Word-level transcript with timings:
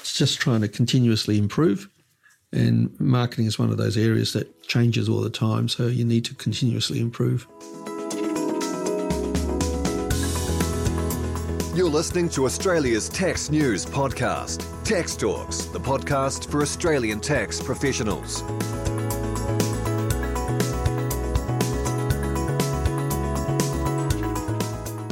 it's 0.00 0.16
just 0.16 0.40
trying 0.40 0.60
to 0.62 0.68
continuously 0.68 1.38
improve. 1.38 1.88
And 2.52 2.98
marketing 2.98 3.46
is 3.46 3.58
one 3.58 3.70
of 3.70 3.76
those 3.76 3.96
areas 3.96 4.32
that 4.32 4.62
changes 4.64 5.08
all 5.08 5.20
the 5.20 5.30
time. 5.30 5.68
So 5.68 5.86
you 5.86 6.04
need 6.04 6.24
to 6.26 6.34
continuously 6.34 7.00
improve. 7.00 7.46
You're 11.76 11.88
listening 11.88 12.28
to 12.30 12.46
Australia's 12.46 13.08
Tax 13.08 13.50
News 13.50 13.86
Podcast, 13.86 14.66
Tax 14.84 15.14
Talks, 15.14 15.66
the 15.66 15.78
podcast 15.78 16.50
for 16.50 16.62
Australian 16.62 17.20
tax 17.20 17.60
professionals. 17.60 18.42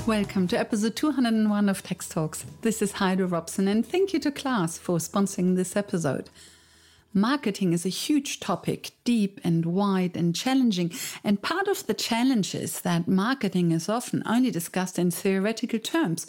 Welcome 0.08 0.48
to 0.48 0.58
episode 0.58 0.96
201 0.96 1.68
of 1.68 1.82
Tax 1.82 2.08
Talks. 2.08 2.46
This 2.62 2.80
is 2.80 2.92
Heide 2.92 3.20
Robson, 3.20 3.68
and 3.68 3.86
thank 3.86 4.14
you 4.14 4.18
to 4.20 4.32
Class 4.32 4.78
for 4.78 4.96
sponsoring 4.96 5.54
this 5.54 5.76
episode. 5.76 6.30
Marketing 7.12 7.74
is 7.74 7.84
a 7.84 7.90
huge 7.90 8.40
topic, 8.40 8.92
deep 9.04 9.38
and 9.44 9.66
wide 9.66 10.16
and 10.16 10.34
challenging. 10.34 10.92
And 11.22 11.42
part 11.42 11.68
of 11.68 11.86
the 11.86 11.92
challenge 11.92 12.54
is 12.54 12.80
that 12.80 13.06
marketing 13.06 13.70
is 13.70 13.90
often 13.90 14.22
only 14.24 14.50
discussed 14.50 14.98
in 14.98 15.10
theoretical 15.10 15.78
terms. 15.78 16.26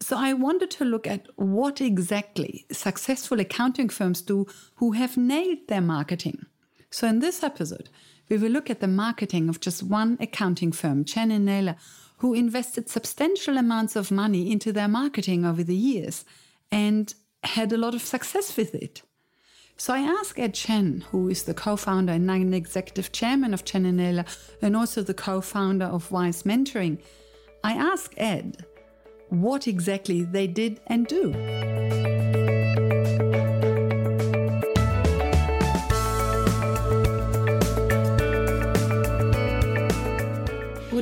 So 0.00 0.16
I 0.16 0.32
wanted 0.32 0.70
to 0.70 0.86
look 0.86 1.06
at 1.06 1.26
what 1.36 1.82
exactly 1.82 2.64
successful 2.72 3.40
accounting 3.40 3.90
firms 3.90 4.22
do 4.22 4.46
who 4.76 4.92
have 4.92 5.18
nailed 5.18 5.68
their 5.68 5.82
marketing. 5.82 6.46
So 6.88 7.06
in 7.06 7.18
this 7.18 7.42
episode, 7.42 7.90
we 8.30 8.38
will 8.38 8.50
look 8.50 8.70
at 8.70 8.80
the 8.80 8.88
marketing 8.88 9.50
of 9.50 9.60
just 9.60 9.82
one 9.82 10.16
accounting 10.18 10.72
firm, 10.72 11.04
Chan 11.04 11.30
and 11.30 11.44
Naylor, 11.44 11.76
who 12.18 12.34
invested 12.34 12.88
substantial 12.88 13.58
amounts 13.58 13.96
of 13.96 14.10
money 14.10 14.50
into 14.50 14.72
their 14.72 14.88
marketing 14.88 15.44
over 15.44 15.62
the 15.62 15.76
years 15.76 16.24
and 16.70 17.14
had 17.44 17.72
a 17.72 17.76
lot 17.76 17.94
of 17.94 18.02
success 18.02 18.56
with 18.56 18.74
it. 18.74 19.02
So 19.76 19.92
I 19.92 19.98
asked 19.98 20.38
Ed 20.38 20.54
Chan, 20.54 21.04
who 21.10 21.28
is 21.28 21.42
the 21.42 21.52
co-founder 21.52 22.14
and 22.14 22.26
non-executive 22.26 23.12
chairman 23.12 23.52
of 23.52 23.64
Chan 23.64 23.84
and 23.84 23.98
Naylor 23.98 24.24
and 24.62 24.74
also 24.74 25.02
the 25.02 25.12
co-founder 25.12 25.84
of 25.84 26.10
WIZE 26.10 26.44
Mentoring. 26.44 26.98
I 27.62 27.74
asked 27.74 28.14
Ed 28.16 28.64
what 29.28 29.68
exactly 29.68 30.22
they 30.22 30.46
did 30.46 30.80
and 30.86 31.06
do. 31.06 32.45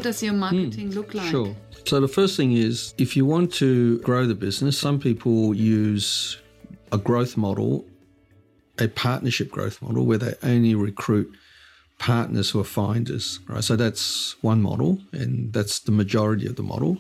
Does 0.05 0.22
your 0.22 0.34
marketing 0.34 0.91
mm, 0.91 0.94
look 0.94 1.14
like? 1.14 1.30
Sure. 1.30 1.56
So 1.86 1.98
the 1.98 2.08
first 2.08 2.36
thing 2.36 2.52
is 2.52 2.94
if 2.98 3.16
you 3.16 3.24
want 3.24 3.52
to 3.55 3.98
grow 4.00 4.27
the 4.27 4.34
business, 4.34 4.78
some 4.78 5.00
people 5.00 5.55
use 5.55 6.38
a 6.92 6.98
growth 6.98 7.36
model, 7.36 7.86
a 8.78 8.88
partnership 8.88 9.50
growth 9.50 9.80
model 9.80 10.05
where 10.05 10.19
they 10.19 10.34
only 10.42 10.75
recruit 10.75 11.34
partners 11.98 12.50
who 12.50 12.60
are 12.60 12.64
finders, 12.64 13.41
right? 13.48 13.64
So 13.64 13.77
that's 13.77 14.36
one 14.42 14.60
model 14.60 14.98
and 15.12 15.52
that's 15.52 15.80
the 15.80 15.92
majority 15.92 16.47
of 16.47 16.56
the 16.56 16.62
model. 16.62 16.98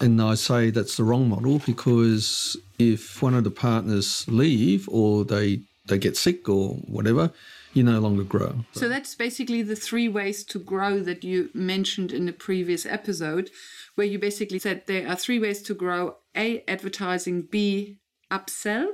And 0.00 0.20
I 0.20 0.34
say 0.34 0.70
that's 0.70 0.96
the 0.96 1.04
wrong 1.04 1.28
model 1.28 1.60
because 1.60 2.56
if 2.80 3.22
one 3.22 3.34
of 3.34 3.44
the 3.44 3.52
partners 3.52 4.26
leave 4.28 4.88
or 4.88 5.24
they 5.24 5.60
they 5.86 5.98
get 5.98 6.16
sick 6.16 6.48
or 6.48 6.74
whatever, 6.96 7.30
you 7.72 7.82
no 7.82 7.98
longer 8.00 8.24
grow. 8.24 8.64
So 8.72 8.88
that's 8.88 9.14
basically 9.14 9.62
the 9.62 9.76
three 9.76 10.08
ways 10.08 10.44
to 10.44 10.58
grow 10.58 11.00
that 11.00 11.24
you 11.24 11.50
mentioned 11.54 12.12
in 12.12 12.26
the 12.26 12.32
previous 12.32 12.84
episode, 12.84 13.50
where 13.94 14.06
you 14.06 14.18
basically 14.18 14.58
said 14.58 14.82
there 14.86 15.08
are 15.08 15.16
three 15.16 15.38
ways 15.38 15.62
to 15.62 15.74
grow 15.74 16.16
A, 16.36 16.64
advertising, 16.68 17.42
B, 17.42 17.98
upsell, 18.30 18.88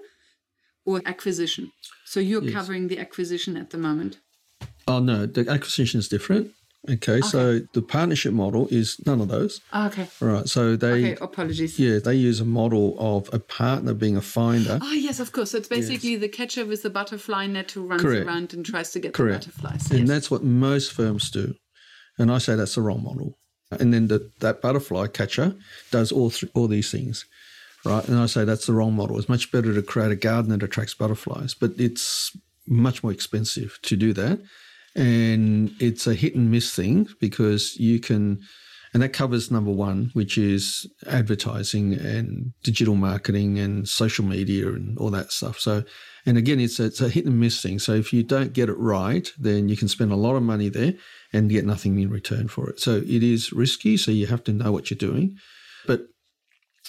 or 0.85 1.03
acquisition. 1.05 1.73
So 2.05 2.21
you're 2.21 2.43
yes. 2.43 2.55
covering 2.55 2.89
the 2.89 2.99
acquisition 2.99 3.57
at 3.57 3.71
the 3.71 3.79
moment. 3.79 4.21
Oh, 4.87 5.01
no, 5.01 5.27
the 5.27 5.49
acquisition 5.51 5.99
is 6.01 6.09
different. 6.09 6.53
Okay, 6.85 7.15
okay, 7.15 7.21
so 7.21 7.61
the 7.73 7.83
partnership 7.83 8.33
model 8.33 8.69
is 8.71 9.01
none 9.05 9.21
of 9.21 9.29
those. 9.29 9.61
Oh, 9.73 9.89
okay. 9.89 10.09
All 10.23 10.29
right, 10.29 10.49
so 10.49 10.77
they. 10.77 11.13
Okay, 11.13 11.17
apologies. 11.21 11.79
Yeah, 11.79 11.99
they 11.99 12.15
use 12.15 12.41
a 12.41 12.45
model 12.45 12.97
of 12.99 13.29
a 13.33 13.41
partner 13.41 13.95
being 13.95 14.17
a 14.17 14.23
finder. 14.23 14.79
Oh, 14.81 14.93
yes, 14.93 15.19
of 15.19 15.33
course. 15.33 15.51
So 15.51 15.59
it's 15.59 15.69
basically 15.69 16.13
yes. 16.13 16.21
the 16.21 16.29
catcher 16.29 16.65
with 16.65 16.83
the 16.83 16.91
butterfly 16.91 17.47
net 17.47 17.73
who 17.73 17.87
runs 17.87 18.03
Correct. 18.03 18.27
around 18.27 18.55
and 18.55 18.65
tries 18.65 18.93
to 18.93 19.01
get 19.01 19.13
Correct. 19.13 19.47
the 19.47 19.61
butterflies. 19.61 19.91
And 19.91 20.07
that's 20.07 20.31
what 20.31 20.45
most 20.45 20.93
firms 20.93 21.31
do. 21.31 21.55
And 22.17 22.31
I 22.31 22.39
say 22.39 22.55
that's 22.55 22.77
the 22.77 22.83
wrong 22.83 23.03
model. 23.03 23.39
And 23.73 23.93
then 23.93 24.07
the, 24.07 24.31
that 24.41 24.63
butterfly 24.63 25.09
catcher 25.09 25.57
does 25.91 26.11
all 26.11 26.31
th- 26.31 26.51
all 26.55 26.69
these 26.69 26.91
things, 26.91 27.27
right? 27.85 28.07
And 28.09 28.19
I 28.19 28.27
say 28.27 28.45
that's 28.45 28.67
the 28.67 28.73
wrong 28.73 28.95
model. 28.95 29.19
It's 29.19 29.29
much 29.29 29.53
better 29.53 29.75
to 29.75 29.83
create 29.83 30.11
a 30.11 30.17
garden 30.17 30.51
that 30.53 30.63
attracts 30.63 30.95
butterflies, 30.95 31.55
but 31.55 31.73
it's 31.77 32.37
much 32.67 33.03
more 33.03 33.13
expensive 33.13 33.79
to 33.83 33.97
do 33.97 34.13
that 34.15 34.41
and 34.99 35.71
it's 35.79 36.09
a 36.09 36.15
hit 36.15 36.35
and 36.35 36.51
miss 36.51 36.75
thing 36.75 37.09
because 37.21 37.77
you 37.77 38.01
can 38.01 38.41
and 38.93 39.03
that 39.03 39.13
covers 39.13 39.51
number 39.51 39.71
one 39.71 40.11
which 40.13 40.37
is 40.37 40.91
advertising 41.07 41.93
and 41.93 42.53
digital 42.65 42.97
marketing 42.97 43.59
and 43.59 43.89
social 43.89 44.25
media 44.25 44.67
and 44.67 44.99
all 44.99 45.11
that 45.11 45.31
stuff. 45.31 45.59
So 45.61 45.85
and 46.27 46.37
again 46.37 46.59
it's 46.59 46.81
a, 46.81 46.87
it's 46.87 47.01
a 47.01 47.09
hit 47.09 47.27
and 47.27 47.39
miss 47.39 47.63
thing. 47.63 47.79
So 47.79 47.95
if 47.95 48.13
you 48.13 48.25
don't 48.25 48.53
get 48.53 48.69
it 48.69 48.77
right 48.79 49.31
then 49.39 49.69
you 49.69 49.77
can 49.77 49.89
spend 49.89 50.11
a 50.11 50.17
lot 50.17 50.35
of 50.35 50.43
money 50.43 50.69
there 50.69 50.95
and 51.33 51.49
get 51.49 51.65
nothing 51.65 51.99
in 52.01 52.11
return 52.11 52.49
for 52.49 52.69
it. 52.69 52.81
So 52.81 52.97
it 52.97 53.23
is 53.23 53.53
risky. 53.53 53.97
So 53.97 54.11
you 54.11 54.27
have 54.27 54.43
to 54.45 54.53
know 54.53 54.73
what 54.73 54.91
you're 54.91 54.99
doing. 54.99 55.37
But 55.87 56.03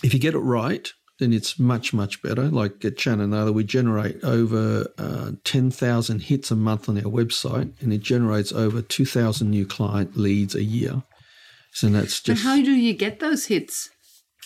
if 0.04 0.14
you 0.16 0.20
get 0.20 0.34
it 0.34 0.40
right 0.40 0.92
then 1.20 1.34
it's 1.34 1.60
much, 1.60 1.94
much 1.94 2.22
better. 2.22 2.44
Like 2.44 2.84
at 2.86 2.98
Chan 2.98 3.20
and 3.20 3.32
Naylor 3.32 3.52
we 3.52 3.64
generate 3.64 4.24
over 4.24 4.88
uh, 4.98 5.32
10,000 5.44 6.22
hits 6.22 6.50
a 6.50 6.56
month 6.56 6.90
on 6.90 6.98
our 6.98 7.12
website, 7.12 7.74
and 7.82 7.94
it 7.94 8.00
generates 8.00 8.52
over 8.52 8.82
2,000 8.82 9.50
new 9.50 9.66
client 9.66 10.18
leads 10.18 10.56
a 10.56 10.64
year. 10.64 11.04
So 11.74 11.88
that's 11.90 12.22
just. 12.22 12.44
But 12.44 12.50
how 12.50 12.56
do 12.64 12.72
you 12.72 12.94
get 12.94 13.20
those 13.20 13.46
hits? 13.46 13.90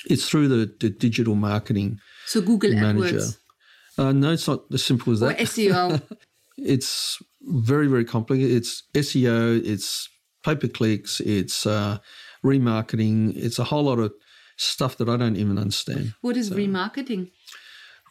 It's 0.10 0.28
through 0.28 0.50
the, 0.50 0.74
the 0.80 0.90
digital 0.90 1.36
marketing. 1.36 2.00
So 2.26 2.42
Google 2.42 2.74
manager. 2.74 3.18
AdWords. 3.18 3.38
Uh, 3.98 4.12
no, 4.12 4.32
it's 4.32 4.48
not 4.48 4.64
as 4.74 4.84
simple 4.84 5.14
as 5.14 5.20
that. 5.20 5.40
Or 5.40 5.44
SEO. 5.44 6.02
it's 6.58 7.22
very, 7.42 7.88
very 7.88 8.06
complicated. 8.06 8.58
It's 8.58 8.84
SEO, 8.94 9.64
it's 9.66 10.10
pay 10.44 10.56
per 10.56 10.68
clicks, 10.68 11.20
it's 11.22 11.66
uh, 11.66 12.00
remarketing, 12.44 13.36
it's 13.36 13.60
a 13.60 13.64
whole 13.64 13.84
lot 13.84 14.00
of 14.00 14.14
stuff 14.58 14.98
that 14.98 15.10
I 15.10 15.18
don't 15.18 15.36
even 15.36 15.58
understand. 15.58 16.14
What 16.22 16.38
is 16.38 16.50
so, 16.50 16.56
remarketing? 16.56 17.32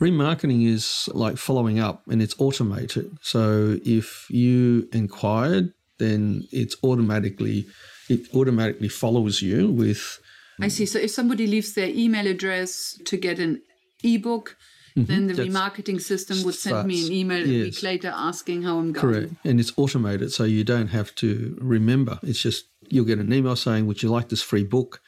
Remarketing 0.01 0.67
is 0.67 1.09
like 1.13 1.37
following 1.37 1.79
up 1.79 2.03
and 2.09 2.21
it's 2.21 2.35
automated. 2.39 3.17
So 3.23 3.79
if 3.85 4.27
you 4.31 4.89
inquired, 4.93 5.73
then 5.99 6.49
it's 6.51 6.77
automatically 6.83 7.67
it 8.09 8.35
automatically 8.35 8.89
follows 8.89 9.43
you 9.43 9.71
with 9.71 10.19
I 10.61 10.69
see. 10.69 10.87
So 10.87 10.99
if 10.99 11.11
somebody 11.11 11.47
leaves 11.47 11.75
their 11.75 11.89
email 11.89 12.27
address 12.27 12.99
to 13.07 13.17
get 13.17 13.39
an 13.39 13.63
ebook, 14.05 14.57
mm-hmm. 14.97 15.05
then 15.11 15.27
the 15.27 15.35
remarketing 15.35 16.01
system 16.01 16.43
would 16.45 16.55
send 16.55 16.87
me 16.87 17.07
an 17.07 17.13
email 17.13 17.47
yes. 17.47 17.49
a 17.49 17.65
week 17.65 17.83
later 17.83 18.13
asking 18.15 18.63
how 18.63 18.79
I'm 18.79 18.93
going. 18.93 19.15
Correct. 19.15 19.33
And 19.45 19.59
it's 19.59 19.73
automated, 19.77 20.33
so 20.33 20.45
you 20.45 20.65
don't 20.65 20.89
have 20.89 21.15
to 21.17 21.57
remember. 21.61 22.19
It's 22.23 22.41
just 22.41 22.67
you'll 22.89 23.07
get 23.07 23.19
an 23.19 23.33
email 23.33 23.57
saying, 23.57 23.87
Would 23.87 24.03
you 24.03 24.11
like 24.11 24.29
this 24.29 24.43
free 24.43 24.65
book? 24.65 25.01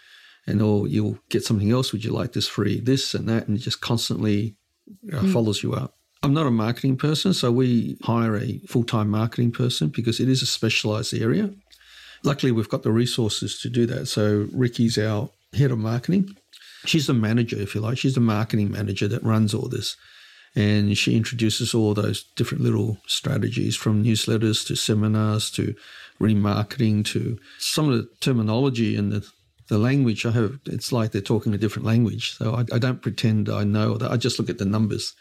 And 0.46 0.60
or 0.60 0.86
you'll 0.88 1.18
get 1.28 1.44
something 1.44 1.70
else. 1.70 1.92
Would 1.92 2.04
you 2.04 2.12
like 2.12 2.32
this 2.32 2.48
free? 2.48 2.80
This 2.80 3.14
and 3.14 3.28
that, 3.28 3.48
and 3.48 3.56
it 3.56 3.60
just 3.60 3.80
constantly 3.80 4.56
uh, 5.12 5.20
mm. 5.20 5.32
follows 5.32 5.62
you 5.62 5.72
up. 5.72 5.94
I'm 6.22 6.34
not 6.34 6.46
a 6.46 6.50
marketing 6.50 6.96
person, 6.96 7.34
so 7.34 7.52
we 7.52 7.98
hire 8.02 8.36
a 8.36 8.58
full 8.66 8.84
time 8.84 9.10
marketing 9.10 9.52
person 9.52 9.88
because 9.88 10.20
it 10.20 10.28
is 10.28 10.42
a 10.42 10.46
specialized 10.46 11.12
area. 11.12 11.50
Luckily, 12.22 12.50
we've 12.50 12.68
got 12.68 12.82
the 12.82 12.92
resources 12.92 13.60
to 13.60 13.68
do 13.68 13.84
that. 13.86 14.06
So, 14.06 14.48
Ricky's 14.52 14.96
our 14.96 15.28
head 15.52 15.70
of 15.70 15.78
marketing. 15.78 16.34
She's 16.86 17.06
the 17.06 17.14
manager, 17.14 17.60
if 17.60 17.74
you 17.74 17.82
like. 17.82 17.98
She's 17.98 18.14
the 18.14 18.20
marketing 18.20 18.70
manager 18.70 19.06
that 19.08 19.22
runs 19.22 19.52
all 19.52 19.68
this. 19.68 19.96
And 20.56 20.96
she 20.96 21.16
introduces 21.16 21.74
all 21.74 21.94
those 21.94 22.22
different 22.36 22.62
little 22.62 22.98
strategies 23.06 23.76
from 23.76 24.04
newsletters 24.04 24.66
to 24.68 24.76
seminars 24.76 25.50
to 25.52 25.74
remarketing 26.20 27.04
to 27.06 27.38
some 27.58 27.90
of 27.90 27.98
the 27.98 28.08
terminology 28.20 28.96
and 28.96 29.12
the 29.12 29.28
the 29.68 29.78
language 29.78 30.26
I 30.26 30.30
have, 30.32 30.58
it's 30.66 30.92
like 30.92 31.12
they're 31.12 31.20
talking 31.20 31.54
a 31.54 31.58
different 31.58 31.86
language. 31.86 32.36
So 32.36 32.54
I, 32.54 32.60
I 32.74 32.78
don't 32.78 33.02
pretend 33.02 33.48
I 33.48 33.64
know. 33.64 33.98
I 34.00 34.16
just 34.16 34.38
look 34.38 34.50
at 34.50 34.58
the 34.58 34.64
numbers 34.64 35.14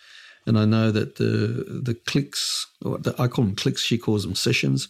and 0.46 0.58
I 0.58 0.66
know 0.66 0.92
that 0.92 1.16
the 1.16 1.82
the 1.84 1.94
clicks, 1.94 2.68
the, 2.82 3.16
I 3.18 3.28
call 3.28 3.46
them 3.46 3.56
clicks, 3.56 3.82
she 3.82 3.98
calls 3.98 4.24
them 4.24 4.36
sessions. 4.36 4.90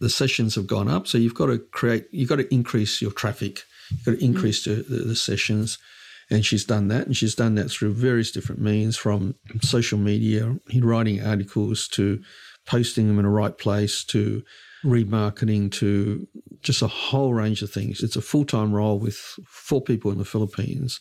The 0.00 0.10
sessions 0.10 0.56
have 0.56 0.66
gone 0.66 0.88
up. 0.88 1.06
So 1.06 1.16
you've 1.16 1.34
got 1.34 1.46
to 1.46 1.58
create, 1.58 2.06
you've 2.10 2.28
got 2.28 2.36
to 2.36 2.52
increase 2.52 3.00
your 3.00 3.12
traffic. 3.12 3.62
You've 3.90 4.04
got 4.04 4.12
to 4.18 4.24
increase 4.24 4.66
mm. 4.66 4.88
the, 4.88 4.96
the, 4.96 5.04
the 5.04 5.16
sessions. 5.16 5.78
And 6.28 6.44
she's 6.44 6.64
done 6.64 6.88
that. 6.88 7.06
And 7.06 7.16
she's 7.16 7.34
done 7.34 7.54
that 7.54 7.70
through 7.70 7.94
various 7.94 8.32
different 8.32 8.60
means 8.60 8.96
from 8.96 9.36
social 9.60 9.98
media, 9.98 10.56
writing 10.80 11.24
articles 11.24 11.86
to 11.88 12.22
posting 12.66 13.06
them 13.06 13.18
in 13.18 13.24
the 13.24 13.30
right 13.30 13.56
place 13.56 14.02
to 14.04 14.42
remarketing 14.84 15.70
to 15.72 16.26
just 16.62 16.82
a 16.82 16.86
whole 16.88 17.32
range 17.34 17.62
of 17.62 17.70
things. 17.70 18.02
It's 18.02 18.16
a 18.16 18.22
full 18.22 18.44
time 18.44 18.72
role 18.72 18.98
with 18.98 19.16
four 19.46 19.80
people 19.82 20.10
in 20.12 20.18
the 20.18 20.24
Philippines. 20.24 21.00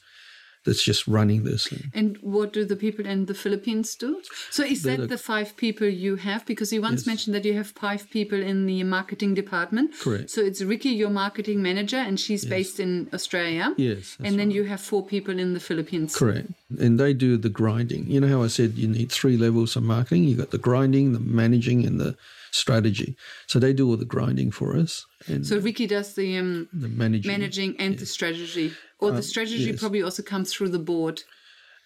that's 0.64 0.84
just 0.84 1.08
running 1.08 1.44
this. 1.44 1.74
And 1.92 2.18
what 2.22 2.54
do 2.54 2.64
the 2.64 2.76
people 2.76 3.04
in 3.08 3.26
the 3.26 3.34
Philippines 3.34 3.96
do? 3.96 4.22
So 4.52 4.64
is 4.64 4.84
They're 4.84 4.96
that 4.98 5.02
the- 5.10 5.16
the 5.16 5.18
five 5.18 5.58
people 5.58 5.88
you 5.88 6.18
have? 6.18 6.46
Because 6.46 6.72
you 6.72 6.82
once 6.84 7.02
Yes. 7.02 7.08
mentioned 7.08 7.34
that 7.36 7.46
you 7.46 7.56
have 7.56 7.70
five 7.86 8.08
people 8.12 8.40
in 8.40 8.68
the 8.68 8.84
marketing 8.84 9.34
department. 9.34 9.88
Correct. 10.00 10.30
So 10.30 10.40
it's 10.42 10.62
Ricky, 10.62 10.90
your 10.90 11.10
marketing 11.10 11.64
manager, 11.64 11.98
and 11.98 12.20
she's 12.20 12.46
based 12.46 12.80
in 12.80 13.10
Australia. 13.12 13.74
Yes, 13.76 14.18
And 14.24 14.38
then 14.38 14.52
you 14.52 14.66
have 14.66 14.82
four 14.82 15.04
people 15.04 15.40
in 15.40 15.54
the 15.56 15.60
Philippines. 15.60 16.16
Correct. 16.16 16.50
And 16.78 17.00
they 17.00 17.14
do 17.16 17.38
the 17.38 17.50
grinding. 17.50 18.04
You 18.12 18.20
know 18.22 18.28
how 18.28 18.44
I 18.44 18.48
said 18.58 18.78
you 18.78 18.88
need 18.88 19.12
three 19.12 19.38
levels 19.38 19.76
of 19.76 19.82
marketing? 19.82 20.26
You've 20.26 20.38
got 20.38 20.52
the 20.52 20.60
grinding, 20.70 21.14
the 21.14 21.20
managing, 21.42 21.84
and 21.88 22.00
the 22.00 22.16
strategy. 22.52 23.16
So 23.48 23.60
they 23.60 23.74
do 23.74 23.90
all 23.90 23.98
the 23.98 24.06
grinding 24.06 24.52
for 24.52 24.78
us 24.78 25.06
and 25.28 25.46
So 25.46 25.58
Ricky 25.60 25.88
does 25.88 26.14
the 26.16 26.38
um, 26.38 26.70
the 26.74 26.88
managing. 26.88 27.32
managing 27.32 27.76
and 27.80 27.98
the 27.98 28.06
strategy. 28.06 28.74
Or 29.00 29.12
the 29.12 29.24
strategy 29.24 29.64
yes. 29.64 29.80
probably 29.80 30.04
also 30.04 30.22
comes 30.22 30.54
through 30.54 30.70
the 30.70 30.80
board. 30.80 31.24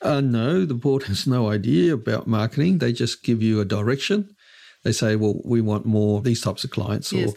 Uh, 0.02 0.20
no, 0.20 0.66
the 0.66 0.74
board 0.74 1.04
has 1.04 1.26
no 1.26 1.50
idea 1.50 1.94
about 1.94 2.28
marketing. 2.28 2.80
They 2.80 2.92
just 2.92 3.24
give 3.24 3.42
you 3.42 3.62
a 3.62 3.66
direction. 3.66 4.36
They 4.84 4.92
say, 4.92 5.16
well, 5.16 5.42
we 5.46 5.62
want 5.62 5.86
more 5.86 6.22
these 6.22 6.42
types 6.42 6.64
of 6.66 6.72
clients. 6.72 7.14
Or 7.14 7.18
Yes. 7.18 7.34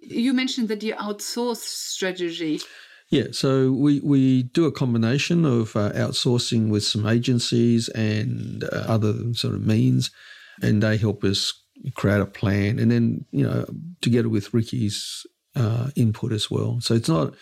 You 0.00 0.32
mentioned 0.32 0.68
that 0.68 0.82
you 0.82 0.94
outsource 0.94 1.58
strategy. 1.58 2.60
Yeah, 3.10 3.28
so 3.32 3.72
we, 3.72 4.00
we 4.00 4.44
do 4.44 4.66
a 4.66 4.72
combination 4.72 5.44
of 5.44 5.76
uh, 5.76 5.92
outsourcing 5.92 6.70
with 6.70 6.84
some 6.84 7.06
agencies 7.06 7.88
and 7.90 8.64
uh, 8.64 8.84
other 8.86 9.34
sort 9.34 9.54
of 9.54 9.66
means, 9.66 10.10
and 10.62 10.82
they 10.82 10.96
help 10.96 11.24
us 11.24 11.52
create 11.94 12.20
a 12.20 12.26
plan, 12.26 12.78
and 12.78 12.90
then 12.90 13.24
you 13.30 13.44
know 13.44 13.66
together 14.00 14.28
with 14.28 14.52
Ricky's 14.54 15.26
uh, 15.56 15.90
input 15.96 16.32
as 16.32 16.50
well. 16.50 16.80
So 16.80 16.94
it's 16.94 17.08
not 17.08 17.34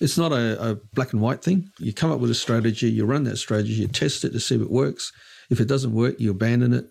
it's 0.00 0.18
not 0.18 0.32
a, 0.32 0.70
a 0.70 0.74
black 0.94 1.12
and 1.12 1.22
white 1.22 1.42
thing. 1.42 1.70
You 1.78 1.92
come 1.92 2.10
up 2.10 2.20
with 2.20 2.30
a 2.30 2.34
strategy, 2.34 2.90
you 2.90 3.04
run 3.04 3.24
that 3.24 3.36
strategy, 3.36 3.74
you 3.74 3.88
test 3.88 4.24
it 4.24 4.32
to 4.32 4.40
see 4.40 4.56
if 4.56 4.62
it 4.62 4.70
works. 4.70 5.12
If 5.48 5.60
it 5.60 5.68
doesn't 5.68 5.94
work, 5.94 6.18
you 6.18 6.30
abandon 6.30 6.72
it. 6.72 6.86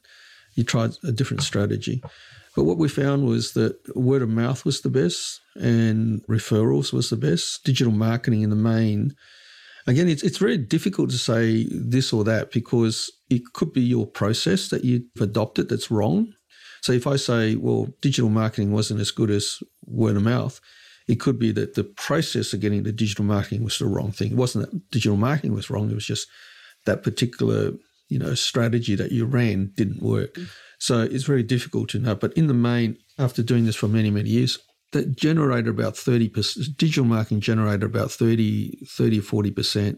You 0.56 0.64
try 0.64 0.90
a 1.04 1.12
different 1.12 1.44
strategy. 1.44 2.02
But 2.56 2.64
what 2.64 2.78
we 2.78 2.90
found 2.90 3.26
was 3.26 3.54
that 3.54 3.78
word 3.96 4.22
of 4.22 4.30
mouth 4.30 4.66
was 4.66 4.82
the 4.82 4.90
best 4.90 5.40
and 5.56 6.22
referrals 6.28 6.92
was 6.92 7.10
the 7.10 7.18
best. 7.18 7.64
Digital 7.64 7.94
marketing 7.94 8.42
in 8.42 8.50
the 8.50 8.56
main. 8.56 9.16
Again, 9.88 10.08
it's, 10.08 10.24
it's 10.24 10.38
very 10.38 10.58
difficult 10.58 11.10
to 11.12 11.18
say 11.18 11.66
this 11.70 12.14
or 12.14 12.24
that 12.26 12.52
because 12.52 13.12
it 13.30 13.42
could 13.54 13.74
be 13.74 13.82
your 13.82 14.06
process 14.06 14.70
that 14.70 14.84
you've 14.84 15.04
adopted 15.20 15.70
that's 15.70 15.90
wrong. 15.90 16.34
So 16.82 16.92
if 16.94 17.08
I 17.08 17.16
say, 17.16 17.56
well, 17.56 17.88
digital 18.02 18.30
marketing 18.30 18.72
wasn't 18.72 19.00
as 19.00 19.12
good 19.12 19.30
as 19.30 19.60
word 19.86 20.18
of 20.18 20.24
mouth, 20.24 20.60
it 21.08 21.20
could 21.20 21.40
be 21.40 21.52
that 21.52 21.76
the 21.76 21.84
process 21.84 22.54
of 22.54 22.60
getting 22.60 22.84
to 22.84 22.92
digital 22.92 23.26
marketing 23.26 23.64
was 23.64 23.78
the 23.78 23.86
wrong 23.86 24.12
thing. 24.12 24.32
It 24.32 24.38
wasn't 24.38 24.70
that 24.70 24.92
digital 24.92 25.18
marketing 25.18 25.54
was 25.54 25.70
wrong. 25.70 25.90
It 25.90 25.96
was 25.96 26.06
just 26.06 26.28
that 26.86 27.04
particular, 27.04 27.74
you 28.10 28.20
know, 28.20 28.34
strategy 28.34 28.96
that 28.96 29.12
you 29.12 29.26
ran 29.26 29.72
didn't 29.76 30.02
work. 30.02 30.34
Mm. 30.34 30.50
So 30.80 31.02
it's 31.02 31.26
very 31.26 31.44
difficult 31.44 31.90
to 31.90 32.00
know. 32.00 32.16
But 32.16 32.34
in 32.34 32.48
the 32.48 32.54
main, 32.54 32.98
after 33.20 33.44
doing 33.44 33.66
this 33.66 33.76
for 33.76 33.88
many, 33.88 34.10
many 34.10 34.30
years, 34.30 34.58
that 34.92 35.16
generated 35.16 35.68
about 35.68 35.94
30%, 35.94 36.76
digital 36.78 37.06
marketing 37.06 37.40
generated 37.40 37.84
about 37.84 38.12
30, 38.12 38.86
30, 38.88 39.20
40%. 39.20 39.98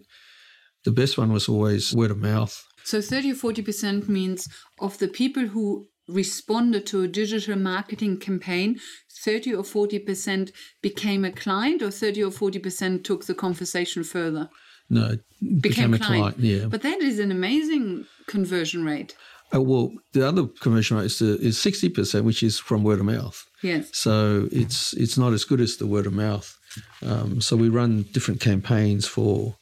The 0.83 0.91
best 0.91 1.17
one 1.17 1.31
was 1.31 1.47
always 1.47 1.93
word 1.93 2.11
of 2.11 2.17
mouth. 2.17 2.63
So 2.83 3.01
30 3.01 3.31
or 3.31 3.35
40% 3.35 4.09
means 4.09 4.49
of 4.79 4.97
the 4.97 5.07
people 5.07 5.47
who 5.47 5.87
responded 6.07 6.85
to 6.87 7.03
a 7.03 7.07
digital 7.07 7.55
marketing 7.55 8.17
campaign, 8.19 8.79
30 9.23 9.55
or 9.55 9.63
40% 9.63 10.51
became 10.81 11.23
a 11.23 11.31
client, 11.31 11.81
or 11.81 11.91
30 11.91 12.23
or 12.23 12.31
40% 12.31 13.03
took 13.03 13.25
the 13.25 13.33
conversation 13.33 14.03
further? 14.03 14.49
No, 14.89 15.17
became, 15.61 15.93
a 15.93 15.99
client. 15.99 16.39
Yeah. 16.39 16.65
But 16.65 16.81
that 16.81 17.01
is 17.01 17.19
an 17.19 17.31
amazing 17.31 18.05
conversion 18.27 18.85
rate. 18.85 19.15
Uh, 19.53 19.61
well, 19.61 19.91
the 20.13 20.27
other 20.27 20.47
conversion 20.47 20.97
rate 20.97 21.05
is, 21.05 21.21
uh, 21.21 21.37
is 21.39 21.57
60%, 21.57 22.23
which 22.23 22.43
is 22.43 22.59
from 22.59 22.83
word 22.83 22.99
of 22.99 23.05
mouth. 23.05 23.45
Yes. 23.61 23.89
So 23.93 24.49
it's 24.51 24.93
it's 24.93 25.17
not 25.17 25.31
as 25.31 25.45
good 25.45 25.61
as 25.61 25.77
the 25.77 25.87
word 25.87 26.05
of 26.05 26.13
mouth. 26.13 26.55
Um, 27.01 27.39
so 27.39 27.55
we 27.55 27.69
run 27.69 28.03
different 28.11 28.41
campaigns 28.41 29.07
for 29.07 29.55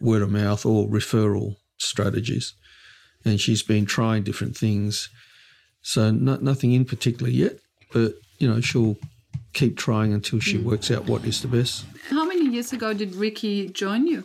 word 0.00 0.22
of 0.22 0.30
mouth 0.30 0.64
or 0.64 0.88
referral 0.88 1.56
strategies, 1.78 2.54
and 3.24 3.40
she's 3.40 3.62
been 3.62 3.84
trying 3.84 4.22
different 4.22 4.56
things. 4.56 5.10
So 5.82 6.10
no, 6.10 6.36
nothing 6.36 6.72
in 6.72 6.84
particular 6.84 7.30
yet, 7.30 7.58
but 7.92 8.14
you 8.38 8.48
know 8.48 8.60
she'll 8.60 8.96
keep 9.52 9.76
trying 9.76 10.12
until 10.12 10.40
she 10.40 10.58
works 10.58 10.90
out 10.90 11.06
what 11.06 11.24
is 11.24 11.42
the 11.42 11.48
best. 11.48 11.84
How 12.08 12.24
many 12.24 12.48
years 12.48 12.72
ago 12.72 12.94
did 12.94 13.14
Ricky 13.14 13.68
join 13.68 14.06
you? 14.06 14.24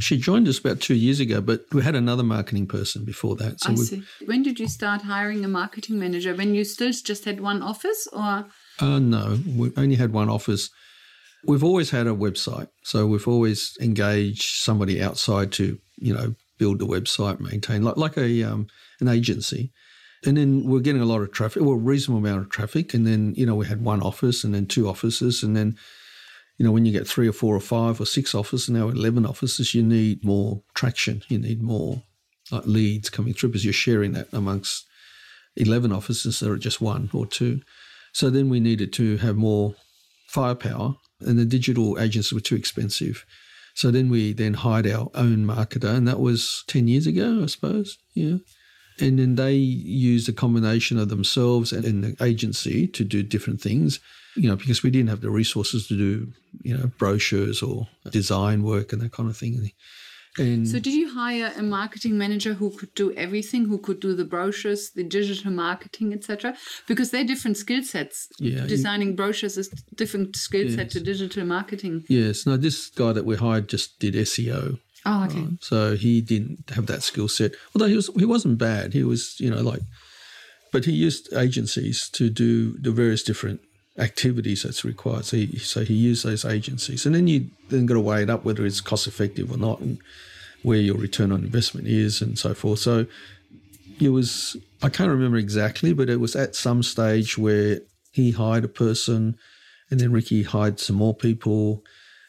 She 0.00 0.16
joined 0.16 0.48
us 0.48 0.58
about 0.58 0.80
two 0.80 0.94
years 0.94 1.20
ago, 1.20 1.40
but 1.40 1.64
we 1.72 1.82
had 1.82 1.94
another 1.94 2.22
marketing 2.22 2.66
person 2.66 3.04
before 3.04 3.36
that. 3.36 3.60
So 3.60 3.72
I 3.72 3.74
see. 3.74 4.02
When 4.24 4.42
did 4.42 4.60
you 4.60 4.68
start 4.68 5.02
hiring 5.02 5.44
a 5.44 5.48
marketing 5.48 5.98
manager? 5.98 6.34
When 6.34 6.54
you 6.54 6.64
still 6.64 6.92
just 6.92 7.24
had 7.24 7.40
one 7.40 7.62
office, 7.62 8.06
or 8.12 8.46
Uh, 8.80 8.98
no, 8.98 9.38
we 9.56 9.72
only 9.76 9.96
had 9.96 10.12
one 10.12 10.28
office. 10.28 10.70
We've 11.44 11.64
always 11.64 11.90
had 11.90 12.06
a 12.06 12.10
website, 12.14 12.68
so 12.82 13.06
we've 13.06 13.28
always 13.28 13.76
engaged 13.80 14.62
somebody 14.62 15.02
outside 15.02 15.52
to, 15.52 15.78
you 15.96 16.14
know, 16.14 16.34
build 16.58 16.78
the 16.78 16.86
website, 16.86 17.40
maintain 17.40 17.82
like 17.82 17.96
like 17.96 18.16
a 18.16 18.42
um, 18.42 18.66
an 19.00 19.08
agency. 19.08 19.72
And 20.24 20.36
then 20.36 20.64
we're 20.64 20.80
getting 20.80 21.00
a 21.00 21.06
lot 21.06 21.22
of 21.22 21.30
traffic, 21.32 21.62
well, 21.62 21.72
a 21.72 21.76
reasonable 21.76 22.18
amount 22.26 22.42
of 22.42 22.50
traffic. 22.50 22.92
And 22.92 23.06
then 23.06 23.34
you 23.36 23.46
know 23.46 23.54
we 23.54 23.66
had 23.66 23.82
one 23.82 24.02
office, 24.02 24.44
and 24.44 24.54
then 24.54 24.66
two 24.66 24.88
offices, 24.88 25.42
and 25.42 25.56
then 25.56 25.76
you 26.58 26.64
know 26.64 26.72
when 26.72 26.84
you 26.84 26.92
get 26.92 27.06
three 27.06 27.28
or 27.28 27.32
four 27.32 27.54
or 27.54 27.60
five 27.60 28.00
or 28.00 28.06
six 28.06 28.34
offices, 28.34 28.68
and 28.68 28.78
now 28.78 28.88
eleven 28.88 29.24
offices, 29.24 29.74
you 29.74 29.82
need 29.82 30.24
more 30.24 30.62
traction. 30.74 31.22
You 31.28 31.38
need 31.38 31.62
more 31.62 32.02
like 32.50 32.66
leads 32.66 33.10
coming 33.10 33.34
through 33.34 33.50
because 33.50 33.64
you're 33.64 33.72
sharing 33.72 34.12
that 34.12 34.28
amongst 34.32 34.86
eleven 35.56 35.92
offices 35.92 36.26
instead 36.26 36.50
of 36.50 36.60
just 36.60 36.80
one 36.80 37.10
or 37.12 37.26
two. 37.26 37.60
So 38.12 38.30
then 38.30 38.48
we 38.48 38.58
needed 38.58 38.92
to 38.94 39.18
have 39.18 39.36
more 39.36 39.74
firepower, 40.28 40.96
and 41.20 41.38
the 41.38 41.44
digital 41.44 41.98
agents 41.98 42.32
were 42.32 42.40
too 42.40 42.56
expensive. 42.56 43.24
So 43.74 43.92
then 43.92 44.08
we 44.08 44.32
then 44.32 44.54
hired 44.54 44.88
our 44.88 45.08
own 45.14 45.46
marketer, 45.46 45.94
and 45.94 46.08
that 46.08 46.18
was 46.18 46.64
10 46.66 46.88
years 46.88 47.06
ago, 47.06 47.42
I 47.44 47.46
suppose. 47.46 47.96
Yeah. 48.12 48.38
And 49.00 49.18
then 49.18 49.34
they 49.36 49.54
used 49.54 50.28
a 50.28 50.32
combination 50.32 50.98
of 50.98 51.08
themselves 51.08 51.72
and, 51.72 51.84
and 51.84 52.04
the 52.04 52.24
agency 52.24 52.86
to 52.88 53.04
do 53.04 53.22
different 53.22 53.60
things, 53.60 54.00
you 54.36 54.48
know, 54.48 54.56
because 54.56 54.82
we 54.82 54.90
didn't 54.90 55.08
have 55.10 55.20
the 55.20 55.30
resources 55.30 55.86
to 55.88 55.96
do, 55.96 56.32
you 56.62 56.76
know, 56.76 56.90
brochures 56.98 57.62
or 57.62 57.88
design 58.10 58.62
work 58.62 58.92
and 58.92 59.02
that 59.02 59.12
kind 59.12 59.28
of 59.30 59.36
thing. 59.36 59.70
And 60.36 60.68
so 60.68 60.78
did 60.78 60.92
you 60.94 61.12
hire 61.12 61.52
a 61.56 61.62
marketing 61.62 62.16
manager 62.16 62.54
who 62.54 62.70
could 62.70 62.94
do 62.94 63.12
everything, 63.14 63.64
who 63.64 63.78
could 63.78 63.98
do 63.98 64.14
the 64.14 64.24
brochures, 64.24 64.90
the 64.90 65.02
digital 65.02 65.50
marketing, 65.50 66.12
etc.? 66.12 66.56
Because 66.86 67.10
they're 67.10 67.24
different 67.24 67.56
skill 67.56 67.82
sets. 67.82 68.28
Yeah, 68.38 68.66
Designing 68.66 69.16
brochures 69.16 69.58
is 69.58 69.68
different 69.96 70.36
skill 70.36 70.70
set 70.70 70.90
to 70.90 71.00
digital 71.00 71.44
marketing. 71.44 72.04
yes, 72.08 72.46
no, 72.46 72.56
this 72.56 72.88
guy 72.90 73.12
that 73.12 73.24
we 73.24 73.34
hired 73.36 73.68
just 73.68 73.98
did 73.98 74.14
SEO. 74.14 74.78
Oh, 75.06 75.24
okay. 75.24 75.38
Um, 75.38 75.58
so 75.60 75.96
he 75.96 76.20
didn't 76.20 76.70
have 76.70 76.86
that 76.86 77.02
skill 77.02 77.28
set. 77.28 77.52
Although 77.74 77.86
he 77.86 77.96
was 77.96 78.10
he 78.16 78.24
wasn't 78.24 78.58
bad. 78.58 78.92
He 78.92 79.04
was, 79.04 79.38
you 79.38 79.50
know, 79.50 79.62
like 79.62 79.80
but 80.72 80.84
he 80.84 80.92
used 80.92 81.32
agencies 81.34 82.08
to 82.10 82.28
do 82.30 82.72
the 82.78 82.90
various 82.90 83.22
different 83.22 83.60
activities 83.98 84.62
that's 84.62 84.84
required. 84.84 85.24
So 85.24 85.36
he, 85.38 85.58
so 85.58 85.84
he 85.84 85.94
used 85.94 86.24
those 86.24 86.44
agencies. 86.44 87.04
And 87.06 87.14
then 87.14 87.26
you 87.26 87.50
then 87.68 87.86
got 87.86 87.94
to 87.94 88.00
weigh 88.00 88.22
it 88.22 88.30
up 88.30 88.44
whether 88.44 88.64
it's 88.64 88.80
cost 88.80 89.06
effective 89.06 89.50
or 89.50 89.56
not 89.56 89.80
and 89.80 89.98
where 90.62 90.78
your 90.78 90.96
return 90.96 91.32
on 91.32 91.44
investment 91.44 91.86
is 91.86 92.20
and 92.20 92.38
so 92.38 92.54
forth. 92.54 92.80
So 92.80 93.06
it 94.00 94.10
was 94.10 94.56
I 94.82 94.88
can't 94.88 95.10
remember 95.10 95.38
exactly, 95.38 95.92
but 95.92 96.08
it 96.08 96.20
was 96.20 96.36
at 96.36 96.54
some 96.54 96.82
stage 96.82 97.36
where 97.36 97.80
he 98.12 98.30
hired 98.30 98.64
a 98.64 98.68
person 98.68 99.36
and 99.90 99.98
then 100.00 100.12
Ricky 100.12 100.42
hired 100.42 100.78
some 100.78 100.96
more 100.96 101.14
people. 101.14 101.82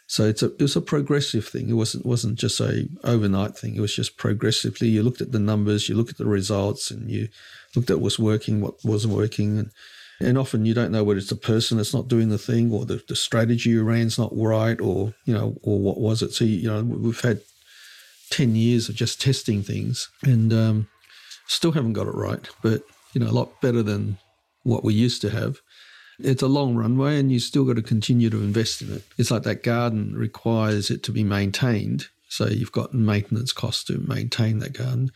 So 0.10 0.26
it's 0.26 0.42
a 0.42 0.48
it 0.48 0.62
was 0.62 0.76
a 0.76 0.82
progressive 0.82 1.48
thing. 1.48 1.70
It 1.70 1.74
wasn't 1.74 2.04
wasn't 2.04 2.40
just 2.40 2.60
a 2.60 2.90
overnight 3.04 3.56
thing. 3.56 3.76
It 3.76 3.80
was 3.80 3.96
just 3.96 4.18
progressively. 4.18 4.88
You 4.88 5.04
looked 5.04 5.22
at 5.22 5.32
the 5.32 5.40
numbers, 5.40 5.88
you 5.88 5.94
looked 5.94 6.10
at 6.10 6.18
the 6.18 6.26
results, 6.26 6.90
and 6.90 7.12
you 7.12 7.30
looked 7.76 7.92
at 7.92 8.02
what's 8.02 8.18
working, 8.18 8.60
what 8.60 8.84
wasn't 8.84 9.14
working, 9.14 9.60
and 9.60 9.70
and 10.20 10.36
often 10.36 10.66
you 10.66 10.74
don't 10.74 10.92
know 10.92 11.04
whether 11.04 11.20
it's 11.20 11.30
the 11.30 11.36
person 11.36 11.78
that's 11.78 11.94
not 11.94 12.08
doing 12.08 12.30
the 12.30 12.40
thing 12.40 12.74
or 12.74 12.86
the, 12.86 13.04
the 13.08 13.16
strategy 13.16 13.70
you 13.70 13.84
ran's 13.84 14.18
not 14.18 14.36
right 14.36 14.82
or 14.82 15.14
you 15.26 15.34
know 15.34 15.56
or 15.62 15.78
what 15.78 16.00
was 16.00 16.24
it. 16.24 16.34
So 16.34 16.44
you 16.44 16.68
know 16.68 16.82
we've 16.82 17.22
had 17.22 17.42
ten 18.32 18.56
years 18.56 18.90
of 18.90 18.96
just 18.96 19.22
testing 19.22 19.62
things 19.62 20.10
and 20.24 20.52
um, 20.52 20.88
still 21.46 21.74
haven't 21.74 21.94
got 21.94 22.08
it 22.08 22.16
right, 22.16 22.50
but 22.64 22.82
you 23.14 23.22
know 23.22 23.30
a 23.30 23.38
lot 23.40 23.62
better 23.62 23.84
than 23.84 24.18
what 24.64 24.84
we 24.84 24.96
used 24.96 25.22
to 25.22 25.30
have 25.30 25.60
it's 26.20 26.42
a 26.42 26.48
long 26.48 26.76
runway 26.76 27.20
and 27.20 27.32
you 27.32 27.40
still 27.40 27.66
got 27.66 27.76
to 27.76 27.82
continue 27.82 28.30
to 28.30 28.42
invest 28.42 28.82
in 28.82 28.94
it. 28.94 29.04
It's 29.18 29.32
like 29.32 29.44
that 29.44 29.64
garden 29.64 30.16
requires 30.16 30.90
it 30.90 31.04
to 31.04 31.12
be 31.12 31.24
maintained. 31.24 32.08
So 32.28 32.48
you've 32.48 32.72
got 32.72 32.94
maintenance 32.94 33.52
costs 33.52 33.84
to 33.86 33.98
maintain 33.98 34.60
that 34.60 34.74
garden. 34.74 35.12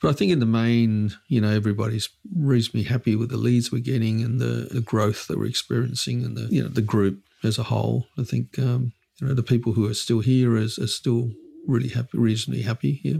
But 0.00 0.08
I 0.08 0.12
think 0.14 0.32
in 0.32 0.40
the 0.40 0.46
main, 0.46 1.12
you 1.28 1.40
know, 1.40 1.50
everybody's 1.50 2.08
reasonably 2.34 2.84
happy 2.84 3.16
with 3.16 3.28
the 3.28 3.36
leads 3.36 3.70
we're 3.70 3.80
getting 3.80 4.22
and 4.22 4.40
the, 4.40 4.68
the 4.70 4.80
growth 4.80 5.26
that 5.28 5.38
we're 5.38 5.46
experiencing 5.46 6.24
and 6.24 6.36
the, 6.36 6.48
you 6.50 6.62
know, 6.62 6.68
the 6.68 6.80
group 6.80 7.22
as 7.44 7.58
a 7.58 7.64
whole. 7.64 8.06
I 8.18 8.24
think, 8.24 8.58
um, 8.58 8.92
you 9.20 9.28
know, 9.28 9.34
the 9.34 9.42
people 9.42 9.74
who 9.74 9.86
are 9.88 9.94
still 9.94 10.20
here 10.20 10.56
is, 10.56 10.78
are 10.78 10.86
still 10.86 11.30
really 11.66 11.88
happy, 11.88 12.16
reasonably 12.16 12.62
happy. 12.62 13.00
Yeah. 13.04 13.18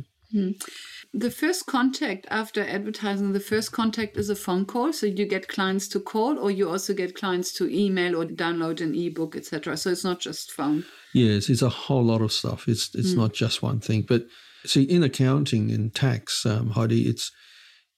The 1.13 1.31
first 1.31 1.67
contact 1.67 2.27
after 2.31 2.63
advertising, 2.63 3.33
the 3.33 3.41
first 3.41 3.73
contact 3.73 4.17
is 4.17 4.31
a 4.31 4.37
phone 4.37 4.65
call. 4.65 4.93
So 4.93 5.07
you 5.07 5.27
get 5.27 5.49
clients 5.49 5.89
to 5.89 6.01
call, 6.01 6.39
or 6.39 6.53
you 6.53 6.69
also 6.69 6.95
get 6.95 7.17
clients 7.17 7.53
to 7.55 7.69
email 7.69 8.15
or 8.15 8.27
download 8.27 8.81
an 8.81 8.95
ebook, 8.95 9.35
etc. 9.35 9.77
So 9.77 9.91
it's 9.91 10.05
not 10.05 10.21
just 10.21 10.53
phone. 10.53 10.85
Yes, 11.13 11.49
it's 11.49 11.63
a 11.63 11.69
whole 11.69 12.05
lot 12.05 12.23
of 12.23 12.33
stuff. 12.33 12.69
It's 12.69 12.95
it's 12.95 13.15
not 13.15 13.33
just 13.33 13.61
one 13.61 13.81
thing. 13.81 14.03
But 14.03 14.27
see, 14.65 14.85
in 14.85 15.03
accounting 15.03 15.73
and 15.73 15.93
tax, 15.93 16.47
um, 16.47 16.71
Heidi, 16.71 17.09
it's 17.09 17.33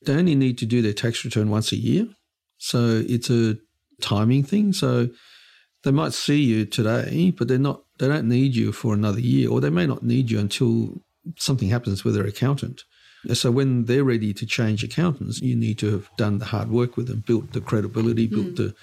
they 0.07 0.15
only 0.15 0.35
need 0.35 0.57
to 0.59 0.67
do 0.67 0.81
their 0.81 0.95
tax 0.95 1.23
return 1.23 1.51
once 1.51 1.71
a 1.71 1.77
year. 1.77 2.09
So 2.57 3.05
it's 3.07 3.29
a 3.29 3.59
timing 4.01 4.45
thing. 4.45 4.73
So 4.73 5.11
they 5.85 5.91
might 5.91 6.15
see 6.15 6.43
you 6.43 6.65
today, 6.65 7.31
but 7.37 7.47
they're 7.47 7.59
not. 7.59 7.83
They 7.99 8.09
don't 8.09 8.29
need 8.29 8.57
you 8.57 8.73
for 8.73 8.95
another 8.95 9.21
year, 9.21 9.51
or 9.51 9.61
they 9.61 9.69
may 9.69 9.87
not 9.87 10.03
need 10.03 10.31
you 10.31 10.39
until 10.39 11.03
something 11.37 11.69
happens 11.69 12.05
with 12.05 12.15
their 12.15 12.27
accountant. 12.27 12.85
So 13.35 13.51
when 13.51 13.85
they're 13.85 14.05
ready 14.05 14.35
to 14.35 14.47
change 14.47 14.83
accountants, 14.83 15.41
you 15.41 15.55
need 15.55 15.79
to 15.79 15.93
have 15.93 16.11
done 16.17 16.39
the 16.39 16.47
hard 16.47 16.71
work 16.71 16.97
with 16.97 17.07
them, 17.07 17.23
built 17.27 17.53
the 17.53 17.61
credibility, 17.61 18.27
built 18.27 18.49
hmm. 18.49 18.55
the 18.55 18.75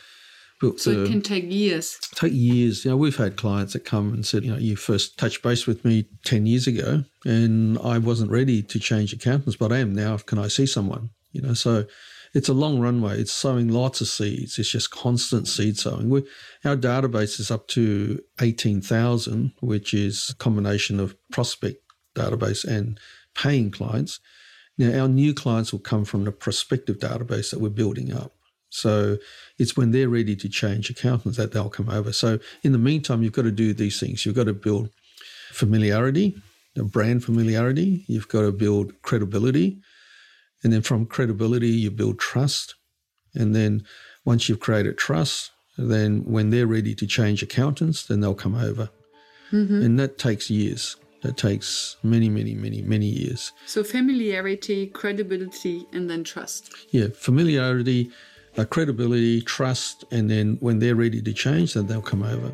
built 0.59 0.79
So 0.79 0.91
the 0.91 1.03
it 1.03 1.09
can 1.09 1.21
take 1.21 1.51
years. 1.51 1.97
take 2.15 2.33
years. 2.33 2.85
You 2.85 2.91
know, 2.91 2.97
we've 2.97 3.15
had 3.15 3.37
clients 3.37 3.73
that 3.73 3.85
come 3.85 4.13
and 4.13 4.25
said, 4.25 4.43
you 4.43 4.51
know, 4.51 4.57
you 4.57 4.75
first 4.75 5.17
touched 5.17 5.41
base 5.41 5.65
with 5.65 5.85
me 5.85 6.05
10 6.25 6.45
years 6.45 6.67
ago 6.67 7.03
and 7.25 7.77
I 7.79 7.97
wasn't 7.97 8.31
ready 8.31 8.61
to 8.63 8.79
change 8.79 9.13
accountants, 9.13 9.55
but 9.55 9.71
I 9.71 9.77
am 9.77 9.93
now. 9.93 10.17
Can 10.17 10.37
I 10.37 10.47
see 10.47 10.65
someone? 10.65 11.09
You 11.31 11.41
know, 11.41 11.53
so 11.53 11.85
it's 12.33 12.49
a 12.49 12.53
long 12.53 12.79
runway. 12.79 13.19
It's 13.19 13.31
sowing 13.31 13.69
lots 13.69 14.01
of 14.01 14.07
seeds. 14.07 14.59
It's 14.59 14.71
just 14.71 14.91
constant 14.91 15.47
seed 15.47 15.77
sowing. 15.77 16.09
We, 16.09 16.23
our 16.65 16.75
database 16.75 17.39
is 17.39 17.49
up 17.49 17.67
to 17.69 18.19
18,000, 18.41 19.53
which 19.61 19.93
is 19.93 20.29
a 20.31 20.35
combination 20.35 20.99
of 20.99 21.15
prospect 21.31 21.77
database 22.15 22.65
and 22.65 22.99
paying 23.41 23.71
clients. 23.71 24.19
Now, 24.77 25.01
our 25.01 25.07
new 25.07 25.33
clients 25.33 25.71
will 25.71 25.79
come 25.79 26.05
from 26.05 26.23
the 26.23 26.31
prospective 26.31 26.99
database 26.99 27.51
that 27.51 27.59
we're 27.59 27.69
building 27.69 28.13
up. 28.13 28.31
So 28.69 29.17
it's 29.57 29.75
when 29.75 29.91
they're 29.91 30.09
ready 30.09 30.35
to 30.35 30.49
change 30.49 30.89
accountants 30.89 31.37
that 31.37 31.51
they'll 31.51 31.69
come 31.69 31.89
over. 31.89 32.13
So 32.13 32.39
in 32.63 32.71
the 32.71 32.77
meantime, 32.77 33.23
you've 33.23 33.33
got 33.33 33.43
to 33.43 33.51
do 33.51 33.73
these 33.73 33.99
things. 33.99 34.25
You've 34.25 34.35
got 34.35 34.45
to 34.45 34.53
build 34.53 34.89
familiarity, 35.51 36.39
the 36.75 36.83
brand 36.83 37.23
familiarity. 37.23 38.05
You've 38.07 38.27
got 38.27 38.41
to 38.41 38.51
build 38.51 39.01
credibility. 39.01 39.81
And 40.63 40.71
then 40.71 40.81
from 40.81 41.05
credibility, 41.05 41.69
you 41.69 41.91
build 41.91 42.19
trust. 42.19 42.75
And 43.33 43.55
then 43.55 43.85
once 44.23 44.47
you've 44.47 44.59
created 44.59 44.97
trust, 44.97 45.51
then 45.77 46.23
when 46.25 46.49
they're 46.49 46.67
ready 46.67 46.93
to 46.95 47.07
change 47.07 47.41
accountants, 47.41 48.05
then 48.05 48.19
they'll 48.19 48.35
come 48.35 48.55
over. 48.55 48.89
Mm-hmm. 49.51 49.81
And 49.81 49.99
that 49.99 50.17
takes 50.17 50.49
years. 50.49 50.95
That 51.21 51.35
takes 51.35 51.97
many, 52.01 52.29
many, 52.29 52.55
many, 52.55 52.81
many 52.81 53.07
years. 53.07 53.51
So 53.65 53.83
familiarity, 53.83 54.87
credibility, 54.87 55.85
and 55.91 56.09
then 56.09 56.23
trust. 56.23 56.73
Yeah, 56.91 57.07
familiarity, 57.13 58.09
uh, 58.57 58.65
credibility, 58.65 59.41
trust, 59.41 60.05
and 60.11 60.29
then 60.29 60.57
when 60.61 60.79
they're 60.79 60.95
ready 60.95 61.21
to 61.21 61.33
change, 61.33 61.73
then 61.73 61.87
they'll 61.87 62.01
come 62.01 62.23
over. 62.23 62.53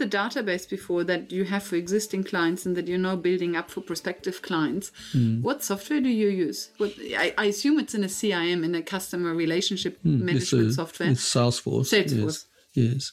The 0.00 0.06
database 0.22 0.66
before 0.76 1.04
that 1.04 1.30
you 1.30 1.44
have 1.44 1.62
for 1.62 1.76
existing 1.76 2.24
clients 2.24 2.64
and 2.64 2.74
that 2.76 2.88
you're 2.88 3.06
now 3.10 3.16
building 3.16 3.54
up 3.54 3.70
for 3.70 3.82
prospective 3.82 4.40
clients. 4.40 4.90
Hmm. 5.12 5.42
What 5.42 5.62
software 5.62 6.00
do 6.00 6.08
you 6.08 6.28
use? 6.28 6.70
What, 6.78 6.92
I, 7.24 7.34
I 7.36 7.44
assume 7.52 7.78
it's 7.78 7.94
in 7.94 8.02
a 8.02 8.12
CRM, 8.18 8.64
in 8.64 8.74
a 8.74 8.82
customer 8.82 9.34
relationship 9.34 9.98
management 10.02 10.30
Hmm, 10.30 10.36
It's, 10.36 10.52
a- 10.52 10.72
software. 10.82 11.10
It's 11.10 11.34
Salesforce. 11.34 11.88
Salesforce. 11.94 12.44
Yes. 12.74 12.86
yes. 12.94 13.12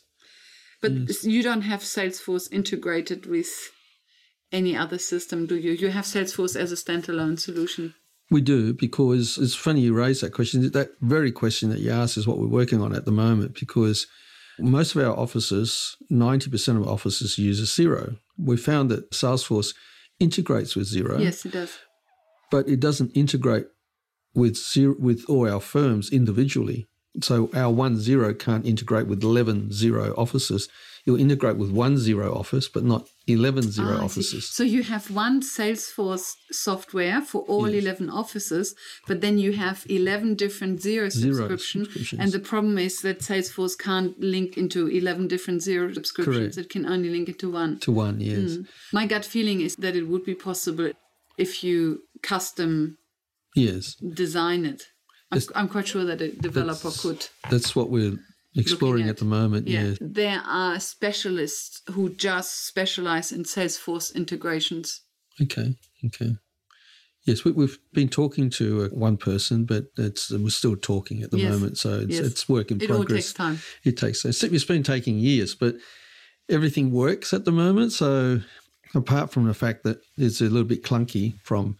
But 0.82 0.92
you 1.36 1.44
don't 1.44 1.64
have 1.64 1.82
Salesforce 1.82 2.48
integrated 2.54 3.26
with 3.26 3.52
any 4.54 4.74
other 4.78 4.98
system, 4.98 5.46
do 5.46 5.56
you? 5.58 5.74
You 5.74 5.90
have 5.90 6.06
Salesforce 6.06 6.56
as 6.56 6.72
a 6.72 6.76
standalone 6.76 7.38
solution. 7.38 7.96
We 8.32 8.42
do 8.42 8.74
because 8.74 9.38
it's 9.38 9.56
funny 9.56 9.82
you 9.82 9.94
raise 9.94 10.22
that 10.22 10.34
question. 10.34 10.72
That 10.72 10.92
very 11.02 11.34
question 11.34 11.70
that 11.72 11.80
you 11.80 11.92
asked 11.92 12.16
is 12.18 12.28
what 12.28 12.38
we're 12.40 12.48
working 12.62 12.82
on 12.82 12.96
at 12.96 13.06
the 13.06 13.12
moment 13.12 13.56
because 13.60 14.08
most 14.60 14.96
of 14.96 15.02
our 15.06 15.18
offices, 15.18 15.96
90% 16.12 16.78
of 16.82 16.88
offices 16.88 17.38
use 17.38 17.60
a 17.60 17.64
Xero. 17.64 18.18
We 18.38 18.58
found 18.58 18.90
that 18.92 19.12
Salesforce 19.12 19.74
integrates 20.20 20.76
with 20.76 20.88
Xero, 20.92 21.20
Yes, 21.22 21.46
it 21.46 21.52
does. 21.52 21.78
but 22.52 22.68
it 22.68 22.80
doesn't 22.80 23.12
integrate 23.12 23.68
with 24.34 24.56
Xero, 24.56 25.00
with 25.00 25.26
all 25.30 25.50
our 25.50 25.60
firms 25.62 26.12
individually. 26.12 26.88
So 27.22 27.50
our 27.54 27.72
one 27.72 27.98
Xero 27.98 28.38
can't 28.38 28.66
integrate 28.66 29.08
with 29.08 29.24
11 29.24 29.70
Xero 29.70 30.14
offices. 30.18 30.70
It'll 31.06 31.20
integrate 31.20 31.58
with 31.58 31.72
one 31.72 31.96
Xero 31.96 32.36
office, 32.36 32.68
but 32.68 32.84
not 32.84 33.08
11 33.28 33.66
Xero 33.66 33.86
Ah, 33.86 33.94
I 33.94 33.98
see. 33.98 34.04
offices. 34.06 34.46
So 34.50 34.64
you 34.64 34.84
have 34.84 35.12
one 35.12 35.42
Salesforce 35.42 36.34
software 36.52 37.22
for 37.22 37.42
all 37.44 37.66
11 37.66 38.10
offices, 38.10 38.74
but 39.08 39.20
then 39.22 39.38
you 39.38 39.52
have 39.54 39.86
11 39.90 40.36
different 40.36 40.80
Xero, 40.80 41.12
subscription. 41.12 41.84
subscriptions. 41.86 42.22
And 42.22 42.32
the 42.32 42.40
problem 42.40 42.78
is 42.78 43.02
that 43.02 43.20
Salesforce 43.20 43.78
can't 43.78 44.18
link 44.20 44.58
into 44.58 44.88
11 44.88 45.28
different 45.28 45.62
Xero 45.62 45.94
subscriptions. 45.94 46.56
Correct. 46.56 46.58
It 46.58 46.70
can 46.70 46.86
only 46.86 47.10
link 47.10 47.28
into 47.28 47.52
one. 47.52 47.80
To 47.80 47.92
one, 47.92 48.22
yes. 48.22 48.58
My 48.94 49.06
gut 49.06 49.26
feeling 49.26 49.60
is 49.62 49.76
that 49.78 49.96
it 49.96 50.08
would 50.08 50.24
be 50.24 50.36
possible 50.36 50.92
if 51.38 51.64
you 51.64 52.04
custom 52.24 52.98
Yes. 53.56 53.96
design 53.96 54.66
it. 54.66 54.84
I'm, 55.32 55.42
I'm 55.56 55.68
quite 55.68 55.88
sure 55.88 56.06
that 56.06 56.22
a 56.22 56.30
developer 56.32 56.90
That's- 56.90 57.02
could. 57.02 57.28
That's 57.52 57.76
what 57.76 57.90
we're 57.90 58.18
exploring 58.58 59.04
at. 59.06 59.12
at. 59.12 59.18
the 59.18 59.26
moment. 59.26 59.68
Yeah. 59.68 59.84
Yeah. 59.84 59.96
There 60.02 60.42
are 60.46 60.80
specialists 60.80 61.82
who 61.92 62.10
just 62.10 62.66
specialize 62.68 63.32
in 63.32 63.44
Salesforce 63.44 64.14
integrations. 64.16 65.02
Okay. 65.42 65.76
Okay. 66.06 66.36
Yes, 67.26 67.44
we, 67.44 67.52
we've 67.52 67.78
been 67.94 68.08
talking 68.08 68.50
to 68.52 68.84
uh, 68.84 68.88
one 68.90 69.18
person, 69.18 69.66
but 69.66 69.88
it's 69.98 70.32
we're 70.32 70.50
still 70.50 70.78
talking 70.78 71.24
at 71.24 71.32
the 71.32 71.40
Yes. 71.40 71.52
moment, 71.52 71.78
so 71.78 72.00
it's, 72.00 72.16
Yes. 72.16 72.26
it's 72.26 72.48
work 72.48 72.72
in 72.72 72.80
progress. 72.80 72.90
It 72.90 73.00
all 73.00 73.06
takes 73.06 73.34
time. 73.34 73.60
It 73.84 73.98
takes. 73.98 74.24
It's, 74.26 74.42
it's 74.44 74.64
been 74.66 74.84
taking 74.84 75.20
years, 75.20 75.54
but 75.54 75.76
everything 76.50 76.92
works 76.92 77.34
at 77.34 77.44
the 77.44 77.52
moment. 77.52 77.92
So 77.92 78.40
apart 78.96 79.32
from 79.32 79.46
the 79.46 79.54
fact 79.54 79.84
that 79.84 80.00
it's 80.18 80.40
a 80.40 80.46
little 80.46 80.64
bit 80.64 80.84
clunky 80.84 81.34
from 81.44 81.76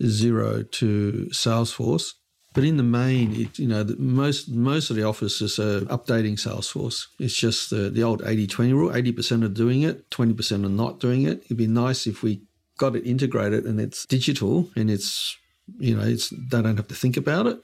Xero 0.00 0.70
to 0.70 1.28
Salesforce, 1.32 2.12
but 2.54 2.64
in 2.64 2.76
the 2.76 2.82
main, 2.82 3.34
it, 3.34 3.58
you 3.58 3.66
know, 3.66 3.84
most 3.98 4.48
most 4.48 4.90
of 4.90 4.96
the 4.96 5.04
offices 5.04 5.58
are 5.58 5.80
updating 5.82 6.34
Salesforce. 6.34 7.06
It's 7.18 7.34
just 7.34 7.70
the, 7.70 7.88
the 7.88 8.02
old 8.02 8.22
80-20 8.22 8.72
rule. 8.72 8.90
80% 8.90 9.44
are 9.44 9.48
doing 9.48 9.82
it, 9.82 10.10
20% 10.10 10.64
are 10.64 10.68
not 10.68 11.00
doing 11.00 11.22
it. 11.22 11.42
It'd 11.44 11.56
be 11.56 11.66
nice 11.66 12.06
if 12.06 12.22
we 12.22 12.42
got 12.78 12.96
it 12.96 13.06
integrated 13.06 13.64
and 13.64 13.80
it's 13.80 14.04
digital 14.06 14.68
and 14.76 14.90
it's, 14.90 15.36
you 15.78 15.96
know, 15.96 16.02
it's 16.02 16.30
they 16.30 16.60
don't 16.60 16.76
have 16.76 16.88
to 16.88 16.94
think 16.94 17.16
about 17.16 17.46
it. 17.46 17.58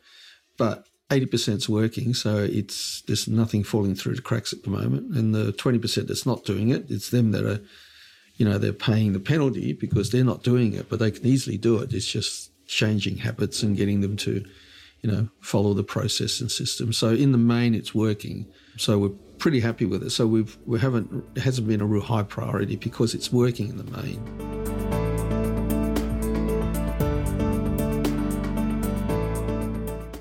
But 0.57 0.87
80% 1.11 1.57
is 1.57 1.69
working, 1.69 2.15
so 2.15 2.39
it's 2.39 3.03
there's 3.03 3.29
nothing 3.29 3.65
falling 3.65 3.95
through 3.95 4.15
the 4.15 4.23
cracks 4.23 4.53
at 4.53 4.63
the 4.63 4.71
moment. 4.71 5.15
And 5.15 5.35
the 5.35 5.53
20% 5.53 6.07
that's 6.07 6.27
not 6.27 6.45
doing 6.45 6.69
it, 6.71 6.91
it's 6.91 7.11
them 7.11 7.33
that 7.33 7.45
are, 7.45 7.61
you 8.37 8.45
know, 8.45 8.59
they're 8.59 8.73
paying 8.73 9.13
the 9.13 9.21
penalty 9.21 9.73
because 9.73 10.11
they're 10.11 10.25
not 10.25 10.43
doing 10.43 10.75
it, 10.75 10.89
but 10.89 10.99
they 10.99 11.11
can 11.11 11.27
easily 11.27 11.57
do 11.59 11.79
it. 11.79 11.93
It's 11.93 12.07
just 12.07 12.51
changing 12.67 13.19
habits 13.19 13.63
and 13.63 13.77
getting 13.77 14.03
them 14.03 14.17
to, 14.19 14.45
you 15.03 15.11
know, 15.11 15.29
follow 15.41 15.75
the 15.75 15.85
process 15.85 16.41
and 16.41 16.51
system. 16.51 16.93
So 16.93 17.11
in 17.11 17.33
the 17.33 17.39
main, 17.39 17.75
it's 17.75 17.95
working. 17.95 18.47
So 18.77 18.99
we're 18.99 19.17
pretty 19.39 19.61
happy 19.61 19.87
with 19.87 20.03
it. 20.03 20.11
So 20.11 20.27
we've 20.27 20.57
we 20.67 20.79
haven't 20.79 21.25
it 21.37 21.41
hasn't 21.43 21.69
been 21.69 21.81
a 21.81 21.87
real 21.87 22.03
high 22.03 22.25
priority 22.25 22.77
because 22.77 23.15
it's 23.15 23.33
working 23.33 23.69
in 23.69 23.77
the 23.77 23.85
main. 23.85 24.19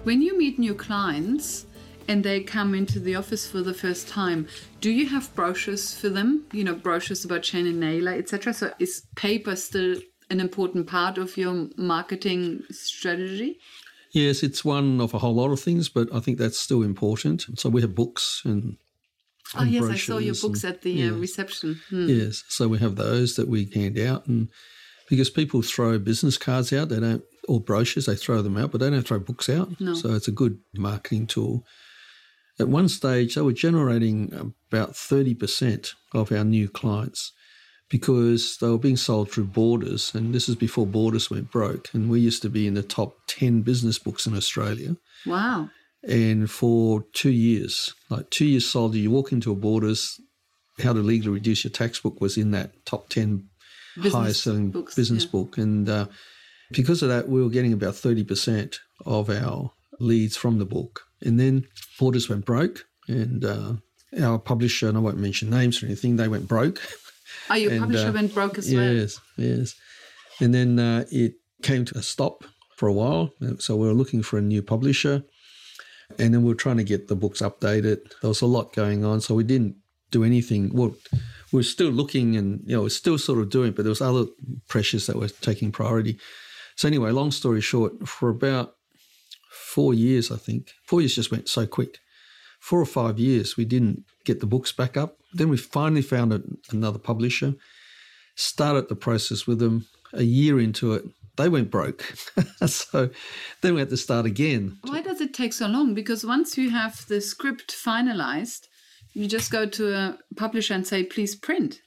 When 0.03 0.21
you 0.21 0.37
meet 0.37 0.57
new 0.57 0.73
clients 0.73 1.65
and 2.07 2.23
they 2.23 2.41
come 2.41 2.73
into 2.73 2.97
the 2.99 3.15
office 3.15 3.45
for 3.45 3.61
the 3.61 3.73
first 3.73 4.07
time, 4.07 4.47
do 4.79 4.89
you 4.89 5.07
have 5.07 5.33
brochures 5.35 5.93
for 5.93 6.07
them? 6.07 6.45
You 6.53 6.63
know, 6.63 6.75
brochures 6.75 7.25
about 7.25 7.43
Chan 7.43 7.67
and 7.67 7.79
Naylor, 7.79 8.13
etc. 8.13 8.53
So 8.53 8.73
is 8.79 9.03
paper 9.15 9.55
still 9.57 9.97
an 10.29 10.39
important 10.39 10.87
part 10.87 11.17
of 11.17 11.35
your 11.35 11.67
marketing 11.75 12.63
strategy? 12.71 13.59
Yes, 14.13 14.43
it's 14.43 14.63
one 14.63 15.01
of 15.01 15.13
a 15.13 15.19
whole 15.19 15.35
lot 15.35 15.51
of 15.51 15.59
things, 15.59 15.89
but 15.89 16.13
I 16.13 16.19
think 16.19 16.37
that's 16.37 16.57
still 16.59 16.81
important. 16.83 17.45
So 17.59 17.69
we 17.69 17.81
have 17.81 17.95
books 17.95 18.41
and 18.45 18.77
Oh 19.55 19.59
and 19.61 19.71
yes, 19.71 19.85
I 19.85 19.95
saw 19.95 20.17
your 20.17 20.35
books 20.35 20.63
and- 20.65 20.73
at 20.73 20.81
the 20.81 21.07
uh, 21.07 21.13
reception. 21.13 21.79
Hmm. 21.89 22.07
Yes, 22.09 22.43
so 22.49 22.67
we 22.67 22.79
have 22.79 22.95
those 22.97 23.35
that 23.37 23.47
we 23.47 23.65
hand 23.73 23.97
out, 23.97 24.27
and 24.27 24.49
because 25.09 25.29
people 25.29 25.61
throw 25.61 25.97
business 25.99 26.37
cards 26.37 26.73
out, 26.73 26.89
they 26.89 26.99
don't 26.99 27.23
or 27.47 27.61
brochures, 27.61 28.07
they 28.07 28.15
throw 28.17 28.41
them 28.41 28.57
out, 28.57 28.71
but 28.71 28.81
they 28.81 28.89
don't 28.89 29.07
throw 29.07 29.19
books 29.19 29.47
out. 29.47 29.79
No. 29.79 29.93
So 29.93 30.13
it's 30.15 30.27
a 30.27 30.33
good 30.33 30.59
marketing 30.75 31.27
tool. 31.27 31.63
At 32.59 32.67
one 32.67 32.89
stage, 32.89 33.35
they 33.35 33.41
were 33.41 33.53
generating 33.53 34.53
about 34.69 34.97
thirty 34.97 35.33
percent 35.33 35.93
of 36.13 36.31
our 36.31 36.43
new 36.43 36.67
clients 36.67 37.31
because 37.89 38.57
they 38.57 38.67
were 38.67 38.77
being 38.77 38.97
sold 38.97 39.31
through 39.31 39.45
Borders, 39.45 40.13
and 40.13 40.33
this 40.33 40.49
is 40.49 40.55
before 40.55 40.85
Borders 40.85 41.29
went 41.29 41.51
broke. 41.51 41.89
And 41.93 42.09
we 42.09 42.19
used 42.19 42.41
to 42.41 42.49
be 42.49 42.67
in 42.67 42.73
the 42.73 42.83
top 42.83 43.15
10 43.27 43.61
business 43.61 43.97
books 43.97 44.25
in 44.25 44.35
Australia. 44.35 44.97
Wow. 45.25 45.69
And 46.03 46.49
for 46.49 47.05
two 47.13 47.31
years, 47.31 47.93
like 48.09 48.29
two 48.29 48.45
years 48.45 48.69
solid, 48.69 48.95
you 48.95 49.11
walk 49.11 49.31
into 49.31 49.51
a 49.51 49.55
Borders, 49.55 50.19
how 50.81 50.93
to 50.93 50.99
legally 50.99 51.33
reduce 51.33 51.63
your 51.63 51.71
tax 51.71 51.99
book 51.99 52.21
was 52.21 52.37
in 52.37 52.51
that 52.51 52.85
top 52.85 53.09
10 53.09 53.49
Business 53.95 54.13
highest 54.13 54.43
selling 54.43 54.69
books, 54.69 54.95
business 54.95 55.23
yeah. 55.23 55.31
book. 55.31 55.57
And 55.57 55.89
uh, 55.89 56.05
because 56.71 57.01
of 57.01 57.09
that, 57.09 57.29
we 57.29 57.41
were 57.41 57.49
getting 57.49 57.73
about 57.73 57.95
30% 57.95 58.77
of 59.05 59.29
our 59.29 59.71
leads 59.99 60.37
from 60.37 60.59
the 60.59 60.65
book. 60.65 61.01
And 61.21 61.39
then 61.39 61.65
Borders 61.99 62.29
went 62.29 62.45
broke, 62.45 62.85
and 63.07 63.43
uh, 63.43 63.73
our 64.21 64.37
publisher, 64.37 64.87
and 64.87 64.97
I 64.97 65.01
won't 65.01 65.17
mention 65.17 65.49
names 65.49 65.81
or 65.81 65.87
anything, 65.87 66.15
they 66.15 66.27
went 66.27 66.47
broke. 66.47 66.79
Oh, 67.49 67.55
your 67.55 67.71
And, 67.71 67.81
publisher 67.81 68.09
uh, 68.09 68.13
went 68.13 68.33
broke 68.33 68.57
as 68.57 68.73
well. 68.73 68.93
Yes, 68.93 69.19
yes. 69.37 69.75
And 70.39 70.53
then 70.53 70.79
uh, 70.79 71.05
it 71.11 71.35
came 71.63 71.85
to 71.85 71.97
a 71.97 72.01
stop 72.01 72.43
for 72.75 72.87
a 72.87 72.93
while. 72.93 73.31
So 73.59 73.75
we 73.75 73.87
were 73.87 73.93
looking 73.93 74.21
for 74.21 74.37
a 74.37 74.41
new 74.41 74.61
publisher. 74.61 75.23
And 76.19 76.33
then 76.33 76.43
we 76.43 76.49
were 76.49 76.55
trying 76.55 76.77
to 76.77 76.83
get 76.83 77.07
the 77.07 77.15
books 77.15 77.41
updated. 77.41 77.97
There 78.21 78.29
was 78.29 78.41
a 78.41 78.45
lot 78.45 78.73
going 78.73 79.03
on. 79.03 79.19
So 79.21 79.35
we 79.35 79.43
didn't 79.43 79.75
do 80.11 80.23
anything. 80.23 80.73
Well, 80.73 80.95
we 81.51 81.57
were 81.57 81.63
still 81.63 81.89
looking 81.89 82.35
and, 82.35 82.61
you 82.65 82.75
know, 82.75 82.83
we're 82.83 82.89
still 82.89 83.17
sort 83.17 83.39
of 83.39 83.49
doing, 83.49 83.71
but 83.71 83.83
there 83.83 83.89
was 83.89 84.01
other 84.01 84.25
pressures 84.67 85.07
that 85.07 85.17
were 85.17 85.27
taking 85.27 85.71
priority. 85.71 86.19
So 86.75 86.87
anyway, 86.87 87.11
long 87.11 87.31
story 87.31 87.61
short, 87.61 88.07
for 88.07 88.29
about 88.29 88.75
four 89.51 89.93
years, 89.93 90.31
I 90.31 90.37
think, 90.37 90.71
four 90.85 91.01
years 91.01 91.15
just 91.15 91.31
went 91.31 91.49
so 91.49 91.65
quick. 91.65 91.99
Four 92.59 92.81
or 92.81 92.85
five 92.85 93.19
years, 93.19 93.55
we 93.55 93.65
didn't 93.65 94.03
get 94.25 94.39
the 94.39 94.45
books 94.45 94.71
back 94.71 94.97
up. 94.97 95.17
Then 95.33 95.49
we 95.49 95.57
finally 95.57 96.01
found 96.01 96.33
a, 96.33 96.41
another 96.71 96.99
publisher, 96.99 97.55
started 98.35 98.89
the 98.89 98.95
process 98.95 99.47
with 99.47 99.59
them. 99.59 99.87
A 100.13 100.23
year 100.23 100.59
into 100.59 100.93
it, 100.93 101.03
they 101.37 101.49
went 101.49 101.71
broke. 101.71 102.01
so 102.65 103.09
then 103.61 103.73
we 103.73 103.79
had 103.79 103.89
to 103.89 103.97
start 103.97 104.25
again. 104.25 104.77
Why 104.83 105.01
does 105.01 105.21
it 105.21 105.33
take 105.33 105.53
so 105.53 105.67
long? 105.67 105.93
Because 105.93 106.25
once 106.25 106.57
you 106.57 106.69
have 106.71 107.05
the 107.07 107.21
script 107.21 107.73
finalized, 107.73 108.67
you 109.13 109.27
just 109.27 109.51
go 109.51 109.65
to 109.65 109.93
a 109.93 110.17
publisher 110.35 110.73
and 110.73 110.85
say, 110.85 111.03
please 111.03 111.35
print. 111.35 111.79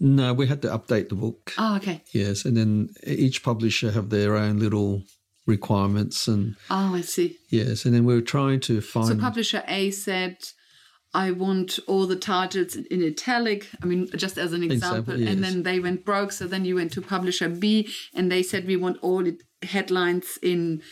No, 0.00 0.32
we 0.32 0.46
had 0.46 0.62
to 0.62 0.68
update 0.68 1.08
the 1.08 1.16
book. 1.16 1.52
Oh, 1.58 1.76
okay. 1.76 2.04
Yes, 2.14 2.44
and 2.44 2.56
then 2.56 2.90
each 3.04 3.42
publisher 3.42 3.90
have 3.90 4.10
their 4.10 4.36
own 4.36 4.58
little 4.58 5.02
requirements 5.48 6.28
and 6.28 6.54
Oh, 6.70 6.94
I 6.94 7.00
see. 7.00 7.36
yes, 7.50 7.84
and 7.84 7.94
then 7.94 8.04
we 8.04 8.14
were 8.14 8.20
trying 8.20 8.60
to 8.60 8.80
find 8.80 9.08
So 9.08 9.16
publisher 9.16 9.64
A 9.66 9.90
said, 9.90 10.36
I 11.14 11.30
want 11.30 11.78
all 11.88 12.06
the 12.06 12.16
titles 12.16 12.76
in 12.76 13.02
italic. 13.02 13.68
I 13.82 13.86
mean, 13.86 14.08
just 14.14 14.36
as 14.38 14.52
an 14.52 14.62
example. 14.62 15.14
Example, 15.14 15.28
And 15.28 15.42
then 15.42 15.62
they 15.62 15.80
went 15.80 16.04
broke. 16.04 16.32
So 16.32 16.46
then 16.46 16.66
you 16.66 16.74
went 16.76 16.92
to 16.92 17.00
publisher 17.00 17.48
B 17.48 17.88
and 18.14 18.30
they 18.30 18.42
said, 18.42 18.66
we 18.66 18.76
want 18.76 18.98
all 19.00 19.24
headlines 19.62 20.38
in 20.42 20.82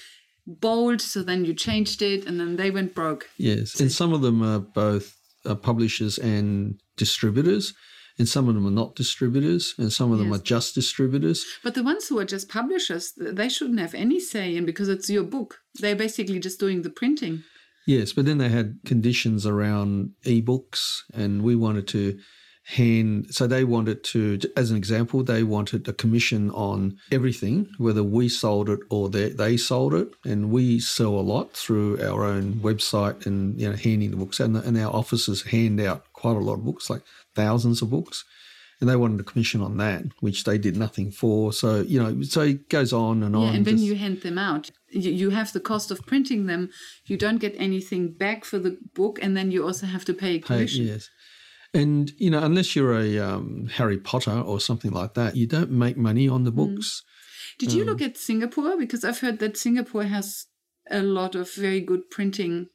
bold. 0.46 1.02
So 1.02 1.22
then 1.22 1.44
you 1.44 1.52
changed 1.52 2.00
it 2.00 2.26
and 2.26 2.40
then 2.40 2.56
they 2.56 2.70
went 2.70 2.94
broke. 2.94 3.28
Yes, 3.36 3.78
and 3.78 3.92
some 3.92 4.14
of 4.14 4.22
them 4.22 4.42
are 4.42 4.60
both 4.60 5.14
uh, 5.44 5.54
publishers 5.54 6.18
and 6.18 6.80
distributors, 6.96 7.74
and 8.18 8.28
some 8.28 8.48
of 8.48 8.54
them 8.54 8.66
are 8.66 8.70
not 8.70 8.94
distributors, 8.96 9.74
and 9.78 9.92
some 9.92 10.12
of 10.12 10.18
them 10.18 10.28
Yes. 10.30 10.40
are 10.40 10.42
just 10.42 10.74
distributors. 10.74 11.44
But 11.62 11.74
the 11.74 11.82
ones 11.82 12.08
who 12.08 12.18
are 12.18 12.24
just 12.24 12.48
publishers, 12.48 13.12
they 13.16 13.48
shouldn't 13.48 13.80
have 13.80 13.94
any 13.94 14.20
say 14.20 14.56
in 14.56 14.64
because 14.64 14.88
it's 14.88 15.10
your 15.10 15.24
book. 15.24 15.58
They're 15.80 15.96
basically 15.96 16.38
just 16.38 16.58
doing 16.60 16.82
the 16.82 16.90
printing. 16.90 17.42
Yes, 17.86 18.12
but 18.12 18.24
then 18.24 18.38
they 18.38 18.48
had 18.48 18.78
conditions 18.84 19.46
around 19.46 20.10
ebooks, 20.24 21.02
and 21.14 21.42
we 21.42 21.54
wanted 21.54 21.86
to 21.88 22.18
hand. 22.64 23.28
So 23.30 23.46
they 23.46 23.62
wanted 23.62 24.02
to, 24.04 24.40
as 24.56 24.72
an 24.72 24.76
example, 24.76 25.22
they 25.22 25.44
wanted 25.44 25.86
a 25.86 25.92
commission 25.92 26.50
on 26.50 26.96
everything, 27.12 27.68
whether 27.78 28.02
we 28.02 28.28
sold 28.28 28.68
it 28.68 28.80
or 28.90 29.08
they, 29.08 29.28
they 29.28 29.56
sold 29.56 29.94
it, 29.94 30.08
and 30.24 30.50
we 30.50 30.80
sell 30.80 31.14
a 31.14 31.20
lot 31.20 31.52
through 31.52 32.00
our 32.02 32.24
own 32.24 32.54
website 32.54 33.24
and 33.24 33.60
you 33.60 33.68
know 33.70 33.76
handing 33.76 34.10
the 34.10 34.16
books, 34.16 34.40
and, 34.40 34.56
and 34.56 34.76
our 34.78 34.92
offices 34.92 35.42
hand 35.42 35.80
out 35.80 36.05
quite 36.16 36.36
a 36.36 36.40
lot 36.40 36.54
of 36.54 36.64
books, 36.64 36.90
like 36.90 37.02
thousands 37.34 37.82
of 37.82 37.90
books. 37.90 38.24
And 38.78 38.90
they 38.90 38.96
wanted 38.96 39.20
a 39.20 39.24
commission 39.24 39.62
on 39.62 39.78
that, 39.78 40.02
which 40.20 40.44
they 40.44 40.58
did 40.58 40.76
nothing 40.76 41.10
for. 41.10 41.50
So, 41.50 41.80
you 41.80 41.98
know, 42.02 42.20
so 42.22 42.42
it 42.42 42.68
goes 42.68 42.92
on 42.92 43.22
and 43.22 43.34
on. 43.34 43.42
Yeah, 43.44 43.54
and 43.54 43.64
when 43.66 43.76
just- 43.76 43.86
you 43.88 43.94
hand 43.94 44.20
them 44.20 44.36
out, 44.36 44.70
you, 44.90 45.30
have 45.30 45.52
the 45.54 45.60
cost 45.60 45.90
of 45.90 46.04
printing 46.06 46.44
them. 46.46 46.68
You 47.06 47.16
don't 47.16 47.38
get 47.38 47.54
anything 47.58 48.12
back 48.12 48.44
for 48.44 48.58
the 48.58 48.76
book, 48.94 49.18
and 49.22 49.34
then 49.36 49.50
you 49.50 49.64
also 49.64 49.86
have 49.86 50.04
to 50.06 50.12
pay 50.14 50.34
a 50.36 50.38
pay- 50.40 50.46
commission. 50.46 50.86
yes. 50.88 51.08
And, 51.72 52.12
you 52.18 52.30
know, 52.30 52.42
unless 52.44 52.76
you're 52.76 52.98
a 52.98 53.18
um, 53.18 53.68
Harry 53.78 53.98
Potter 53.98 54.38
or 54.40 54.60
something 54.60 54.90
like 54.92 55.14
that, 55.14 55.36
you 55.36 55.46
don't 55.46 55.70
make 55.70 55.96
money 55.96 56.28
on 56.28 56.44
the 56.44 56.52
Mm. 56.52 56.56
books. 56.74 57.02
Did 57.58 57.72
you 57.72 57.84
look 57.84 58.02
at 58.02 58.18
Singapore? 58.18 58.76
Because 58.76 59.04
I've 59.04 59.20
heard 59.20 59.38
that 59.38 59.56
Singapore 59.56 60.04
has 60.04 60.46
a 60.90 61.02
lot 61.02 61.34
of 61.34 61.52
very 61.54 61.80
good 61.80 62.10
printing 62.10 62.66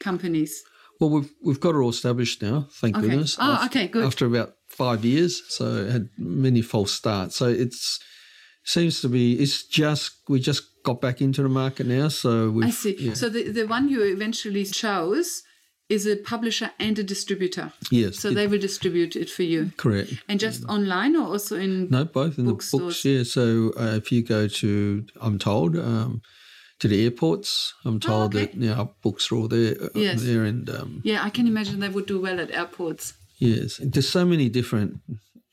companies. 0.00 0.62
Well, 1.00 1.10
we've 1.10 1.30
we've 1.44 1.60
got 1.60 1.74
it 1.74 1.78
all 1.78 1.90
established 1.90 2.42
now, 2.42 2.68
thank 2.80 2.96
Okay. 2.96 3.08
goodness. 3.08 3.36
Oh, 3.38 3.54
af- 3.60 3.66
okay, 3.66 3.86
good. 3.88 4.04
After 4.04 4.26
about 4.26 4.52
five 4.68 5.04
years, 5.04 5.42
so 5.48 5.64
it 5.84 5.90
had 5.92 6.08
many 6.18 6.62
false 6.62 6.92
starts. 6.92 7.36
So 7.36 7.46
it's 7.48 8.00
seems 8.64 9.00
to 9.02 9.08
be 9.08 9.34
it's 9.34 9.62
just 9.64 10.12
we 10.28 10.40
just 10.40 10.62
got 10.84 11.00
back 11.00 11.20
into 11.20 11.42
the 11.42 11.48
market 11.48 11.86
now. 11.86 12.08
So 12.08 12.50
we 12.50 12.64
I 12.64 12.70
see. 12.70 13.14
So 13.14 13.28
the, 13.28 13.50
the 13.50 13.66
one 13.66 13.88
you 13.88 14.02
eventually 14.02 14.64
chose 14.64 15.42
is 15.88 16.04
a 16.06 16.16
publisher 16.16 16.70
and 16.80 16.98
a 16.98 17.02
distributor. 17.04 17.72
yes, 17.92 18.18
So 18.18 18.28
it- 18.30 18.34
they 18.34 18.46
will 18.48 18.58
distribute 18.58 19.14
it 19.14 19.30
for 19.30 19.44
you. 19.44 19.70
correct. 19.76 20.14
And 20.28 20.40
just 20.40 20.64
online 20.64 21.14
or 21.14 21.26
also 21.28 21.56
in 21.56 21.88
No, 21.90 22.04
both 22.04 22.38
in 22.38 22.44
the 22.46 22.52
Bookstores. 22.52 22.82
books. 22.82 23.04
Yeah. 23.04 23.22
So 23.22 23.72
uh, 23.78 23.94
if 23.96 24.10
you 24.10 24.24
go 24.24 24.48
to, 24.48 25.04
I'm 25.20 25.38
told, 25.38 25.76
um, 25.76 26.22
to 26.80 26.88
the 26.88 27.04
airports, 27.04 27.74
I'm 27.84 27.98
told 28.00 28.34
Oh, 28.34 28.38
okay. 28.38 28.46
that 28.46 28.54
you 28.54 28.68
know, 28.74 28.94
books 29.02 29.30
are 29.32 29.36
all 29.36 29.48
there. 29.48 29.74
uh, 29.82 29.88
Yes. 29.94 30.22
There 30.22 30.44
and 30.44 30.68
um, 30.70 31.00
Yeah, 31.04 31.24
I 31.24 31.30
can 31.30 31.46
imagine 31.46 31.80
they 31.80 31.88
would 31.88 32.06
do 32.06 32.20
well 32.20 32.38
at 32.40 32.50
airports. 32.50 33.14
Yes, 33.38 33.80
there's 33.82 34.08
so 34.08 34.24
many 34.24 34.48
different 34.48 35.00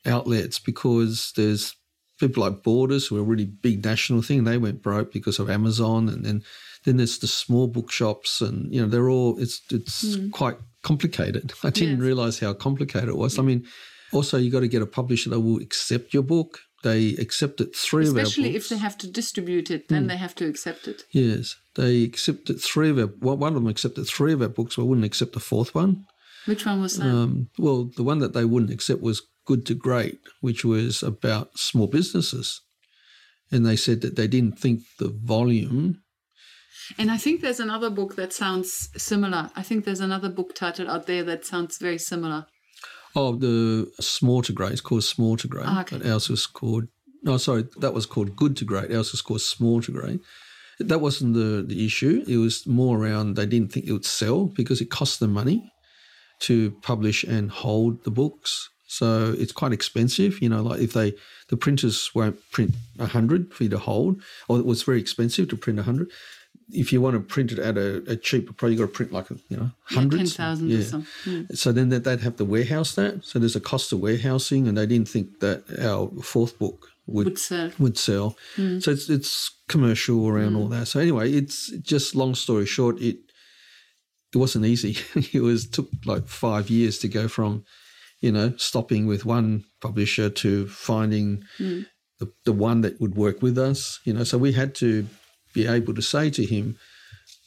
outlets 0.06 0.58
because 0.58 1.32
there's 1.36 1.74
people 2.20 2.42
like 2.42 2.62
Borders 2.62 3.06
who 3.06 3.16
are 3.16 3.20
a 3.20 3.24
really 3.24 3.44
big 3.46 3.84
national 3.84 4.22
thing. 4.22 4.44
They 4.44 4.58
went 4.58 4.82
broke 4.82 5.12
because 5.12 5.38
of 5.38 5.50
Amazon, 5.50 6.08
and 6.08 6.24
then 6.24 6.42
then 6.84 6.96
there's 6.98 7.18
the 7.18 7.26
small 7.26 7.66
bookshops, 7.66 8.40
and 8.40 8.72
you 8.74 8.80
know 8.80 8.88
they're 8.88 9.08
all 9.10 9.38
it's 9.38 9.60
it's 9.70 10.16
quite 10.32 10.56
complicated. 10.82 11.52
I 11.64 11.70
didn't. 11.70 11.96
Yes. 11.98 12.00
realize 12.06 12.38
how 12.38 12.52
complicated 12.54 13.08
it 13.08 13.16
was. 13.16 13.38
I 13.38 13.42
mean, 13.42 13.66
also 14.12 14.38
you 14.38 14.50
got 14.50 14.60
to 14.60 14.68
get 14.68 14.82
a 14.82 14.86
publisher 14.86 15.30
that 15.30 15.40
will 15.40 15.60
accept 15.60 16.12
your 16.14 16.22
book. 16.22 16.60
They 16.84 17.14
accepted 17.16 17.74
three 17.74 18.06
of 18.06 18.14
our 18.14 18.20
Especially 18.22 18.52
books. 18.52 18.64
if 18.66 18.68
they 18.68 18.76
have 18.76 18.98
to 18.98 19.10
distribute 19.10 19.70
it, 19.70 19.88
then 19.88 20.06
they 20.06 20.18
have 20.18 20.34
to 20.36 20.46
accept 20.46 20.86
it. 20.86 21.02
yes, 21.12 21.56
they 21.76 22.02
accepted 22.04 22.60
three 22.60 22.90
of 22.90 22.98
our. 22.98 23.08
Well, 23.20 23.38
one 23.38 23.56
of 23.56 23.62
them 23.62 23.70
accepted 23.70 24.04
three 24.06 24.34
of 24.34 24.42
our 24.42 24.48
books, 24.48 24.76
but 24.76 24.84
wouldn't 24.84 25.06
accept 25.06 25.32
the 25.32 25.40
fourth 25.40 25.74
one. 25.74 26.04
Which 26.44 26.66
one 26.66 26.82
was 26.82 26.98
that? 26.98 27.06
Um, 27.08 27.48
well, 27.58 27.90
the 27.96 28.02
one 28.02 28.18
that 28.18 28.34
they 28.34 28.44
wouldn't 28.44 28.70
accept 28.70 29.00
was 29.00 29.22
Good 29.46 29.64
to 29.66 29.74
Great, 29.74 30.18
which 30.42 30.62
was 30.62 31.02
about 31.02 31.58
small 31.58 31.86
businesses. 31.86 32.60
And 33.50 33.64
they 33.64 33.76
said 33.76 34.02
that 34.02 34.16
they 34.16 34.26
didn't 34.26 34.58
think 34.58 34.80
the 34.98 35.08
volume. 35.08 36.02
and 36.98 37.10
I 37.10 37.16
think 37.16 37.40
there's 37.40 37.60
another 37.60 37.88
book 37.88 38.16
that 38.16 38.34
sounds 38.34 38.90
similar. 38.96 39.50
I 39.56 39.62
think 39.62 39.84
there's 39.86 40.00
another 40.00 40.28
book 40.28 40.54
title 40.54 40.90
out 40.90 41.06
there 41.06 41.24
that 41.24 41.46
sounds 41.46 41.78
very 41.78 41.98
similar. 41.98 42.46
Oh, 43.16 43.36
the 43.36 43.90
Small 44.00 44.42
to 44.42 44.52
Great. 44.52 44.72
It's 44.72 44.80
called 44.80 45.04
Small 45.04 45.36
to 45.36 45.48
Great. 45.48 45.66
Ah, 45.66 45.82
okay. 45.82 45.98
But 45.98 46.06
ours 46.06 46.28
was 46.28 46.46
called. 46.46 46.88
No, 47.22 47.36
sorry, 47.36 47.66
that 47.78 47.94
was 47.94 48.06
called 48.06 48.36
Good 48.36 48.56
to 48.58 48.64
Great. 48.64 48.90
Ours 48.92 49.12
was 49.12 49.22
called 49.22 49.40
Small 49.40 49.80
to 49.82 49.92
Great. 49.92 50.20
That 50.80 51.00
wasn't 51.00 51.34
the, 51.34 51.64
the 51.66 51.86
issue. 51.86 52.24
It 52.26 52.38
was 52.38 52.66
more 52.66 52.98
around 52.98 53.34
they 53.36 53.46
didn't 53.46 53.72
think 53.72 53.86
it 53.86 53.92
would 53.92 54.04
sell 54.04 54.46
because 54.46 54.80
it 54.80 54.90
cost 54.90 55.20
them 55.20 55.32
money 55.32 55.72
to 56.40 56.72
publish 56.82 57.22
and 57.22 57.50
hold 57.50 58.04
the 58.04 58.10
books. 58.10 58.68
So 58.86 59.34
it's 59.38 59.52
quite 59.52 59.72
expensive. 59.72 60.42
You 60.42 60.48
know, 60.48 60.62
like 60.62 60.80
if 60.80 60.92
they, 60.92 61.14
the 61.48 61.56
printers 61.56 62.10
won't 62.14 62.38
print 62.50 62.74
100 62.96 63.54
for 63.54 63.64
you 63.64 63.70
to 63.70 63.78
hold, 63.78 64.20
or 64.48 64.58
it 64.58 64.66
was 64.66 64.82
very 64.82 65.00
expensive 65.00 65.48
to 65.48 65.56
print 65.56 65.78
100. 65.78 66.10
If 66.70 66.92
you 66.92 67.00
want 67.00 67.14
to 67.14 67.20
print 67.20 67.52
it 67.52 67.58
at 67.58 67.76
a, 67.76 68.02
a 68.10 68.16
cheaper 68.16 68.52
price, 68.52 68.70
you've 68.70 68.80
got 68.80 68.86
to 68.86 68.92
print 68.92 69.12
like, 69.12 69.30
you 69.30 69.56
know, 69.56 69.70
Yeah, 69.90 69.96
hundreds. 69.96 70.36
10,000 70.36 70.72
or 70.72 70.82
something. 70.82 71.46
So 71.54 71.72
then 71.72 71.90
that 71.90 72.04
they'd 72.04 72.20
have 72.20 72.36
to 72.36 72.44
warehouse 72.44 72.94
that. 72.94 73.24
So 73.24 73.38
there's 73.38 73.56
a 73.56 73.60
cost 73.60 73.92
of 73.92 74.00
warehousing, 74.00 74.66
and 74.66 74.76
they 74.76 74.86
didn't 74.86 75.08
think 75.08 75.40
that 75.40 75.64
our 75.80 76.10
fourth 76.22 76.58
book 76.58 76.88
would 77.06 77.26
Would 77.26 77.38
sell. 77.38 77.70
would 77.78 77.98
sell. 77.98 78.36
Mm. 78.56 78.82
So 78.82 78.90
it's 78.90 79.10
it's 79.10 79.50
commercial 79.68 80.26
around 80.28 80.52
mm. 80.52 80.58
all 80.58 80.68
that. 80.68 80.86
So 80.86 81.00
anyway, 81.00 81.32
it's 81.32 81.70
just 81.78 82.14
long 82.14 82.34
story 82.34 82.66
short, 82.66 83.00
it 83.00 83.18
it 84.32 84.38
wasn't 84.38 84.64
easy. 84.64 84.96
it 85.32 85.42
was 85.42 85.66
took 85.68 85.88
like 86.04 86.26
five 86.26 86.70
years 86.70 86.98
to 86.98 87.08
go 87.08 87.28
from, 87.28 87.64
you 88.20 88.32
know, 88.32 88.54
stopping 88.56 89.06
with 89.06 89.24
one 89.24 89.64
publisher 89.80 90.30
to 90.30 90.66
finding 90.68 91.44
mm. 91.58 91.86
the, 92.18 92.32
the 92.44 92.52
one 92.52 92.80
that 92.80 93.00
would 93.00 93.16
work 93.16 93.42
with 93.42 93.58
us. 93.58 94.00
You 94.04 94.14
know, 94.14 94.24
so 94.24 94.38
we 94.38 94.52
had 94.52 94.74
to 94.76 95.06
be 95.54 95.66
able 95.66 95.94
to 95.94 96.02
say 96.02 96.28
to 96.30 96.44
him, 96.44 96.76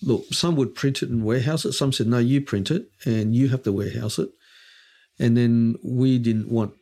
look, 0.02 0.26
some 0.32 0.56
would 0.56 0.74
print 0.74 1.04
it 1.04 1.10
and 1.10 1.24
warehouse 1.24 1.65
it. 1.65 1.74
Some 1.74 1.93
said, 1.93 2.08
no, 2.08 2.17
you 2.17 2.41
print 2.41 2.72
it 2.72 2.89
and 3.06 3.36
you 3.36 3.50
have 3.50 3.63
to 3.63 3.72
warehouse 3.72 4.17
it. 4.17 4.30
And 5.20 5.38
then 5.38 5.76
we 5.84 6.17
didn't 6.17 6.50
want 6.50 6.74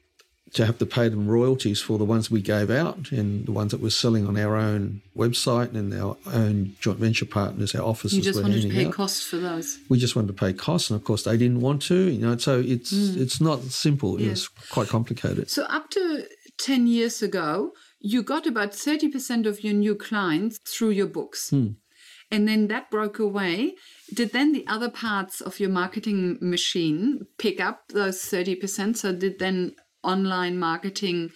to 0.54 0.66
have 0.66 0.78
to 0.78 0.86
pay 0.86 1.10
them 1.10 1.28
royalties 1.28 1.82
for 1.82 1.98
the 1.98 2.06
ones 2.06 2.32
we 2.32 2.42
gave 2.42 2.70
out 2.70 3.12
and 3.12 3.46
the 3.46 3.52
ones 3.52 3.72
that 3.72 3.82
we're 3.82 3.90
selling 3.90 4.26
on 4.26 4.38
our 4.38 4.56
own 4.56 5.02
website 5.16 5.74
and 5.74 5.94
our 5.94 6.16
own 6.28 6.76
joint 6.80 6.98
venture 6.98 7.26
partners, 7.26 7.76
our 7.76 7.82
offices. 7.82 8.18
You 8.18 8.24
just 8.24 8.42
wanted 8.42 8.62
to 8.62 8.70
pay 8.70 8.86
out. 8.86 8.94
costs 8.94 9.26
for 9.26 9.38
those. 9.38 9.78
We 9.90 9.98
just 9.98 10.16
wanted 10.16 10.28
to 10.28 10.34
pay 10.34 10.54
costs, 10.54 10.90
and 10.90 11.00
of 11.00 11.04
course 11.04 11.24
they 11.24 11.36
didn't 11.36 11.60
want 11.60 11.82
to. 11.84 12.10
You 12.10 12.20
know, 12.20 12.38
so 12.38 12.60
it's 12.60 12.94
mm. 12.94 13.18
it's 13.18 13.42
not 13.42 13.64
simple. 13.64 14.20
Yes. 14.20 14.32
It's 14.32 14.48
quite 14.70 14.88
complicated. 14.88 15.50
So 15.50 15.64
up 15.64 15.90
to 15.92 16.26
10 16.58 16.88
years 16.88 17.22
ago, 17.22 17.74
you 18.06 18.22
got 18.22 18.46
about 18.46 18.72
30% 18.72 19.48
of 19.48 19.64
your 19.64 19.74
new 19.74 19.96
clients 19.96 20.60
through 20.60 20.92
your 20.92 21.08
books. 21.08 21.50
Hmm. 21.50 21.70
And 22.30 22.48
then 22.48 22.68
that 22.68 22.92
broke 22.92 23.18
away. 23.18 23.76
Did 24.14 24.32
then 24.32 24.52
the 24.52 24.66
other 24.68 24.90
parts 24.90 25.42
of 25.42 25.60
your 25.60 25.70
marketing 25.72 26.38
machine 26.40 27.26
pick 27.40 27.60
up 27.60 27.88
those 27.90 28.20
30%? 28.22 28.96
So 28.98 29.12
did 29.12 29.40
then 29.40 29.76
online 30.04 30.60
marketing, 30.60 31.32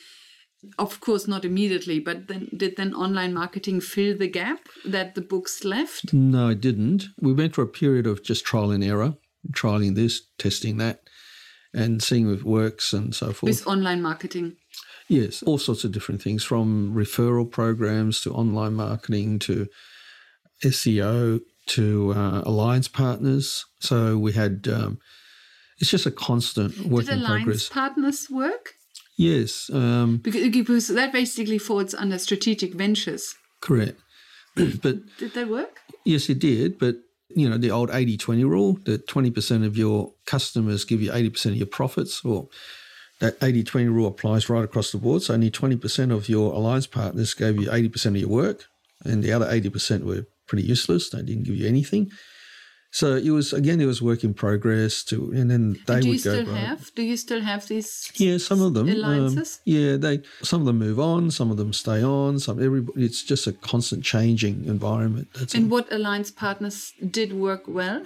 of 0.77 0.99
course, 0.99 1.27
not 1.27 1.43
immediately, 1.43 1.99
but 1.99 2.27
then 2.27 2.49
did 2.55 2.75
then 2.77 2.93
online 2.93 3.33
marketing 3.33 3.81
fill 3.81 4.15
the 4.15 4.27
gap 4.27 4.59
that 4.85 5.15
the 5.15 5.21
books 5.21 5.63
left? 5.63 6.13
No, 6.13 6.49
it 6.49 6.61
didn't. 6.61 7.05
We 7.19 7.33
went 7.33 7.55
through 7.55 7.65
a 7.65 7.67
period 7.81 8.05
of 8.05 8.23
just 8.23 8.45
trial 8.45 8.69
and 8.69 8.83
error, 8.83 9.15
trialing 9.53 9.95
this, 9.95 10.21
testing 10.37 10.77
that, 10.77 11.01
and 11.73 12.01
seeing 12.01 12.31
if 12.33 12.39
it 12.41 12.45
works 12.45 12.93
and 12.93 13.13
so 13.13 13.27
forth. 13.33 13.49
With 13.49 13.67
online 13.67 14.01
marketing. 14.01 14.55
Yes, 15.07 15.41
all 15.43 15.57
sorts 15.57 15.83
of 15.83 15.91
different 15.91 16.21
things 16.21 16.43
from 16.43 16.93
referral 16.95 17.49
programs 17.49 18.21
to 18.21 18.31
online 18.33 18.75
marketing 18.75 19.39
to 19.39 19.67
SEO 20.63 21.39
to 21.67 22.13
uh, 22.13 22.41
alliance 22.45 22.87
partners. 22.87 23.65
So 23.79 24.17
we 24.17 24.33
had, 24.33 24.67
um, 24.71 24.99
it's 25.79 25.89
just 25.89 26.05
a 26.05 26.11
constant 26.11 26.77
work 26.85 27.05
Did 27.05 27.13
in 27.13 27.19
alliance 27.19 27.43
progress. 27.43 27.69
partners 27.69 28.27
work? 28.29 28.73
Yes, 29.17 29.69
um, 29.73 30.17
Because, 30.23 30.49
because 30.49 30.87
that 30.89 31.11
basically 31.11 31.57
falls 31.57 31.93
under 31.93 32.17
strategic 32.17 32.73
ventures. 32.73 33.35
correct. 33.61 33.99
but 34.55 34.97
Did 35.17 35.33
that 35.33 35.49
work? 35.49 35.79
yes, 36.05 36.29
it 36.29 36.39
did. 36.39 36.79
But, 36.79 36.95
you 37.29 37.49
know, 37.49 37.57
the 37.57 37.71
old 37.71 37.89
80 37.91 38.17
20 38.17 38.43
rule 38.43 38.73
that 38.85 39.07
20% 39.07 39.65
of 39.65 39.77
your 39.77 40.13
customers 40.25 40.85
give 40.85 41.01
you 41.01 41.11
80% 41.11 41.47
of 41.47 41.55
your 41.55 41.67
profits, 41.67 42.23
or 42.25 42.47
that 43.19 43.37
80 43.41 43.63
20 43.63 43.87
rule 43.87 44.07
applies 44.07 44.49
right 44.49 44.63
across 44.63 44.91
the 44.91 44.97
board. 44.97 45.21
So 45.21 45.33
only 45.33 45.51
20% 45.51 46.11
of 46.11 46.29
your 46.29 46.53
alliance 46.53 46.87
partners 46.87 47.33
gave 47.33 47.61
you 47.61 47.69
80% 47.69 48.05
of 48.07 48.17
your 48.17 48.29
work, 48.29 48.65
and 49.03 49.23
the 49.23 49.31
other 49.31 49.45
80% 49.45 50.03
were 50.03 50.25
pretty 50.47 50.63
useless. 50.63 51.09
They 51.09 51.21
didn't 51.21 51.43
give 51.43 51.55
you 51.55 51.67
anything. 51.67 52.09
So 52.91 53.15
it 53.15 53.29
was, 53.29 53.53
again, 53.53 53.79
it 53.79 53.85
was 53.85 54.01
work 54.01 54.23
in 54.23 54.33
progress 54.33 55.03
to, 55.05 55.31
and 55.31 55.49
then 55.51 55.77
they 55.85 55.99
Do 55.99 56.07
you 56.07 56.13
would 56.13 56.23
go. 56.23 56.33
still 56.33 56.45
right. 56.53 56.67
have? 56.67 56.91
Do 56.95 57.03
you 57.03 57.17
still 57.17 57.41
have 57.41 57.67
these? 57.67 58.11
Yeah, 58.15 58.39
some 58.39 58.61
of 58.63 58.73
them. 58.73 58.89
um, 58.89 58.95
Alliances? 58.95 59.59
yeah, 59.65 59.95
they 59.97 60.21
some 60.41 60.61
of 60.61 60.65
them 60.65 60.79
move 60.79 60.99
on, 60.99 61.29
some 61.29 61.51
of 61.51 61.57
them 61.57 61.71
stay 61.71 62.01
on. 62.03 62.39
Some 62.39 62.61
everybody. 62.63 63.05
It's 63.05 63.21
just 63.23 63.45
a 63.45 63.53
constant 63.53 64.03
changing 64.03 64.65
environment. 64.65 65.27
That's 65.37 65.53
And 65.53 65.69
what 65.69 65.91
alliance 65.93 66.31
partners 66.31 66.93
did 67.11 67.31
work 67.33 67.63
well? 67.67 68.05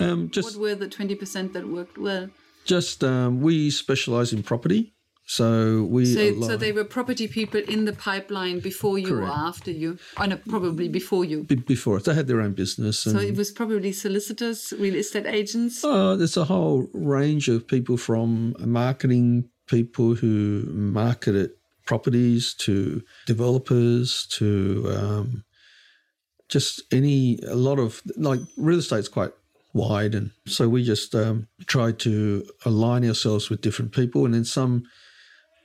Um, 0.00 0.30
What 0.34 0.56
were 0.56 0.74
the 0.74 0.88
twenty 0.88 1.14
percent 1.14 1.52
that 1.52 1.68
worked 1.68 1.96
well? 1.98 2.28
just 2.64 3.02
um, 3.04 3.40
we 3.40 3.70
specialize 3.70 4.32
in 4.32 4.42
property, 4.42 4.92
so 5.30 5.84
we. 5.84 6.06
So, 6.06 6.40
so 6.40 6.56
they 6.56 6.72
were 6.72 6.82
property 6.82 7.28
people 7.28 7.60
in 7.60 7.84
the 7.84 7.92
pipeline 7.92 8.58
before 8.58 8.98
you 8.98 9.14
Correct. 9.14 9.30
or 9.30 9.32
after 9.32 9.70
you? 9.70 9.96
Oh, 10.16 10.24
no, 10.24 10.36
probably 10.48 10.88
before 10.88 11.24
you. 11.24 11.44
be- 11.44 11.54
before 11.54 12.00
they 12.00 12.14
had 12.14 12.26
their 12.26 12.40
own 12.40 12.54
business, 12.54 13.06
and 13.06 13.14
So 13.16 13.22
it 13.22 13.36
was 13.36 13.52
probably 13.52 13.92
solicitors, 13.92 14.74
real 14.76 14.96
estate 14.96 15.26
agents. 15.26 15.82
Oh, 15.84 16.16
there's 16.16 16.36
a 16.36 16.46
whole 16.46 16.88
range 16.92 17.48
of 17.48 17.68
people 17.68 17.96
from 17.96 18.56
marketing 18.58 19.48
people 19.68 20.16
who 20.16 20.64
marketed 20.72 21.52
properties 21.86 22.52
to 22.54 23.00
developers 23.28 24.26
to 24.32 24.92
um, 24.96 25.44
just 26.48 26.82
any, 26.92 27.38
a 27.46 27.54
lot 27.54 27.78
of, 27.78 28.02
like 28.16 28.40
real 28.56 28.80
estate's 28.80 29.06
quite 29.06 29.30
wide. 29.74 30.16
And 30.16 30.32
so 30.48 30.68
we 30.68 30.82
just 30.82 31.14
um, 31.14 31.46
tried 31.66 32.00
to 32.00 32.44
align 32.64 33.06
ourselves 33.06 33.48
with 33.48 33.60
different 33.60 33.92
people. 33.92 34.24
And 34.24 34.34
then 34.34 34.44
some, 34.44 34.82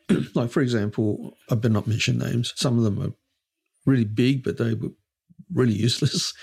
like 0.35 0.51
for 0.51 0.61
example, 0.61 1.37
I 1.49 1.55
better 1.55 1.69
not 1.69 1.87
mention 1.87 2.17
names. 2.17 2.53
Some 2.55 2.77
of 2.77 2.83
them 2.83 3.01
are 3.01 3.13
really 3.85 4.05
big, 4.05 4.43
but 4.43 4.57
they 4.57 4.73
were 4.73 4.89
really 5.53 5.73
useless. 5.73 6.33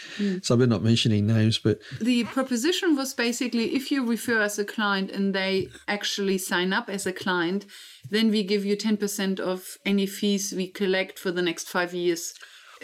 So 0.42 0.54
I 0.54 0.58
better 0.58 0.66
not 0.68 0.82
mention 0.82 1.12
any 1.12 1.22
names, 1.22 1.58
but 1.58 1.80
The 2.00 2.24
proposition 2.24 2.96
was 2.96 3.14
basically 3.14 3.74
if 3.74 3.90
you 3.90 4.04
refer 4.06 4.40
as 4.40 4.58
a 4.58 4.64
client 4.64 5.10
and 5.10 5.34
they 5.34 5.68
actually 5.88 6.38
sign 6.38 6.72
up 6.72 6.88
as 6.88 7.06
a 7.06 7.12
client, 7.12 7.66
then 8.10 8.30
we 8.30 8.42
give 8.42 8.64
you 8.64 8.76
10% 8.76 9.40
of 9.40 9.76
any 9.84 10.06
fees 10.06 10.52
we 10.56 10.68
collect 10.68 11.18
for 11.18 11.32
the 11.32 11.42
next 11.42 11.68
five 11.68 11.94
years. 11.94 12.32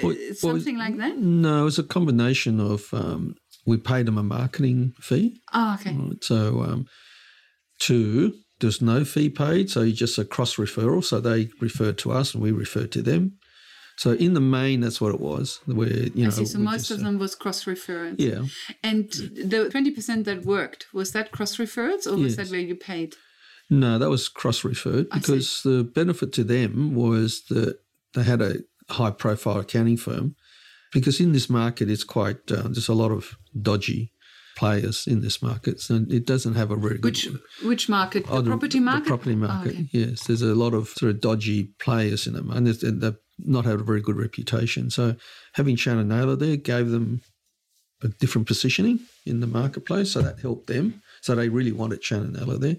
Well, 0.03 0.15
It's 0.17 0.43
well, 0.43 0.55
something 0.55 0.79
like 0.79 0.97
that? 0.99 1.19
No, 1.19 1.63
it 1.63 1.65
was 1.65 1.79
a 1.79 1.85
combination 1.85 2.61
of 2.61 2.93
um, 2.93 3.35
we 3.67 3.77
paid 3.77 4.07
them 4.07 4.19
a 4.19 4.23
marketing 4.23 4.95
fee. 5.01 5.41
Oh, 5.53 5.77
okay. 5.81 5.97
So, 6.21 6.63
um, 6.63 6.87
two, 7.79 8.35
there's 8.61 8.83
no 8.83 9.05
fee 9.05 9.31
paid, 9.31 9.71
so 9.71 9.83
you 9.83 9.93
just 9.93 10.19
a 10.19 10.25
cross 10.25 10.57
referral. 10.57 11.05
So 11.05 11.21
they 11.21 11.51
referred 11.61 11.99
to 11.99 12.13
us 12.13 12.35
and 12.35 12.43
we 12.43 12.53
referred 12.53 12.93
to 12.93 13.03
them. 13.03 13.39
So 13.97 14.13
in 14.13 14.35
the 14.35 14.41
main, 14.41 14.81
that's 14.81 15.01
what 15.01 15.13
it 15.13 15.21
was. 15.21 15.61
Where 15.67 15.89
you 15.89 16.11
know, 16.15 16.29
I 16.29 16.31
see. 16.31 16.47
So 16.47 16.59
most 16.59 16.89
just, 16.89 16.91
of 16.93 17.01
uh, 17.01 17.03
them 17.05 17.19
was 17.19 17.35
cross 17.35 17.65
referrals. 17.65 18.17
yeah. 18.19 18.45
And 18.83 19.11
the 19.11 19.71
20% 19.73 20.25
that 20.25 20.45
worked, 20.45 20.87
was 20.93 21.13
that 21.13 21.33
cross 21.33 21.57
referrals 21.57 22.07
or 22.07 22.17
was 22.17 22.37
that 22.37 22.49
where 22.49 22.61
you 22.61 22.77
paid? 22.77 23.17
No, 23.71 23.99
that 23.99 24.09
was 24.09 24.29
cross 24.29 24.65
referred 24.65 25.11
because 25.11 25.63
the 25.63 25.83
benefit 25.83 26.33
to 26.35 26.45
them 26.45 26.95
was 26.95 27.43
that 27.51 27.79
they 28.15 28.23
had 28.23 28.41
a 28.41 28.59
high 28.89 29.11
profile 29.11 29.59
accounting 29.59 29.97
firm. 29.97 30.37
Because 30.93 31.21
in 31.21 31.33
this 31.33 31.51
market, 31.51 31.91
it's 31.91 32.05
quite, 32.05 32.51
uh, 32.51 32.63
there's 32.63 32.89
a 32.89 32.95
lot 32.95 33.11
of 33.11 33.37
dodgy 33.61 34.11
players 34.59 35.07
in 35.07 35.21
this 35.21 35.41
market. 35.43 35.81
So 35.81 36.05
it 36.19 36.27
doesn't 36.27 36.55
have 36.61 36.71
a 36.71 36.77
very 36.77 36.99
good. 36.99 37.05
Which 37.05 37.29
which 37.71 37.89
market? 37.89 38.27
The 38.27 38.33
Oh, 38.33 38.43
property 38.43 38.81
market? 38.81 39.05
The 39.05 39.09
property 39.15 39.33
Oh, 39.35 39.49
market, 39.49 39.73
okay. 39.73 39.89
yes. 39.93 40.27
There's 40.27 40.43
a 40.43 40.55
lot 40.65 40.75
of 40.75 40.89
sort 40.89 41.11
of 41.13 41.21
dodgy 41.21 41.61
players 41.79 42.27
in 42.27 42.33
them, 42.35 42.51
and 42.51 42.67
they've 42.67 43.17
not 43.39 43.65
had 43.65 43.81
a 43.81 43.85
very 43.91 44.03
good 44.03 44.17
reputation. 44.17 44.91
So 44.91 45.05
having 45.55 45.77
Chan 45.77 45.99
and 45.99 46.09
Naylor 46.09 46.37
there 46.37 46.57
gave 46.57 46.91
them 46.91 47.21
a 48.03 48.09
different 48.09 48.47
positioning 48.47 49.01
in 49.27 49.41
the 49.41 49.47
marketplace, 49.61 50.13
so 50.13 50.23
that 50.23 50.41
helped 50.41 50.67
them. 50.67 51.03
So 51.21 51.35
they 51.35 51.49
really 51.49 51.73
wanted 51.73 52.01
Chan 52.01 52.23
and 52.23 52.33
Naylor 52.37 52.59
there. 52.59 52.77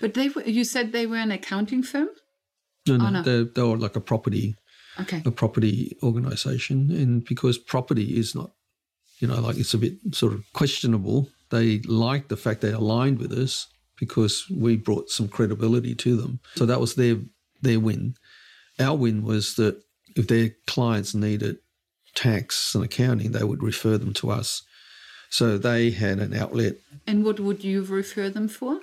But 0.00 0.14
they 0.14 0.28
were, 0.28 0.42
you 0.42 0.64
said 0.64 0.92
they 0.92 1.06
were 1.06 1.16
an 1.26 1.32
accounting 1.32 1.82
firm? 1.82 2.08
No, 2.86 2.96
no, 2.96 3.06
Oh, 3.06 3.10
no. 3.10 3.22
They, 3.22 3.50
they 3.54 3.62
were 3.62 3.76
like 3.86 3.96
a 3.96 4.00
property 4.12 4.54
Okay. 4.98 5.22
a 5.24 5.30
property 5.30 5.96
organisation, 6.02 6.90
and 6.90 7.24
because 7.24 7.56
property 7.58 8.18
is 8.18 8.34
not, 8.34 8.50
you 9.20 9.28
know, 9.28 9.40
like 9.40 9.56
it's 9.56 9.74
a 9.74 9.78
bit 9.78 9.94
sort 10.12 10.32
of 10.32 10.42
questionable. 10.52 11.28
They 11.50 11.78
liked 11.80 12.28
the 12.28 12.36
fact 12.36 12.60
they 12.60 12.72
aligned 12.72 13.18
with 13.18 13.32
us 13.32 13.66
because 13.98 14.46
we 14.50 14.76
brought 14.76 15.10
some 15.10 15.28
credibility 15.28 15.94
to 15.94 16.16
them. 16.16 16.40
So 16.56 16.66
that 16.66 16.80
was 16.80 16.94
their 16.94 17.16
their 17.62 17.78
win. 17.80 18.14
Our 18.78 18.96
win 18.96 19.22
was 19.22 19.54
that 19.56 19.80
if 20.16 20.26
their 20.26 20.50
clients 20.66 21.14
needed 21.14 21.58
tax 22.14 22.74
and 22.74 22.82
accounting, 22.84 23.32
they 23.32 23.44
would 23.44 23.62
refer 23.62 23.98
them 23.98 24.14
to 24.14 24.30
us. 24.30 24.62
So 25.28 25.58
they 25.58 25.90
had 25.90 26.18
an 26.18 26.34
outlet, 26.34 26.74
And 27.06 27.24
what 27.24 27.38
would 27.38 27.62
you 27.62 27.82
refer 27.84 28.30
them 28.30 28.48
for? 28.48 28.80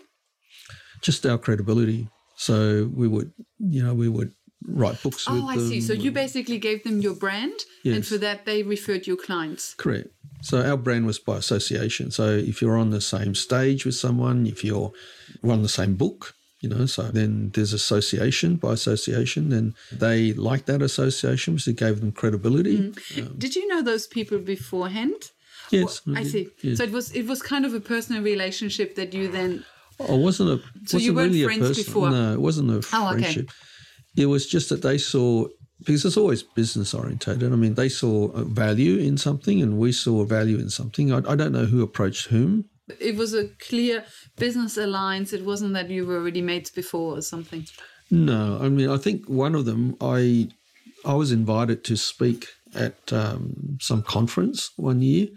just 1.02 1.26
our 1.26 1.38
credibility. 1.38 2.08
So 2.38 2.89
we 2.93 3.08
would, 3.08 3.32
you 3.60 3.84
know, 3.84 3.93
we 3.93 4.10
would 4.10 4.32
write 4.65 5.02
books 5.04 5.26
oh, 5.28 5.34
with 5.34 5.43
Oh, 5.43 5.48
I 5.48 5.58
see. 5.58 5.82
So 5.82 5.93
you 5.93 6.12
basically 6.12 6.58
gave 6.58 6.84
them 6.84 7.02
your 7.02 7.15
brand, 7.15 7.60
and 7.86 8.06
for 8.06 8.17
that 8.17 8.46
they 8.46 8.63
referred 8.63 9.08
your 9.08 9.17
clients. 9.17 9.74
Correct. 9.76 10.10
So 10.41 10.62
our 10.62 10.78
brand 10.78 11.06
was 11.06 11.20
by 11.20 11.38
association. 11.38 12.12
So 12.12 12.30
if 12.30 12.62
you're 12.62 12.78
on 12.78 12.91
the 12.91 13.02
same 13.02 13.34
stage 13.36 13.86
with 13.86 13.96
someone, 13.96 14.46
if 14.46 14.63
you're 14.63 14.91
on 15.43 15.63
the 15.63 15.70
same 15.70 15.96
book, 15.96 16.36
you 16.62 16.70
know, 16.70 16.86
so 16.86 17.04
then 17.04 17.52
there's 17.54 17.74
association 17.74 18.56
by 18.56 18.74
association, 18.74 19.52
and 19.52 19.74
they 19.91 20.34
liked 20.34 20.65
that 20.67 20.82
association 20.82 21.56
because 21.56 21.67
it 21.67 21.78
gave 21.78 22.00
them 22.00 22.12
credibility. 22.12 22.78
Mm. 22.78 23.20
Um, 23.20 23.36
did 23.38 23.56
you 23.56 23.67
know 23.67 23.82
those 23.82 24.08
people 24.08 24.39
beforehand? 24.39 25.32
Yes, 25.70 26.02
Well, 26.06 26.17
I 26.17 26.24
see. 26.24 26.48
yes. 26.63 26.78
So 26.78 26.84
it 26.86 26.91
was 26.91 27.12
it 27.12 27.28
was 27.28 27.41
kind 27.41 27.65
of 27.65 27.74
a 27.74 27.80
personal 27.80 28.24
relationship 28.24 28.96
that 28.96 29.13
you 29.13 29.28
then. 29.28 29.65
I 30.00 30.13
wasn't 30.13 30.50
a 30.50 30.58
So 30.58 30.98
wasn't 30.98 31.04
you 31.04 31.13
weren't 31.13 31.32
really 31.34 31.43
friends 31.43 31.65
a 31.65 31.67
person. 31.70 31.84
before? 31.84 32.10
No, 32.10 32.34
it 32.34 32.41
wasn't 32.41 32.70
a 32.72 32.88
Oh, 32.93 33.13
okay. 33.15 33.46
It 34.18 34.26
was 34.26 34.48
just 34.48 34.70
that 34.70 34.82
they 34.82 34.98
saw 34.98 35.48
because 35.80 36.04
it's 36.06 36.18
always 36.18 36.42
business 36.42 36.94
orientated. 36.94 37.54
I 37.54 37.56
mean, 37.56 37.76
they 37.76 37.88
saw 37.88 38.30
a 38.32 38.44
value 38.44 38.98
in 38.98 39.18
something, 39.18 39.62
and 39.62 39.78
we 39.78 39.92
saw 39.92 40.22
a 40.22 40.26
value 40.26 40.58
in 40.58 40.70
something. 40.70 41.14
I, 41.14 41.18
I 41.18 41.36
don't 41.36 41.52
know 41.52 41.66
who 41.66 41.84
approached 41.84 42.28
whom. 42.28 42.66
It 43.00 43.16
was 43.16 43.34
a 43.34 43.50
clear 43.60 44.04
business 44.38 44.76
alliance. 44.78 45.34
It 45.34 45.46
wasn't 45.46 45.74
that 45.74 45.90
you 45.90 46.06
were 46.06 46.16
already 46.16 46.42
mates 46.42 46.72
before 46.72 47.18
or 47.18 47.22
something. 47.22 47.68
No, 48.10 48.58
I 48.62 48.70
mean, 48.70 48.90
I 48.90 48.98
think 48.98 49.28
one 49.28 49.54
of 49.54 49.66
them, 49.66 49.96
I 50.02 50.50
I 51.06 51.14
was 51.14 51.32
invited 51.32 51.84
to 51.86 51.96
speak 51.96 52.48
at 52.74 53.14
um, 53.14 53.78
some 53.80 54.02
conference 54.02 54.72
one 54.78 55.02
year, 55.02 55.28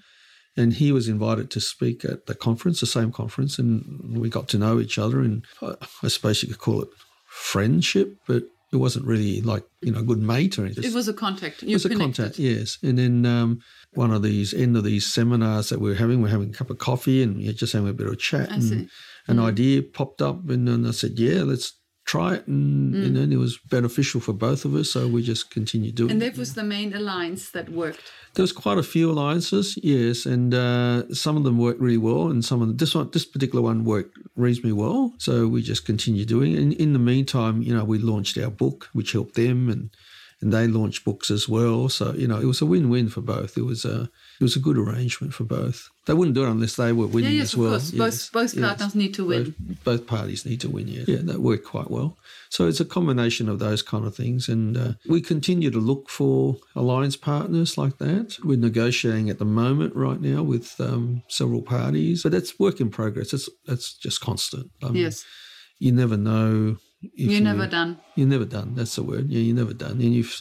and 0.56 0.72
he 0.72 0.90
was 0.90 1.06
invited 1.06 1.50
to 1.50 1.60
speak 1.60 2.04
at 2.04 2.26
the 2.26 2.34
conference, 2.34 2.80
the 2.80 2.86
same 2.86 3.12
conference, 3.12 3.58
and 3.58 4.16
we 4.16 4.30
got 4.30 4.48
to 4.48 4.58
know 4.58 4.80
each 4.80 4.98
other. 4.98 5.20
And 5.20 5.44
I, 5.60 5.74
I 6.02 6.08
suppose 6.08 6.42
you 6.42 6.48
could 6.48 6.58
call 6.58 6.82
it 6.82 6.88
friendship, 7.26 8.16
but 8.26 8.44
it 8.72 8.76
wasn't 8.76 9.06
really 9.06 9.40
like 9.40 9.64
you 9.80 9.92
know 9.92 10.00
a 10.00 10.04
good 10.04 10.20
mate 10.20 10.58
or 10.58 10.64
anything. 10.64 10.84
It 10.84 10.94
was 10.94 11.08
a 11.08 11.14
contact. 11.14 11.62
You 11.62 11.70
it 11.70 11.74
was 11.74 11.86
a 11.86 11.96
contact, 11.96 12.38
yes. 12.38 12.78
And 12.82 12.98
then 12.98 13.26
um, 13.26 13.60
one 13.94 14.12
of 14.12 14.22
these 14.22 14.54
end 14.54 14.76
of 14.76 14.84
these 14.84 15.06
seminars 15.06 15.70
that 15.70 15.80
we 15.80 15.90
were 15.90 15.96
having, 15.96 16.22
we 16.22 16.28
are 16.28 16.32
having 16.32 16.50
a 16.50 16.52
cup 16.52 16.70
of 16.70 16.78
coffee 16.78 17.22
and 17.22 17.46
are 17.48 17.52
just 17.52 17.72
having 17.72 17.88
a 17.88 17.92
bit 17.92 18.06
of 18.06 18.18
chat. 18.18 18.50
I 18.50 18.54
and 18.54 18.62
see. 18.62 18.88
An 19.26 19.38
idea 19.38 19.82
popped 19.82 20.22
up, 20.22 20.48
and 20.48 20.66
then 20.66 20.86
I 20.86 20.90
said, 20.90 21.18
"Yeah, 21.18 21.42
let's 21.42 21.79
try 22.10 22.28
it." 22.36 22.44
And, 22.46 22.94
and 22.94 23.16
then 23.16 23.28
it 23.32 23.40
was 23.46 23.58
beneficial 23.76 24.20
for 24.20 24.34
both 24.48 24.64
of 24.64 24.72
us, 24.74 24.90
so 24.90 25.00
we 25.14 25.22
just 25.22 25.44
continued 25.50 25.94
doing. 25.94 26.10
And 26.12 26.22
it. 26.22 26.26
that 26.26 26.38
was 26.38 26.54
the 26.54 26.64
main 26.76 26.90
alliance 27.00 27.50
that 27.50 27.66
worked. 27.68 28.02
There 28.34 28.42
was 28.42 28.52
quite 28.52 28.78
a 28.78 28.82
few 28.94 29.10
alliances, 29.10 29.66
yes, 29.82 30.26
and 30.26 30.54
uh, 30.54 31.12
some 31.14 31.36
of 31.36 31.44
them 31.44 31.58
worked 31.58 31.80
really 31.80 32.02
well, 32.08 32.24
and 32.30 32.44
some 32.44 32.62
of 32.62 32.68
them, 32.68 32.76
this 32.76 32.94
one, 32.94 33.10
this 33.10 33.26
particular 33.34 33.62
one 33.70 33.84
worked 33.84 34.16
reasonably 34.36 34.76
well. 34.84 35.12
So 35.18 35.32
we 35.48 35.62
just 35.62 35.84
continued 35.84 36.28
doing 36.28 36.52
it. 36.52 36.58
And 36.62 36.72
in 36.74 36.92
the 36.92 37.04
meantime, 37.12 37.62
you 37.62 37.74
know, 37.74 37.84
we 37.84 37.98
launched 37.98 38.38
our 38.38 38.50
book, 38.50 38.88
which 38.92 39.12
helped 39.12 39.34
them, 39.34 39.68
and 39.68 39.90
and 40.42 40.52
they 40.52 40.66
launched 40.66 41.04
books 41.04 41.30
as 41.30 41.48
well. 41.48 41.88
So 41.88 42.12
you 42.14 42.26
know, 42.26 42.38
it 42.40 42.46
was 42.46 42.60
a 42.60 42.66
win-win 42.66 43.08
for 43.08 43.20
both. 43.20 43.56
It 43.58 43.62
was 43.64 43.84
a 43.84 44.10
it 44.40 44.42
was 44.44 44.56
a 44.56 44.60
good 44.60 44.78
arrangement 44.78 45.34
for 45.34 45.44
both. 45.44 45.88
They 46.06 46.14
wouldn't 46.14 46.34
do 46.34 46.44
it 46.44 46.50
unless 46.50 46.76
they 46.76 46.92
were 46.92 47.06
winning 47.06 47.32
yeah, 47.32 47.38
yes, 47.38 47.48
as 47.48 47.54
of 47.54 47.60
well. 47.60 47.70
course. 47.70 47.90
Both- 47.92 48.32
both 48.32 48.60
partners 48.60 48.94
need 48.94 49.14
to 49.14 49.26
win. 49.26 49.54
Both, 49.58 49.84
both 49.84 50.06
parties 50.06 50.44
need 50.46 50.60
to 50.62 50.68
win. 50.70 50.88
Yeah, 50.88 51.04
yeah, 51.06 51.18
that 51.22 51.40
worked 51.40 51.66
quite 51.66 51.90
well. 51.90 52.16
So 52.48 52.66
it's 52.66 52.80
a 52.80 52.84
combination 52.84 53.48
of 53.48 53.58
those 53.60 53.82
kind 53.82 54.04
of 54.06 54.14
things, 54.16 54.48
and 54.48 54.76
uh, 54.76 54.92
we 55.08 55.20
continue 55.20 55.70
to 55.70 55.78
look 55.78 56.08
for 56.10 56.56
alliance 56.74 57.16
partners 57.16 57.76
like 57.78 57.98
that. 57.98 58.38
We're 58.42 58.58
negotiating 58.58 59.30
at 59.30 59.38
the 59.38 59.44
moment 59.44 59.94
right 59.94 60.20
now 60.20 60.42
with 60.42 60.80
um, 60.80 61.22
several 61.28 61.62
parties, 61.62 62.22
but 62.24 62.32
that's 62.32 62.58
work 62.58 62.80
in 62.80 62.90
progress. 62.90 63.32
It's 63.32 63.48
that's 63.66 63.92
just 63.94 64.20
constant. 64.20 64.70
I 64.82 64.86
mean, 64.86 65.02
Yes. 65.02 65.24
you 65.78 65.92
never 65.92 66.16
know. 66.16 66.76
You're 67.00 67.40
never 67.40 67.66
done. 67.66 67.98
You're 68.14 68.28
never 68.28 68.44
done. 68.44 68.74
That's 68.74 68.96
the 68.96 69.02
word. 69.02 69.30
Yeah, 69.30 69.40
you're 69.40 69.56
never 69.56 69.74
done. 69.74 69.92
And 69.92 70.14
you've 70.14 70.40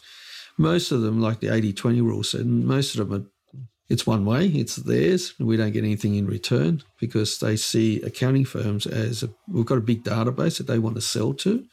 most 0.57 0.91
of 0.91 1.01
them, 1.01 1.21
like 1.21 1.39
the 1.39 1.47
80-20 1.47 2.01
rule 2.01 2.23
said, 2.23 2.45
most 2.45 2.95
of 2.95 3.09
them 3.09 3.21
are 3.21 3.25
it's 3.89 4.05
one 4.05 4.23
way, 4.23 4.45
it's 4.45 4.75
theirs. 4.75 5.33
We 5.39 5.57
don't 5.57 5.71
get 5.71 5.83
anything 5.83 6.13
in 6.13 6.27
return 6.27 6.83
because 6.99 7.39
they 7.39 7.55
see 7.55 7.99
accounting 8.03 8.45
firms 8.45 8.85
as 8.85 9.23
a, 9.23 9.29
we've 9.47 9.65
got 9.65 9.79
a 9.79 9.81
big 9.81 10.03
database 10.03 10.59
that 10.59 10.67
they 10.67 10.77
want 10.77 10.95
to 10.95 11.01
sell 11.01 11.33
to. 11.33 11.65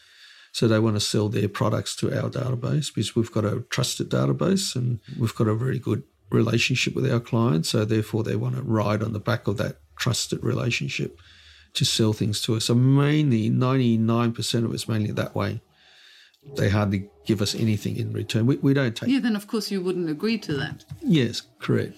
So 0.53 0.67
they 0.67 0.79
want 0.79 0.97
to 0.97 1.01
sell 1.01 1.29
their 1.29 1.51
products 1.51 1.95
to 1.97 2.19
our 2.19 2.31
database 2.31 2.87
because 2.95 3.15
we've 3.15 3.31
got 3.31 3.45
a 3.45 3.61
trusted 3.69 4.09
database 4.09 4.75
and 4.75 5.01
we've 5.19 5.35
got 5.35 5.49
a 5.49 5.55
very 5.55 5.79
good 5.79 6.05
relationship 6.31 6.95
with 6.95 7.11
our 7.13 7.21
clients. 7.21 7.69
So 7.69 7.85
therefore, 7.85 8.23
they 8.23 8.37
want 8.37 8.57
to 8.57 8.63
ride 8.63 9.03
on 9.03 9.13
the 9.13 9.21
back 9.21 9.47
of 9.47 9.59
that 9.59 9.77
trusted 9.99 10.43
relationship 10.43 11.19
to 11.77 11.85
sell 11.85 12.13
things 12.13 12.41
to 12.43 12.57
us. 12.57 12.67
So 12.67 12.75
mainly, 12.75 13.51
99% 13.51 14.65
of 14.65 14.75
it's 14.75 14.89
mainly 14.89 15.13
that 15.13 15.35
way. 15.35 15.61
They 16.57 16.69
hardly 16.69 17.09
give 17.27 17.43
us 17.43 17.55
anything 17.55 17.97
in 17.97 18.13
return. 18.13 18.47
We, 18.47 18.57
we 18.57 18.73
don't 18.73 18.95
take 18.95 19.09
Yeah, 19.09 19.21
then 19.21 19.37
of 19.37 19.47
course 19.47 19.71
you 19.71 19.81
wouldn't 19.81 20.09
agree 20.09 20.39
to 20.39 20.55
that. 20.55 20.85
Yes, 21.03 21.43
correct. 21.59 21.97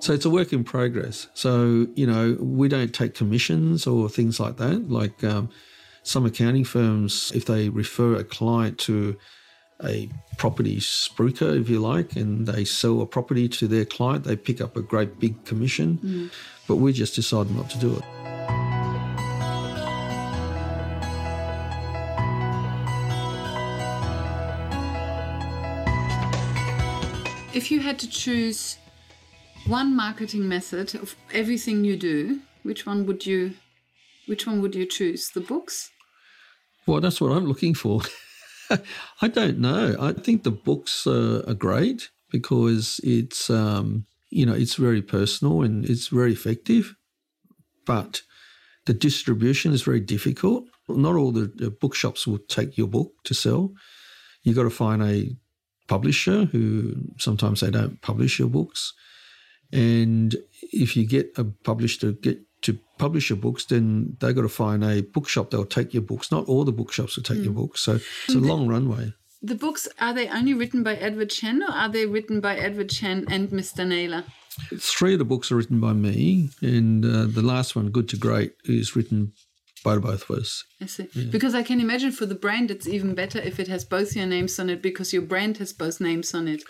So 0.00 0.12
it's 0.12 0.24
a 0.24 0.30
work 0.30 0.52
in 0.52 0.64
progress. 0.64 1.28
So, 1.34 1.86
you 1.94 2.06
know, 2.06 2.36
we 2.40 2.68
don't 2.68 2.92
take 2.92 3.14
commissions 3.14 3.86
or 3.86 4.08
things 4.08 4.40
like 4.40 4.56
that. 4.56 4.90
Like 4.90 5.22
um, 5.22 5.50
some 6.02 6.26
accounting 6.26 6.64
firms, 6.64 7.30
if 7.34 7.44
they 7.44 7.68
refer 7.68 8.16
a 8.16 8.24
client 8.24 8.78
to 8.80 9.16
a 9.84 10.08
property 10.38 10.78
spruiker, 10.78 11.60
if 11.60 11.68
you 11.68 11.78
like, 11.78 12.16
and 12.16 12.46
they 12.46 12.64
sell 12.64 13.00
a 13.02 13.06
property 13.06 13.48
to 13.48 13.68
their 13.68 13.84
client, 13.84 14.24
they 14.24 14.36
pick 14.36 14.60
up 14.60 14.76
a 14.76 14.82
great 14.82 15.20
big 15.20 15.44
commission. 15.44 16.30
But 16.66 16.76
we 16.76 16.92
just 16.92 17.14
decided 17.14 17.54
not 17.54 17.70
to 17.70 17.78
do 17.78 17.96
it. 17.96 18.21
If 27.54 27.70
you 27.70 27.80
had 27.80 27.98
to 27.98 28.08
choose 28.08 28.78
one 29.66 29.94
marketing 29.94 30.48
method 30.48 30.94
of 30.94 31.14
everything 31.34 31.84
you 31.84 31.98
do, 31.98 32.40
which 32.62 32.86
one 32.86 33.04
would 33.06 33.26
you 33.26 33.54
which 34.26 34.46
one 34.46 34.62
would 34.62 34.74
you 34.74 34.86
choose? 34.86 35.30
The 35.30 35.40
books? 35.40 35.90
Well, 36.86 37.00
that's 37.00 37.20
what 37.20 37.32
I'm 37.32 37.44
looking 37.44 37.74
for. 37.74 38.00
I 39.20 39.28
don't 39.28 39.58
know. 39.58 39.94
I 40.00 40.14
think 40.14 40.44
the 40.44 40.50
books 40.50 41.06
uh, 41.06 41.42
are 41.46 41.54
great 41.54 42.08
because 42.30 43.00
it's 43.04 43.50
um, 43.50 44.06
you 44.30 44.46
know 44.46 44.54
it's 44.54 44.76
very 44.76 45.02
personal 45.02 45.60
and 45.60 45.84
it's 45.84 46.08
very 46.08 46.32
effective, 46.32 46.94
but 47.84 48.22
the 48.86 48.94
distribution 48.94 49.74
is 49.74 49.82
very 49.82 50.00
difficult. 50.00 50.64
Not 50.88 51.16
all 51.16 51.32
the, 51.32 51.52
the 51.54 51.70
bookshops 51.70 52.26
will 52.26 52.40
take 52.48 52.78
your 52.78 52.88
book 52.88 53.12
to 53.24 53.34
sell. 53.34 53.72
You've 54.42 54.56
got 54.56 54.64
to 54.64 54.70
find 54.70 55.02
a 55.02 55.36
publisher 55.88 56.46
who 56.46 56.94
sometimes 57.18 57.60
they 57.60 57.70
don't 57.70 58.00
publish 58.00 58.38
your 58.38 58.48
books, 58.48 58.92
and 59.72 60.36
if 60.60 60.96
you 60.96 61.06
get 61.06 61.32
a 61.36 61.44
publisher 61.44 61.98
to 62.00 62.12
get 62.12 62.40
to 62.62 62.78
publish 62.98 63.30
your 63.30 63.38
books, 63.38 63.64
then 63.64 64.16
they 64.20 64.32
got 64.32 64.42
to 64.42 64.48
find 64.48 64.84
a 64.84 65.02
bookshop 65.02 65.50
that'll 65.50 65.66
take 65.66 65.92
your 65.92 66.02
books. 66.02 66.30
Not 66.30 66.46
all 66.46 66.64
the 66.64 66.72
bookshops 66.72 67.16
will 67.16 67.24
take 67.24 67.42
your 67.42 67.52
books, 67.52 67.80
so 67.80 67.98
it's 68.26 68.34
a 68.34 68.38
long 68.38 68.68
runway. 68.68 69.12
The 69.44 69.56
books 69.56 69.88
are 69.98 70.14
they 70.14 70.28
only 70.28 70.54
written 70.54 70.84
by 70.84 70.94
Edward 70.94 71.30
Chan 71.30 71.64
or 71.64 71.72
are 71.72 71.88
they 71.88 72.06
written 72.06 72.40
by 72.40 72.56
Edward 72.56 72.90
Chan 72.90 73.26
and 73.28 73.48
Mr. 73.48 73.84
Naylor? 73.84 74.24
Three 74.78 75.14
of 75.14 75.18
the 75.18 75.24
books 75.24 75.50
are 75.50 75.56
written 75.56 75.80
by 75.80 75.94
me, 75.94 76.50
and 76.60 77.04
uh, 77.04 77.24
the 77.26 77.42
last 77.42 77.74
one, 77.74 77.88
Good 77.88 78.08
to 78.10 78.16
Great, 78.16 78.52
is 78.64 78.94
written 78.94 79.32
by 79.82 79.98
both 79.98 80.28
of 80.28 80.38
us. 80.38 80.64
I 80.80 80.86
see. 80.86 81.08
Because 81.30 81.54
I 81.54 81.62
can 81.62 81.80
imagine 81.80 82.12
for 82.12 82.26
the 82.26 82.34
brand 82.34 82.70
it's 82.70 82.86
even 82.86 83.14
better 83.14 83.38
if 83.38 83.58
it 83.58 83.68
has 83.68 83.84
both 83.84 84.16
your 84.16 84.26
names 84.26 84.58
on 84.58 84.70
it 84.70 84.82
because 84.82 85.12
your 85.12 85.22
brand 85.22 85.58
has 85.58 85.72
both 85.72 86.00
names 86.00 86.34
on 86.34 86.48
it. 86.48 86.62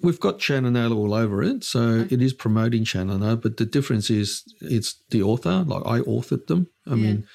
We've 0.00 0.20
got 0.20 0.40
Shannon 0.40 0.76
all 0.76 1.12
over 1.12 1.42
it, 1.42 1.64
so 1.64 2.06
it 2.08 2.22
is 2.22 2.32
promoting 2.32 2.84
Shannon 2.84 3.36
but 3.36 3.56
the 3.56 3.66
difference 3.66 4.10
is 4.10 4.44
it's 4.60 4.94
the 5.10 5.22
author. 5.22 5.64
Like 5.66 5.82
I 5.84 6.00
authored 6.00 6.46
them. 6.46 6.68
I 6.86 6.94
mean, 6.94 7.26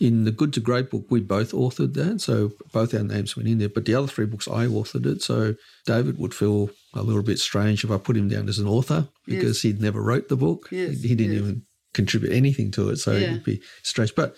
in 0.00 0.24
the 0.24 0.30
Good 0.30 0.52
to 0.54 0.60
Great 0.60 0.90
book, 0.90 1.06
we 1.08 1.20
both 1.20 1.52
authored 1.52 1.94
that, 1.94 2.20
so 2.20 2.52
both 2.72 2.92
our 2.94 3.02
names 3.02 3.36
went 3.36 3.48
in 3.48 3.58
there. 3.58 3.68
But 3.68 3.86
the 3.86 3.94
other 3.94 4.06
three 4.06 4.26
books, 4.26 4.48
I 4.48 4.66
authored 4.66 5.06
it. 5.06 5.22
So 5.22 5.54
David 5.86 6.18
would 6.18 6.34
feel 6.34 6.70
a 6.92 7.02
little 7.02 7.22
bit 7.22 7.38
strange 7.38 7.84
if 7.84 7.90
I 7.90 7.96
put 7.96 8.16
him 8.16 8.28
down 8.28 8.48
as 8.48 8.58
an 8.58 8.66
author 8.66 9.08
because 9.26 9.62
he'd 9.62 9.80
never 9.80 10.02
wrote 10.02 10.28
the 10.28 10.36
book. 10.36 10.68
Yes, 10.70 11.00
he, 11.00 11.08
he 11.08 11.14
didn't 11.14 11.34
yes. 11.34 11.42
even 11.42 11.62
contribute 11.92 12.32
anything 12.32 12.70
to 12.72 12.90
it, 12.90 12.96
so 12.96 13.12
Yeah. 13.12 13.30
it'd 13.30 13.44
be 13.44 13.62
strange. 13.82 14.14
But 14.14 14.34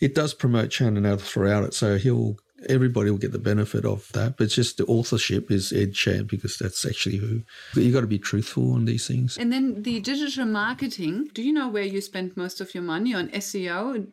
it 0.00 0.14
does 0.14 0.34
promote 0.34 0.72
Shannon 0.72 1.06
out 1.06 1.20
throughout 1.20 1.64
it, 1.64 1.74
so 1.74 1.96
he'll 1.96 2.36
everybody 2.68 3.10
will 3.10 3.18
get 3.18 3.32
the 3.32 3.38
benefit 3.38 3.84
of 3.84 4.10
that. 4.12 4.36
But 4.36 4.48
just 4.48 4.78
the 4.78 4.86
authorship 4.86 5.50
is 5.50 5.72
Ed 5.72 5.94
Chan 5.94 6.24
because 6.24 6.56
that's 6.56 6.84
actually 6.84 7.18
who 7.18 7.42
you 7.74 7.92
got 7.92 8.00
to 8.00 8.06
be 8.06 8.18
truthful 8.18 8.72
on 8.72 8.84
these 8.84 9.06
things. 9.06 9.36
And 9.36 9.52
then 9.52 9.82
the 9.82 10.00
digital 10.00 10.46
marketing, 10.46 11.28
do 11.34 11.42
you 11.42 11.52
know 11.52 11.68
where 11.68 11.84
you 11.84 12.00
spend 12.00 12.36
most 12.36 12.60
of 12.60 12.74
your 12.74 12.82
money 12.82 13.14
on 13.14 13.28
SEO, 13.28 14.10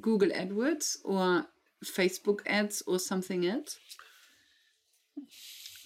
Google 0.00 0.30
AdWords 0.30 0.96
or 1.04 1.46
Facebook 1.84 2.40
ads 2.46 2.82
or 2.86 2.98
something 2.98 3.46
else? 3.46 3.78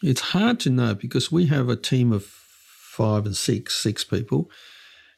It's 0.02 0.20
hard 0.20 0.60
to 0.60 0.70
know 0.70 0.94
because 0.94 1.32
we 1.32 1.46
have 1.46 1.68
a 1.68 1.76
team 1.76 2.12
of 2.12 2.24
five 2.24 3.26
and 3.26 3.36
six, 3.36 3.74
six 3.74 4.04
people, 4.04 4.50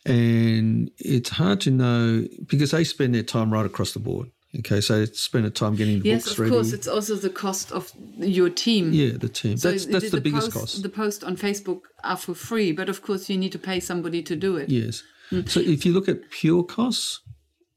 and 0.06 0.90
it's 0.98 1.30
hard 1.30 1.60
to 1.62 1.70
know 1.70 2.26
because 2.46 2.70
they 2.70 2.84
spend 2.84 3.14
their 3.14 3.22
time 3.22 3.52
right 3.52 3.66
across 3.66 3.92
the 3.92 3.98
board. 4.00 4.30
Okay, 4.58 4.80
so 4.80 5.04
spend 5.04 5.44
their 5.44 5.50
time 5.52 5.76
getting 5.76 6.00
the 6.00 6.08
Yes, 6.08 6.24
books 6.24 6.38
of 6.38 6.50
course. 6.50 6.72
It's 6.72 6.88
also 6.88 7.14
the 7.14 7.30
cost 7.30 7.70
of 7.70 7.92
your 8.18 8.50
team. 8.50 8.92
yeah, 8.92 9.12
the 9.16 9.28
team. 9.28 9.56
So 9.56 9.70
that's 9.70 9.86
the- 9.86 9.92
that's 9.92 10.10
the, 10.10 10.20
biggest 10.20 10.50
post, 10.50 10.56
cost. 10.56 10.82
The 10.82 10.88
post 10.88 11.22
on 11.22 11.36
Facebook 11.36 11.82
are 12.02 12.16
for 12.16 12.34
free, 12.34 12.72
but 12.72 12.88
of 12.88 13.02
course 13.02 13.30
you 13.30 13.36
need 13.38 13.52
to 13.52 13.58
pay 13.58 13.78
somebody 13.78 14.22
to 14.22 14.34
do 14.34 14.56
it. 14.56 14.68
yes. 14.68 15.02
Mm. 15.30 15.48
So 15.48 15.60
if 15.60 15.86
you 15.86 15.92
look 15.92 16.08
at 16.08 16.30
pure 16.30 16.64
costs, 16.64 17.20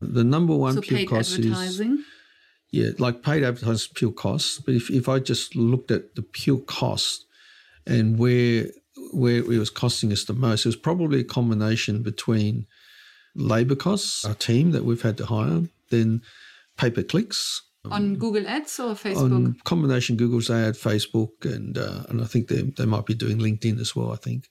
the 0.01 0.23
number 0.23 0.55
one 0.55 0.73
so 0.73 0.81
pure 0.81 1.05
cost 1.05 1.38
is. 1.38 1.81
Yeah, 2.71 2.89
like 2.97 3.21
paid 3.21 3.43
advertising 3.43 3.73
is 3.75 3.88
pure 3.88 4.12
cost. 4.12 4.65
But 4.65 4.73
if, 4.73 4.89
if 4.89 5.07
I 5.07 5.19
just 5.19 5.55
looked 5.55 5.91
at 5.91 6.15
the 6.15 6.23
pure 6.23 6.57
cost 6.57 7.25
and 7.86 8.17
where 8.17 8.65
where 9.11 9.37
it 9.37 9.47
was 9.47 9.69
costing 9.69 10.11
us 10.11 10.25
the 10.25 10.33
most, 10.33 10.65
it 10.65 10.69
was 10.69 10.75
probably 10.75 11.19
a 11.19 11.23
combination 11.23 12.03
between 12.03 12.65
labour 13.35 13.75
costs, 13.75 14.25
our 14.25 14.35
team 14.35 14.71
that 14.71 14.85
we've 14.85 15.01
had 15.01 15.17
to 15.17 15.25
hire, 15.25 15.63
then 15.89 16.21
pay 16.77 16.89
per 16.89 17.03
clicks. 17.03 17.61
on 17.91 18.15
Google 18.15 18.47
Ads 18.47 18.79
or 18.79 18.93
Facebook? 18.93 19.35
On 19.35 19.55
combination 19.63 20.15
Google's 20.15 20.49
ad, 20.49 20.75
Facebook, 20.75 21.43
and 21.43 21.77
uh, 21.77 22.03
and 22.09 22.21
I 22.21 22.25
think 22.25 22.47
they 22.47 22.61
they 22.61 22.85
might 22.85 23.05
be 23.05 23.13
doing 23.13 23.39
LinkedIn 23.39 23.79
as 23.79 23.95
well. 23.95 24.11
I 24.11 24.15
think. 24.17 24.49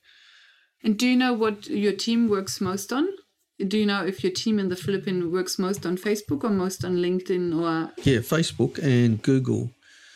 and 0.83 0.97
do 0.97 1.07
you 1.07 1.15
know 1.15 1.33
what 1.33 1.67
your 1.67 1.93
team 1.93 2.29
works 2.29 2.61
most 2.61 2.91
on? 2.93 3.07
Do 3.67 3.77
you 3.77 3.85
know 3.85 4.05
if 4.05 4.23
your 4.23 4.33
team 4.33 4.59
in 4.59 4.69
the 4.69 4.75
Philippines 4.75 5.31
works 5.31 5.57
most 5.57 5.85
on 5.85 5.95
Facebook 5.97 6.43
or 6.43 6.49
most 6.49 6.83
on 6.83 6.97
LinkedIn 6.97 7.55
or 7.59 7.91
Yeah, 8.03 8.19
Facebook 8.19 8.77
and 8.83 9.21
Google, 9.21 9.71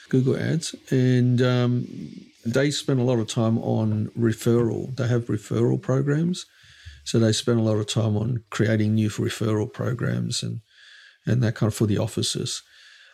Google 0.10 0.36
Ads, 0.36 0.76
and 0.92 1.42
um, 1.42 1.88
they 2.54 2.72
spend 2.72 3.00
a 3.00 3.04
lot 3.04 3.20
of 3.20 3.28
time 3.28 3.58
on 3.60 4.10
referral. 4.18 4.96
They 4.96 5.08
have 5.08 5.26
referral 5.26 5.82
programs, 5.82 6.46
so 7.04 7.20
they 7.20 7.32
spend 7.34 7.60
a 7.60 7.64
lot 7.64 7.78
of 7.78 7.88
time 7.88 8.16
on 8.18 8.44
creating 8.50 8.96
new 8.96 9.10
referral 9.10 9.72
programs 9.72 10.44
and 10.44 10.62
and 11.26 11.44
that 11.44 11.56
kind 11.56 11.68
of 11.72 11.76
for 11.76 11.88
the 11.88 11.98
offices. 11.98 12.62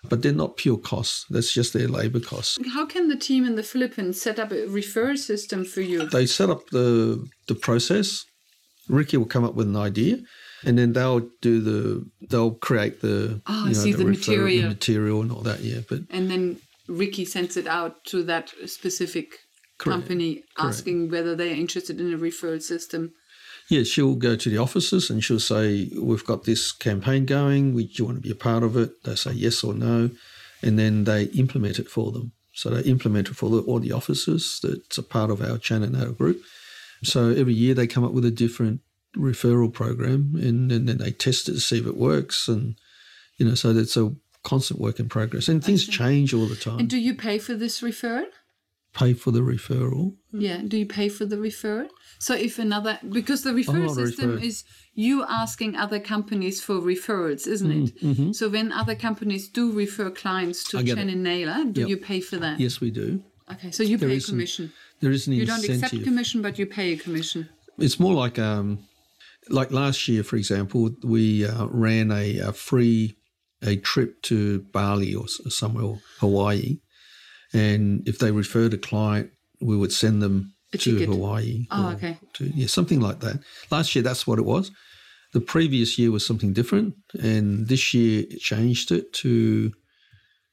but 0.09 0.21
they're 0.21 0.33
not 0.43 0.57
pure 0.57 0.77
costs. 0.77 1.25
That's 1.29 1.53
just 1.53 1.71
their 1.73 1.87
labor 1.87 2.19
costs. 2.19 2.57
How 2.75 2.85
can 2.85 3.07
the 3.07 3.15
team 3.27 3.45
in 3.45 3.55
the 3.55 3.63
Philippines 3.63 4.21
set 4.21 4.37
up 4.37 4.51
a 4.51 4.67
referral 4.79 5.17
system 5.17 5.63
for 5.63 5.79
you? 5.81 5.99
They 6.09 6.25
set 6.25 6.49
up 6.49 6.61
the 6.71 7.25
the 7.47 7.55
process. 7.55 8.25
Ricky 8.89 9.15
will 9.17 9.31
come 9.35 9.45
up 9.47 9.55
with 9.55 9.67
an 9.67 9.77
idea, 9.89 10.17
and 10.65 10.77
then 10.77 10.91
they'll 10.93 11.23
do 11.41 11.53
the 11.69 12.05
they'll 12.29 12.55
create 12.67 12.99
the 12.99 13.41
Oh, 13.47 13.67
I 13.69 13.73
see, 13.73 13.93
the 13.93 14.03
referral- 14.03 14.17
material. 14.19 14.61
the 14.63 14.69
material 14.75 15.21
and 15.23 15.31
all 15.31 15.43
that. 15.49 15.59
Yeah, 15.61 15.81
but 15.89 15.99
And 16.17 16.29
then 16.31 16.43
Ricky 16.97 17.25
sends 17.25 17.57
it 17.57 17.67
out 17.67 18.03
to 18.05 18.23
that 18.23 18.53
specific 18.65 19.39
company 19.77 20.43
asking 20.57 21.09
whether 21.09 21.35
they're 21.35 21.55
interested 21.55 21.99
in 21.99 22.13
a 22.13 22.17
referral 22.17 22.61
system. 22.61 23.13
Yeah, 23.69 23.83
she'll 23.83 24.15
go 24.15 24.35
to 24.35 24.49
the 24.49 24.57
offices 24.57 25.09
and 25.09 25.23
she'll 25.23 25.39
say, 25.39 25.89
We've 25.99 26.25
got 26.25 26.43
this 26.43 26.71
campaign 26.71 27.25
going. 27.25 27.73
Would 27.73 27.97
you 27.97 28.05
want 28.05 28.17
to 28.17 28.21
be 28.21 28.31
a 28.31 28.35
part 28.35 28.63
of 28.63 28.75
it? 28.77 29.03
They 29.03 29.15
say 29.15 29.31
yes 29.31 29.63
or 29.63 29.73
no. 29.73 30.11
And 30.61 30.77
then 30.77 31.05
they 31.05 31.23
implement 31.23 31.79
it 31.79 31.89
for 31.89 32.11
them. 32.11 32.33
So 32.53 32.69
they 32.69 32.87
implement 32.89 33.29
it 33.29 33.35
for 33.35 33.49
the, 33.49 33.61
all 33.61 33.79
the 33.79 33.91
offices 33.91 34.59
that's 34.61 34.97
a 34.97 35.03
part 35.03 35.31
of 35.31 35.41
our 35.41 35.57
Chan 35.57 35.83
and 35.83 35.93
Naylor 35.93 36.11
group. 36.11 36.41
So 37.03 37.29
every 37.29 37.53
year 37.53 37.73
they 37.73 37.87
come 37.87 38.03
up 38.03 38.11
with 38.11 38.25
a 38.25 38.31
different 38.31 38.81
referral 39.17 39.73
program 39.73 40.35
and, 40.35 40.71
and 40.71 40.87
then 40.87 40.97
they 40.97 41.11
test 41.11 41.49
it 41.49 41.53
to 41.53 41.59
see 41.59 41.79
if 41.79 41.87
it 41.87 41.97
works. 41.97 42.47
And, 42.47 42.75
you 43.37 43.47
know, 43.47 43.55
so 43.55 43.73
that's 43.73 43.97
a 43.97 44.13
constant 44.43 44.79
work 44.79 44.99
in 44.99 45.09
progress. 45.09 45.47
And 45.47 45.63
things 45.63 45.87
change 45.87 46.33
all 46.33 46.45
the 46.45 46.55
time. 46.55 46.79
And 46.79 46.89
do 46.89 46.97
you 46.97 47.13
pay 47.15 47.37
for 47.39 47.53
this 47.55 47.81
referral? 47.81 48.25
Pay 48.93 49.13
for 49.13 49.31
the 49.31 49.39
referral. 49.39 50.15
Yeah. 50.31 50.61
Do 50.67 50.77
you 50.77 50.85
pay 50.85 51.09
for 51.09 51.25
the 51.25 51.37
referral? 51.37 51.87
So 52.19 52.35
if 52.35 52.59
another 52.59 52.99
because 53.09 53.41
the 53.43 53.49
referral 53.51 53.89
Oh, 53.89 53.93
system 54.05 54.37
is 54.37 54.63
you 54.93 55.25
asking 55.27 55.75
other 55.75 55.99
companies 55.99 56.61
for 56.61 56.75
referrals, 56.75 57.47
isn't 57.47 57.71
it? 58.01 58.35
So 58.35 58.49
when 58.49 58.71
other 58.71 58.93
companies 58.95 59.49
do 59.49 59.71
refer 59.71 60.11
clients 60.11 60.63
to 60.65 60.77
Mm, 60.77 60.81
mm-hmm. 60.83 60.95
Chan 60.95 61.09
and 61.09 61.23
Naylor, 61.23 61.63
do 61.71 61.81
Yep. 61.81 61.89
you 61.89 61.97
pay 61.97 62.19
for 62.21 62.37
that? 62.37 62.59
Yes, 62.59 62.79
we 62.79 62.91
do. 62.91 63.23
Okay. 63.51 63.71
So 63.71 63.81
you 63.83 63.97
There 63.97 64.09
pay 64.09 64.17
is 64.17 64.27
commission. 64.27 64.71
There 64.99 65.11
is 65.11 65.25
an 65.27 65.33
You 65.33 65.45
don't 65.47 65.57
incentive. 65.57 65.83
accept 65.83 66.03
commission, 66.03 66.41
but 66.43 66.59
you 66.59 66.65
pay 66.67 66.93
a 66.93 66.97
commission. 66.97 67.49
It's 67.79 67.99
more 67.99 68.13
like 68.13 68.37
um, 68.37 68.85
like 69.49 69.71
last 69.71 70.07
year, 70.07 70.23
for 70.23 70.35
example, 70.35 70.91
we 71.03 71.45
uh, 71.47 71.65
ran 71.65 72.11
a, 72.11 72.37
a 72.39 72.53
free 72.53 73.15
a 73.63 73.77
trip 73.77 74.21
to 74.23 74.59
Bali 74.71 75.15
or 75.15 75.27
somewhere 75.27 75.85
or 75.85 75.99
Hawaii, 76.19 76.77
and 77.53 78.07
if 78.07 78.19
they 78.19 78.31
referred 78.31 78.73
a 78.73 78.77
client, 78.77 79.31
we 79.61 79.77
would 79.77 79.91
send 79.91 80.21
them 80.21 80.53
A 80.73 80.77
to 80.77 80.91
ticket. 80.93 81.09
Hawaii. 81.09 81.67
Oh, 81.71 81.91
okay. 81.91 82.17
To, 82.33 82.45
yeah, 82.45 82.67
something 82.67 82.99
like 82.99 83.19
that. 83.19 83.39
Last 83.71 83.95
year, 83.95 84.03
that's 84.03 84.27
what 84.27 84.39
it 84.39 84.45
was. 84.45 84.71
The 85.33 85.41
previous 85.41 85.97
year 85.97 86.11
was 86.11 86.25
something 86.25 86.53
different, 86.53 86.95
and 87.19 87.67
this 87.67 87.93
year 87.93 88.25
it 88.29 88.39
changed 88.39 88.91
it 88.91 89.13
to. 89.13 89.71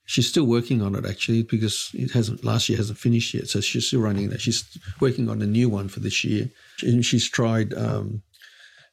She's 0.07 0.29
still 0.29 0.47
working 0.47 0.83
on 0.83 0.97
it 0.97 1.07
actually 1.07 1.45
because 1.45 1.91
it 1.95 2.11
hasn't 2.11 2.43
last 2.45 2.69
year 2.69 2.79
hasn't 2.79 2.99
finished 2.99 3.33
yet, 3.33 3.49
so 3.49 3.61
she's 3.61 3.87
still 3.87 4.01
running 4.01 4.31
that. 4.31 4.41
She's 4.41 4.65
working 5.01 5.29
on 5.29 5.41
a 5.41 5.47
new 5.47 5.69
one 5.69 5.89
for 5.89 6.01
this 6.01 6.25
year, 6.25 6.51
and 6.83 7.05
she's 7.05 7.29
tried 7.29 7.75
um, 7.75 8.23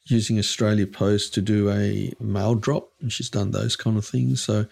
using 0.10 0.40
Australia 0.40 0.88
Post 0.88 1.34
to 1.36 1.42
do 1.42 1.70
a 1.70 2.14
mail 2.20 2.56
drop, 2.56 2.90
and 3.02 3.12
she's 3.12 3.30
done 3.30 3.52
those 3.52 3.76
kind 3.76 3.98
of 3.98 4.06
things. 4.06 4.42
So 4.42 4.66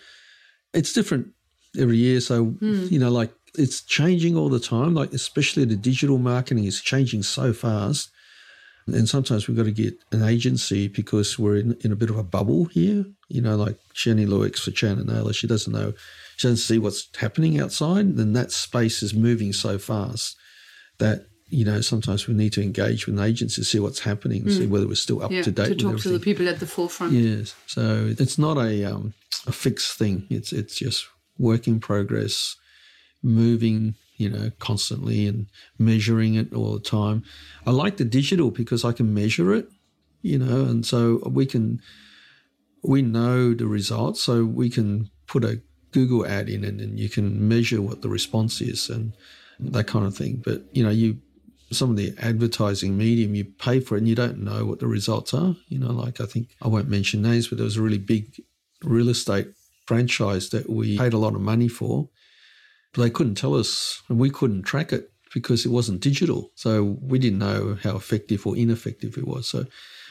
it's 0.74 0.94
different 0.94 1.28
every 1.78 1.98
year. 1.98 2.20
So 2.22 2.46
hmm. 2.46 2.88
you 2.90 3.00
know, 3.00 3.12
like 3.12 3.32
it's 3.58 3.82
changing 3.82 4.36
all 4.36 4.50
the 4.50 4.60
time. 4.60 4.94
Like 4.94 5.14
especially 5.14 5.66
the 5.66 5.76
digital 5.76 6.18
marketing 6.18 6.66
is 6.66 6.82
changing 6.82 7.24
so 7.24 7.54
fast. 7.54 8.10
And 8.88 9.10
sometimes 9.10 9.48
we've 9.48 9.58
got 9.58 9.64
to 9.64 9.72
get 9.72 9.96
an 10.12 10.22
agency 10.22 10.88
because 10.88 11.40
we're 11.40 11.58
in, 11.58 11.76
in 11.82 11.92
a 11.92 11.96
bit 11.96 12.12
of 12.12 12.20
a 12.20 12.24
bubble 12.24 12.66
here. 12.66 13.06
You 13.30 13.42
know, 13.42 13.56
like 13.56 13.80
Jenny 13.96 14.28
Lewis 14.28 14.60
for 14.60 14.70
Chan 14.70 15.00
and 15.00 15.08
Naylor, 15.08 15.34
she 15.34 15.48
doesn't 15.48 15.74
know, 15.74 15.94
she 16.38 16.48
doesn't 16.48 16.58
see 16.58 16.78
what's 16.78 17.10
happening 17.18 17.60
outside. 17.60 18.16
Then 18.16 18.34
that 18.34 18.52
space 18.52 19.02
is 19.02 19.14
moving 19.14 19.54
so 19.54 19.80
fast 19.80 20.38
that, 21.00 21.26
you 21.50 21.64
know, 21.64 21.80
sometimes 21.82 22.28
we 22.28 22.34
need 22.34 22.54
to 22.54 22.62
engage 22.62 23.06
with 23.06 23.18
an 23.18 23.24
agency 23.24 23.62
to 23.62 23.66
see 23.66 23.80
what's 23.80 24.00
happening, 24.00 24.42
and 24.44 24.52
see 24.52 24.68
whether 24.68 24.88
we're 24.88 24.96
still 24.96 25.22
up 25.24 25.32
Yeah. 25.32 25.44
to 25.44 25.52
date 25.52 25.68
To 25.70 25.76
talk 25.76 26.00
to 26.02 26.10
the 26.10 26.20
people 26.20 26.48
at 26.50 26.60
the 26.60 26.68
forefront. 26.68 27.14
Yes. 27.14 27.54
So 27.68 28.14
it's 28.18 28.38
not 28.38 28.58
a 28.58 28.84
um, 28.86 29.14
a 29.46 29.52
fixed 29.52 29.98
thing. 29.98 30.26
It's 30.30 30.52
it's 30.52 30.76
just 30.76 31.08
work 31.38 31.68
in 31.68 31.80
progress, 31.80 32.56
moving, 33.22 33.96
you 34.18 34.30
know, 34.30 34.52
constantly 34.60 35.28
and 35.28 35.48
measuring 35.78 36.36
it 36.36 36.54
all 36.54 36.74
the 36.74 36.80
time. 36.80 37.24
I 37.66 37.72
like 37.72 37.98
the 37.98 38.06
digital 38.06 38.52
because 38.52 38.84
I 38.84 38.92
can 38.94 39.14
measure 39.14 39.54
it, 39.54 39.70
you 40.22 40.40
know, 40.40 40.64
and 40.66 40.86
so 40.86 41.22
we 41.26 41.46
can 41.46 41.80
we 42.82 43.02
know 43.02 43.54
the 43.54 43.68
results, 43.68 44.22
so 44.24 44.46
we 44.46 44.70
can 44.70 45.10
put 45.28 45.44
a 45.44 45.62
Google 45.92 46.26
ad 46.26 46.50
in 46.50 46.64
and, 46.64 46.80
and 46.82 47.00
you 47.00 47.10
can 47.10 47.48
measure 47.48 47.82
what 47.82 48.02
the 48.02 48.10
response 48.10 48.62
is 48.62 48.90
and 48.90 49.14
that 49.60 49.88
kind 49.88 50.06
of 50.06 50.16
thing. 50.16 50.42
But 50.44 50.64
you 50.74 50.84
know, 50.84 50.90
you 50.90 51.18
some 51.76 51.92
of 51.92 51.98
the 51.98 52.14
advertising 52.20 52.98
medium 52.98 53.36
you 53.36 53.46
pay 53.46 53.80
for 53.80 53.96
it 53.96 54.00
and 54.00 54.08
you 54.08 54.16
don't 54.16 54.40
know 54.40 54.66
what 54.66 54.80
the 54.80 54.88
results 54.88 55.34
are. 55.34 55.56
You 55.68 55.80
know, 55.80 55.92
like 55.92 56.22
I 56.22 56.26
think 56.26 56.50
I 56.62 56.68
won't 56.68 56.90
mention 56.90 57.22
names, 57.22 57.48
but 57.48 57.58
there 57.58 57.66
was 57.66 57.78
a 57.78 57.82
really 57.82 57.98
big 57.98 58.42
real 58.84 59.10
estate 59.10 59.48
franchise 59.86 60.50
that 60.50 60.70
we 60.70 60.98
paid 60.98 61.14
a 61.14 61.18
lot 61.18 61.36
of 61.36 61.42
money 61.42 61.68
for, 61.68 62.10
but 62.94 63.04
they 63.04 63.10
couldn't 63.10 63.36
tell 63.36 63.56
us 63.56 64.02
and 64.10 64.20
we 64.20 64.30
couldn't 64.30 64.64
track 64.64 64.92
it 64.92 65.12
because 65.34 65.66
it 65.66 65.70
wasn't 65.70 66.02
digital. 66.02 66.52
So 66.56 66.98
we 67.02 67.20
didn't 67.20 67.40
know 67.40 67.78
how 67.84 67.96
effective 67.96 68.48
or 68.48 68.58
ineffective 68.58 69.18
it 69.18 69.28
was. 69.28 69.48
So 69.48 69.66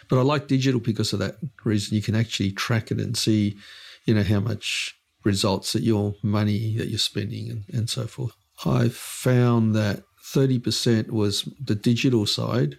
but 0.08 0.18
I 0.18 0.22
like 0.22 0.48
digital 0.48 0.80
because 0.80 1.12
of 1.12 1.18
that 1.20 1.36
reason. 1.64 1.96
You 1.96 2.02
can 2.02 2.14
actually 2.14 2.52
track 2.52 2.90
it 2.90 2.98
and 2.98 3.16
see, 3.16 3.56
you 4.04 4.14
know, 4.14 4.22
how 4.22 4.40
much 4.40 4.98
results 5.24 5.72
that 5.72 5.82
your 5.82 6.14
money 6.22 6.76
that 6.76 6.88
you're 6.88 6.98
spending 6.98 7.50
and, 7.50 7.64
and 7.72 7.88
so 7.88 8.06
forth. 8.06 8.32
I 8.64 8.88
found 8.88 9.74
that 9.74 10.02
30% 10.34 11.10
was 11.10 11.48
the 11.62 11.74
digital 11.74 12.26
side. 12.26 12.78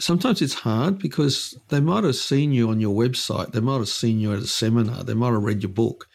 Sometimes 0.00 0.42
it's 0.42 0.54
hard 0.54 0.98
because 0.98 1.58
they 1.68 1.80
might 1.80 2.04
have 2.04 2.16
seen 2.16 2.52
you 2.52 2.70
on 2.70 2.80
your 2.80 2.94
website, 2.94 3.52
they 3.52 3.60
might 3.60 3.78
have 3.78 3.88
seen 3.88 4.20
you 4.20 4.32
at 4.32 4.38
a 4.38 4.46
seminar, 4.46 5.02
they 5.02 5.14
might 5.14 5.32
have 5.32 5.42
read 5.42 5.62
your 5.62 5.72
book. 5.72 6.08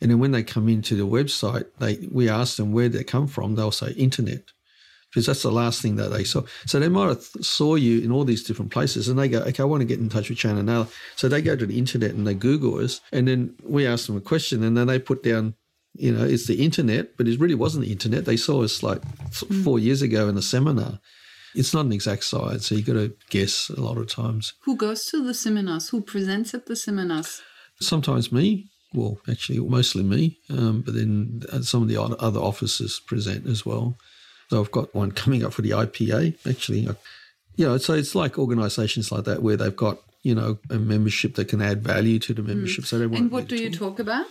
And 0.00 0.10
then 0.10 0.18
when 0.18 0.32
they 0.32 0.42
come 0.42 0.68
into 0.68 0.94
the 0.96 1.06
website, 1.06 1.66
they 1.78 2.08
we 2.10 2.28
ask 2.28 2.56
them 2.56 2.72
where 2.72 2.88
they 2.88 3.04
come 3.04 3.26
from, 3.26 3.54
they'll 3.54 3.70
say 3.72 3.92
internet 3.92 4.52
because 5.10 5.26
that's 5.26 5.42
the 5.42 5.50
last 5.50 5.80
thing 5.80 5.96
that 5.96 6.10
they 6.10 6.24
saw. 6.24 6.42
So 6.66 6.78
they 6.78 6.88
might 6.88 7.08
have 7.08 7.22
saw 7.40 7.76
you 7.76 8.00
in 8.00 8.12
all 8.12 8.24
these 8.24 8.42
different 8.42 8.70
places, 8.70 9.08
and 9.08 9.18
they 9.18 9.28
go, 9.28 9.40
"Okay, 9.40 9.62
I 9.62 9.66
want 9.66 9.80
to 9.80 9.86
get 9.86 9.98
in 9.98 10.08
touch 10.08 10.28
with 10.28 10.38
Chan 10.38 10.56
and 10.56 10.66
Naylor." 10.66 10.86
So 11.16 11.28
they 11.28 11.42
go 11.42 11.56
to 11.56 11.66
the 11.66 11.78
internet 11.78 12.12
and 12.12 12.26
they 12.26 12.34
Google 12.34 12.78
us, 12.78 13.00
and 13.12 13.26
then 13.26 13.54
we 13.62 13.86
ask 13.86 14.06
them 14.06 14.16
a 14.16 14.20
question, 14.20 14.62
and 14.62 14.76
then 14.76 14.86
they 14.86 14.98
put 14.98 15.22
down, 15.22 15.54
you 15.94 16.12
know, 16.12 16.24
it's 16.24 16.46
the 16.46 16.64
internet, 16.64 17.16
but 17.16 17.26
it 17.26 17.40
really 17.40 17.54
wasn't 17.54 17.84
the 17.84 17.92
internet. 17.92 18.24
They 18.24 18.36
saw 18.36 18.62
us 18.62 18.82
like 18.82 19.02
f- 19.26 19.40
hmm. 19.40 19.62
four 19.62 19.78
years 19.78 20.02
ago 20.02 20.28
in 20.28 20.36
a 20.36 20.42
seminar. 20.42 21.00
It's 21.54 21.74
not 21.74 21.86
an 21.86 21.92
exact 21.92 22.24
science, 22.24 22.66
so 22.66 22.74
you've 22.74 22.86
got 22.86 22.92
to 22.94 23.14
guess 23.30 23.70
a 23.70 23.80
lot 23.80 23.96
of 23.96 24.08
times. 24.08 24.52
Who 24.62 24.76
goes 24.76 25.06
to 25.06 25.24
the 25.24 25.34
seminars? 25.34 25.88
Who 25.88 26.02
presents 26.02 26.54
at 26.54 26.66
the 26.66 26.76
seminars? 26.76 27.42
Sometimes 27.80 28.30
me, 28.30 28.68
well, 28.92 29.18
actually 29.28 29.58
mostly 29.60 30.02
me, 30.02 30.38
um, 30.50 30.82
but 30.82 30.94
then 30.94 31.42
uh, 31.52 31.62
some 31.62 31.82
of 31.82 31.88
the 31.88 32.00
other 32.00 32.40
officers 32.40 33.00
present 33.00 33.46
as 33.46 33.64
well. 33.64 33.96
So 34.50 34.60
I've 34.60 34.70
got 34.70 34.94
one 34.94 35.12
coming 35.12 35.44
up 35.44 35.52
for 35.52 35.62
the 35.62 35.70
IPA, 35.70 36.46
actually. 36.48 36.88
You 37.56 37.66
know, 37.66 37.78
so 37.78 37.94
it's 37.94 38.14
like 38.14 38.38
organisations 38.38 39.10
like 39.10 39.24
that 39.24 39.42
where 39.42 39.56
they've 39.56 39.74
got, 39.74 39.98
you 40.22 40.34
know, 40.34 40.58
a 40.70 40.78
membership 40.78 41.34
that 41.36 41.48
can 41.48 41.60
add 41.60 41.82
value 41.82 42.18
to 42.20 42.34
the 42.34 42.42
hmm. 42.42 42.48
membership. 42.48 42.86
So 42.86 42.98
they 42.98 43.06
want 43.06 43.22
And 43.22 43.30
what 43.30 43.48
do 43.48 43.56
you 43.56 43.70
talk 43.70 43.98
about? 43.98 44.26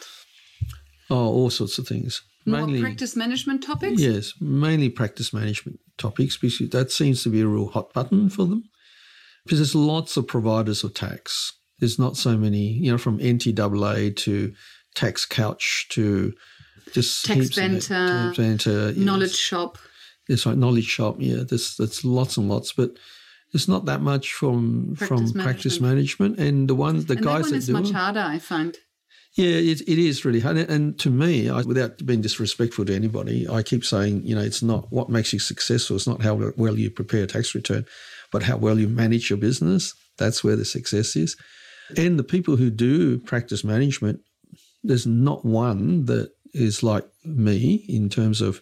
Oh, 1.09 1.27
all 1.27 1.49
sorts 1.49 1.77
of 1.77 1.87
things. 1.87 2.21
More 2.45 2.67
practice 2.79 3.15
management 3.15 3.63
topics? 3.63 4.01
Yes, 4.01 4.33
mainly 4.39 4.89
practice 4.89 5.33
management 5.33 5.79
topics 5.97 6.37
because 6.37 6.69
that 6.69 6.91
seems 6.91 7.23
to 7.23 7.29
be 7.29 7.41
a 7.41 7.47
real 7.47 7.67
hot 7.67 7.93
button 7.93 8.29
for 8.29 8.45
them. 8.45 8.69
Because 9.43 9.59
there's 9.59 9.75
lots 9.75 10.17
of 10.17 10.27
providers 10.27 10.83
of 10.83 10.93
tax. 10.93 11.53
There's 11.79 11.99
not 11.99 12.17
so 12.17 12.37
many, 12.37 12.71
you 12.71 12.91
know, 12.91 12.97
from 12.97 13.19
NTAA 13.19 14.15
to 14.17 14.53
Tax 14.95 15.25
Couch 15.25 15.87
to 15.91 16.33
just 16.91 17.25
Tax. 17.25 17.55
Banter, 17.55 18.33
Banter, 18.35 18.91
yes. 18.91 18.97
Knowledge 18.97 19.35
shop. 19.35 19.77
It's 20.27 20.45
like 20.45 20.57
knowledge 20.57 20.85
shop. 20.85 21.17
Yeah, 21.19 21.43
there's 21.47 21.77
there's 21.77 22.03
lots 22.03 22.37
and 22.37 22.49
lots, 22.49 22.73
but 22.73 22.91
there's 23.53 23.67
not 23.67 23.85
that 23.85 24.01
much 24.01 24.33
from 24.33 24.95
Practice 24.97 25.31
from 25.31 25.41
practice 25.41 25.79
management. 25.79 26.39
And 26.39 26.69
the 26.69 26.75
ones 26.75 27.05
the 27.05 27.15
And 27.15 27.23
guys 27.23 27.43
that 27.43 27.43
one 27.43 27.51
that 27.51 27.57
is 27.57 27.67
do 27.67 27.73
much 27.73 27.91
harder, 27.91 28.19
I 28.19 28.39
find. 28.39 28.77
Yeah, 29.37 29.57
it, 29.71 29.81
it 29.81 29.99
is 29.99 30.25
really 30.25 30.39
hard. 30.39 30.57
And- 30.57 30.97
to 30.99 31.09
me, 31.09 31.49
I, 31.49 31.61
without 31.61 32.03
being 32.05 32.21
disrespectful 32.21 32.85
to 32.85 32.95
anybody, 32.95 33.47
I 33.47 33.61
keep 33.63 33.83
saying, 33.85 34.23
you 34.25 34.35
know, 34.35 34.41
it's 34.41 34.63
not 34.63 34.91
what 34.91 35.09
makes 35.09 35.31
you 35.33 35.39
successful. 35.39 35.95
It's 35.95 36.07
not 36.07 36.21
how 36.21 36.33
well 36.57 36.77
you 36.77 36.89
prepare 36.89 37.23
a 37.23 37.27
tax 37.27 37.53
return, 37.55 37.85
but 38.31 38.43
how 38.43 38.57
well 38.57 38.77
you 38.79 38.87
manage 38.87 39.29
your 39.29 39.37
business. 39.37 39.93
That's 40.17 40.43
where 40.43 40.55
the 40.55 40.65
success 40.65 41.15
is. 41.15 41.37
And 41.95 42.17
the 42.19 42.23
people 42.35 42.55
who 42.57 42.69
do 42.69 43.19
practice 43.19 43.63
management, 43.63 44.19
there's 44.83 45.07
not 45.07 45.45
one 45.45 46.05
that 46.05 46.31
is 46.53 46.81
like 46.83 47.05
me 47.23 47.85
in 47.87 48.09
terms 48.09 48.41
of 48.41 48.61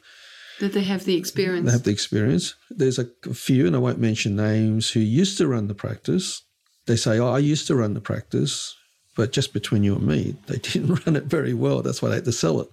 That 0.59 0.73
they 0.73 0.83
have 0.83 1.05
the 1.05 1.15
experience. 1.15 1.65
they 1.65 1.71
have 1.71 1.83
the 1.83 1.91
experience. 1.91 2.55
There's 2.69 2.99
a 2.99 3.05
few, 3.33 3.65
and 3.67 3.75
I 3.75 3.79
won't 3.79 3.99
mention 3.99 4.35
names, 4.35 4.89
who 4.91 4.99
used 4.99 5.37
to 5.37 5.47
run 5.47 5.67
the 5.67 5.75
practice. 5.75 6.41
They 6.87 6.97
say, 6.97 7.17
"Oh, 7.19 7.29
I 7.33 7.39
used 7.39 7.67
to 7.67 7.75
run 7.75 7.93
the 7.93 8.01
practice, 8.01 8.75
But 9.15 9.31
just 9.31 9.53
between 9.53 9.83
you 9.83 9.95
and 9.95 10.05
me, 10.05 10.35
they 10.47 10.57
didn't 10.69 11.05
run 11.05 11.15
it 11.15 11.25
very 11.25 11.53
well. 11.53 11.81
That's 11.81 12.01
why 12.01 12.09
they 12.09 12.15
had 12.15 12.25
to 12.25 12.31
sell 12.31 12.61
it. 12.61 12.69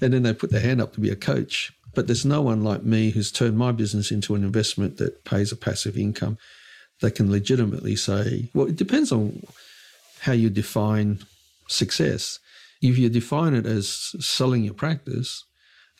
And 0.00 0.12
then 0.12 0.22
they 0.22 0.34
put 0.34 0.50
their 0.50 0.60
hand 0.60 0.80
up 0.80 0.92
to 0.94 1.00
be 1.00 1.10
a 1.10 1.16
coach. 1.16 1.72
But 1.94 2.06
there's 2.06 2.26
no 2.26 2.42
one 2.42 2.62
like 2.62 2.82
me 2.82 3.10
who's 3.10 3.32
turned 3.32 3.56
my 3.56 3.72
business 3.72 4.10
into 4.10 4.34
an 4.34 4.44
investment 4.44 4.98
that 4.98 5.24
pays 5.24 5.50
a 5.50 5.56
passive 5.56 5.96
income 5.96 6.36
that 7.00 7.14
can 7.14 7.30
legitimately 7.30 7.96
say, 7.96 8.50
well, 8.52 8.66
it 8.66 8.76
depends 8.76 9.12
on 9.12 9.42
how 10.20 10.32
you 10.32 10.50
define 10.50 11.20
success. 11.68 12.38
If 12.82 12.98
you 12.98 13.08
define 13.08 13.54
it 13.54 13.64
as 13.64 14.14
selling 14.20 14.64
your 14.64 14.74
practice, 14.74 15.44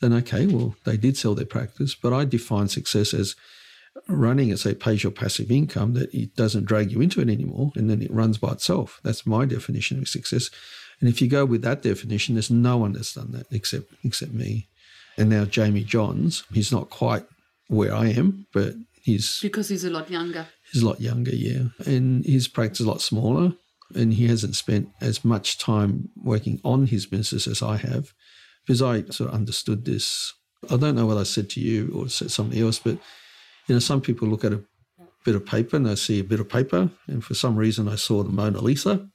then 0.01 0.13
okay, 0.13 0.45
well, 0.45 0.75
they 0.85 0.97
did 0.97 1.17
sell 1.17 1.33
their 1.33 1.45
practice, 1.45 1.95
but 1.95 2.13
I 2.13 2.25
define 2.25 2.67
success 2.67 3.13
as 3.13 3.35
running 4.07 4.49
it, 4.49 4.59
say, 4.59 4.73
pays 4.73 5.03
your 5.03 5.11
passive 5.11 5.51
income, 5.51 5.93
that 5.93 6.13
it 6.13 6.35
doesn't 6.35 6.65
drag 6.65 6.91
you 6.91 7.01
into 7.01 7.21
it 7.21 7.29
anymore, 7.29 7.71
and 7.75 7.89
then 7.89 8.01
it 8.01 8.11
runs 8.11 8.37
by 8.37 8.51
itself. 8.53 8.99
That's 9.03 9.25
my 9.25 9.45
definition 9.45 9.99
of 9.99 10.07
success. 10.07 10.49
And 10.99 11.09
if 11.09 11.21
you 11.21 11.27
go 11.27 11.45
with 11.45 11.61
that 11.61 11.81
definition, 11.81 12.35
there's 12.35 12.49
no 12.49 12.77
one 12.77 12.93
that's 12.93 13.13
done 13.13 13.31
that 13.31 13.47
except 13.51 13.93
except 14.03 14.33
me. 14.33 14.67
And 15.17 15.29
now 15.29 15.45
Jamie 15.45 15.83
Johns, 15.83 16.43
he's 16.51 16.71
not 16.71 16.89
quite 16.89 17.25
where 17.67 17.93
I 17.93 18.07
am, 18.07 18.47
but 18.53 18.73
he's 19.01 19.39
because 19.41 19.69
he's 19.69 19.83
a 19.83 19.89
lot 19.89 20.09
younger. 20.09 20.47
He's 20.71 20.83
a 20.83 20.87
lot 20.87 21.01
younger, 21.01 21.35
yeah, 21.35 21.65
and 21.85 22.25
his 22.25 22.47
practice 22.47 22.81
is 22.81 22.85
a 22.85 22.89
lot 22.89 23.01
smaller, 23.01 23.53
and 23.95 24.13
he 24.13 24.27
hasn't 24.27 24.55
spent 24.55 24.89
as 25.01 25.23
much 25.23 25.57
time 25.57 26.09
working 26.15 26.59
on 26.63 26.87
his 26.87 27.05
business 27.05 27.47
as 27.47 27.61
I 27.61 27.77
have, 27.77 28.13
because 28.65 28.81
I 28.81 29.03
sort 29.05 29.29
of 29.29 29.35
understood 29.35 29.85
this. 29.85 30.33
I 30.69 30.77
don't 30.77 30.95
know 30.95 31.05
what 31.05 31.17
I 31.17 31.23
said 31.23 31.49
to 31.51 31.61
you 31.61 31.91
or 31.95 32.09
said 32.09 32.31
something 32.31 32.59
else, 32.59 32.79
but 32.79 32.97
you 33.67 33.75
know, 33.75 33.79
some 33.79 34.01
people 34.01 34.27
look 34.27 34.43
at 34.43 34.53
a 34.53 34.63
bit 35.25 35.35
of 35.35 35.45
paper 35.45 35.75
and 35.75 35.85
they 35.85 35.95
see 35.95 36.19
a 36.19 36.23
bit 36.23 36.39
of 36.39 36.49
paper, 36.49 36.89
and 37.07 37.23
for 37.23 37.33
some 37.33 37.55
reason 37.55 37.87
I 37.87 37.95
saw 37.95 38.23
the 38.23 38.29
Mona 38.29 38.61
Lisa, 38.61 39.09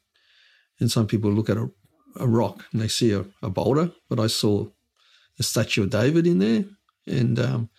and 0.79 0.91
some 0.91 1.07
people 1.07 1.31
look 1.31 1.49
at 1.49 1.57
a, 1.57 1.71
a 2.17 2.27
rock 2.27 2.65
and 2.73 2.81
they 2.81 2.89
see 2.89 3.13
a, 3.13 3.25
a 3.43 3.49
boulder, 3.49 3.91
but 4.09 4.21
I 4.21 4.27
saw 4.27 4.67
a 5.39 5.43
statue 5.43 5.85
of 5.85 5.91
David 5.91 6.27
in 6.27 6.39
there, 6.39 6.65
and 7.07 7.39
um, 7.39 7.71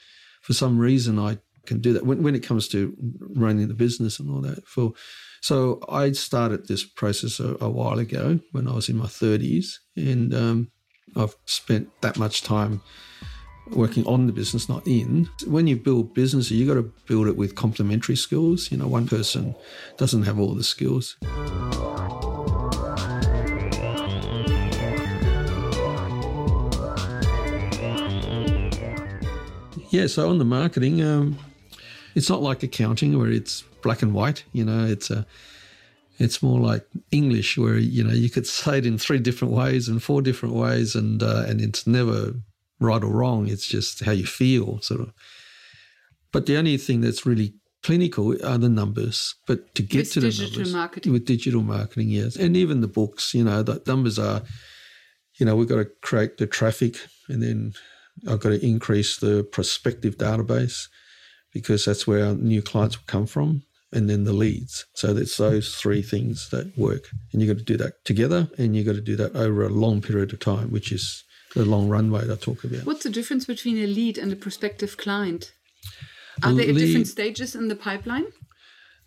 for 0.42 0.54
some 0.54 0.80
reason 0.80 1.20
I 1.20 1.38
can 1.66 1.80
do 1.80 1.94
that 1.94 2.06
when, 2.06 2.24
when 2.24 2.36
it 2.36 2.44
comes 2.44 2.68
to 2.70 2.96
running 3.20 3.68
the 3.68 3.74
business 3.74 4.20
and 4.20 4.30
all 4.30 4.42
that. 4.42 4.68
For 4.68 4.94
so 5.42 5.80
I 5.90 6.14
started 6.14 6.68
this 6.68 6.84
process 6.84 7.40
a, 7.40 7.56
a 7.62 7.70
while 7.70 8.00
ago 8.00 8.40
when 8.52 8.68
I 8.68 8.74
was 8.74 8.90
in 8.90 8.98
my 8.98 9.08
thirties, 9.08 9.80
and 9.96 10.34
um, 10.34 10.72
I've 11.16 11.36
spent 11.46 11.90
that 12.02 12.18
much 12.18 12.42
time 12.42 12.82
working 13.76 14.06
on 14.08 14.28
the 14.28 14.34
business, 14.34 14.70
not 14.70 14.86
in. 14.88 15.30
When 15.46 15.68
you 15.68 15.76
build 15.76 16.14
business, 16.14 16.52
you 16.52 16.68
got 16.68 16.76
to 16.76 16.92
build 17.08 17.28
it 17.28 17.36
with 17.36 17.56
complementary 17.56 18.16
skills. 18.16 18.72
You 18.72 18.78
know, 18.78 18.88
one 18.88 19.08
person 19.08 19.56
doesn't 19.98 20.24
have 20.24 20.40
all 20.40 20.54
the 20.54 20.64
skills. 20.64 21.18
Yeah, 29.90 30.08
so 30.08 30.28
on 30.28 30.40
the 30.40 30.46
marketing, 30.46 31.04
um, 31.04 31.38
it's 32.16 32.28
not 32.28 32.42
like 32.42 32.64
accounting 32.64 33.18
where 33.18 33.30
it's 33.30 33.62
black 33.84 34.02
and 34.02 34.14
white. 34.14 34.44
You 34.52 34.66
know, 34.66 34.86
it's 34.86 35.12
a 35.12 35.26
it's 36.18 36.42
more 36.42 36.60
like 36.60 36.86
English 37.12 37.58
where 37.58 37.78
you 37.78 38.04
know 38.04 38.14
you 38.14 38.30
could 38.30 38.48
say 38.48 38.80
it 38.80 38.86
in 38.86 38.98
three 38.98 39.20
different 39.20 39.54
ways 39.54 39.88
and 39.88 40.02
four 40.02 40.22
different 40.22 40.56
ways, 40.56 40.96
and 40.96 41.22
uh, 41.22 41.46
and 41.48 41.62
it's 41.62 41.86
never 41.86 42.34
right 42.80 43.04
or 43.04 43.12
wrong. 43.12 43.48
It's 43.48 43.68
just 43.68 44.04
how 44.04 44.12
you 44.12 44.26
feel, 44.26 44.80
sort 44.82 45.02
of. 45.02 45.14
But 46.32 46.46
the 46.46 46.58
only 46.58 46.78
thing 46.78 47.02
that's 47.02 47.26
really 47.26 47.54
clinical 47.84 48.36
are 48.46 48.58
the 48.58 48.70
numbers. 48.70 49.36
But 49.46 49.76
to 49.76 49.84
get 49.84 50.00
with 50.00 50.14
to 50.14 50.20
the 50.22 50.48
numbers 50.50 50.74
marketing. 50.74 51.14
with 51.14 51.26
digital 51.26 51.62
marketing, 51.62 52.10
yes, 52.10 52.36
and 52.36 52.58
even 52.58 52.82
the 52.82 52.88
books, 52.88 53.34
you 53.34 53.44
know, 53.44 53.62
the 53.64 53.82
numbers 53.86 54.18
are, 54.18 54.42
you 55.40 55.46
know, 55.46 55.56
we've 55.56 55.70
got 55.70 55.78
to 55.78 55.90
create 56.02 56.38
the 56.38 56.48
traffic, 56.48 56.98
and 57.30 57.42
then 57.44 57.74
I've 58.28 58.40
got 58.40 58.50
to 58.50 58.66
increase 58.66 59.18
the 59.18 59.44
prospective 59.44 60.18
database 60.18 60.88
because 61.54 61.86
that's 61.86 62.08
where 62.08 62.26
our 62.26 62.34
new 62.34 62.62
clients 62.62 62.98
will 62.98 63.06
come 63.08 63.28
from. 63.28 63.64
And 63.92 64.10
then 64.10 64.24
the 64.24 64.34
leads. 64.34 64.88
So 64.96 65.16
it's 65.16 65.38
those 65.38 65.76
three 65.76 66.02
things 66.02 66.50
that 66.50 66.76
work. 66.76 67.10
And 67.32 67.40
you've 67.44 67.56
got 67.56 67.60
to 67.60 67.64
do 67.64 67.78
that 67.78 68.04
together 68.06 68.50
and 68.58 68.76
you've 68.76 68.88
got 68.88 68.96
to 68.96 69.02
do 69.02 69.16
that 69.18 69.36
over 69.36 69.64
a 69.64 69.70
long 69.70 70.02
period 70.02 70.34
of 70.34 70.40
time, 70.40 70.72
which 70.72 70.92
is 70.92 71.24
the 71.56 71.66
long 71.66 71.88
runway 71.90 72.32
I 72.32 72.36
talk 72.36 72.64
about. 72.64 72.86
What's 72.86 73.04
the 73.04 73.10
difference 73.10 73.46
between 73.46 73.78
a 73.78 73.88
lead 73.88 74.18
and 74.18 74.32
a 74.32 74.36
prospective 74.36 74.98
client? 74.98 75.54
Are 76.42 76.52
A 76.52 76.56
they 76.56 76.70
at 76.70 76.76
different 76.76 77.08
stages 77.08 77.56
in 77.56 77.68
the 77.68 77.76
pipeline? 77.76 78.26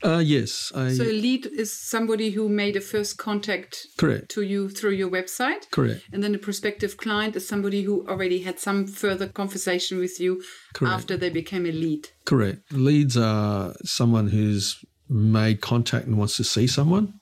Uh, 0.05 0.23
yes. 0.25 0.71
I, 0.75 0.93
So 0.93 1.05
a 1.05 1.13
lead 1.13 1.47
is 1.47 1.73
somebody 1.73 2.31
who 2.31 2.49
made 2.49 2.77
a 2.77 2.81
first 2.83 3.17
contact 3.17 3.87
correct. 3.97 4.29
to 4.33 4.43
you 4.43 4.69
through 4.69 4.91
your 4.91 5.09
website. 5.09 5.71
Correct. 5.71 6.03
And 6.13 6.23
then 6.23 6.35
a 6.35 6.39
prospective 6.39 6.97
client 6.99 7.35
is 7.35 7.49
somebody 7.49 7.83
who 7.83 8.07
already 8.07 8.43
had 8.43 8.61
some 8.61 8.87
further 8.87 9.27
conversation 9.27 9.99
with 9.99 10.21
you 10.21 10.43
Correct. 10.75 10.93
after 10.95 11.17
they 11.17 11.31
became 11.31 11.65
a 11.65 11.73
lead. 11.73 12.11
Correct. 12.27 12.61
Leads 12.73 13.17
are 13.17 13.75
someone 13.85 14.29
who's 14.29 14.77
made 15.09 15.61
contact 15.63 16.07
and 16.07 16.19
wants 16.19 16.37
to 16.37 16.45
see 16.45 16.67
someone. 16.67 17.15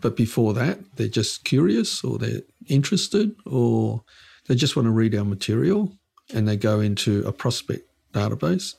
But 0.00 0.16
before 0.16 0.52
that, 0.54 0.80
they're 0.96 1.08
just 1.08 1.44
curious 1.44 2.04
or 2.04 2.18
they're 2.18 2.42
interested 2.68 3.34
or 3.46 4.02
they 4.46 4.54
just 4.54 4.76
want 4.76 4.86
to 4.86 4.92
read 4.92 5.14
our 5.14 5.24
material 5.24 5.92
and 6.34 6.48
they 6.48 6.56
go 6.56 6.80
into 6.80 7.26
a 7.26 7.32
prospect 7.32 7.88
database. 8.12 8.74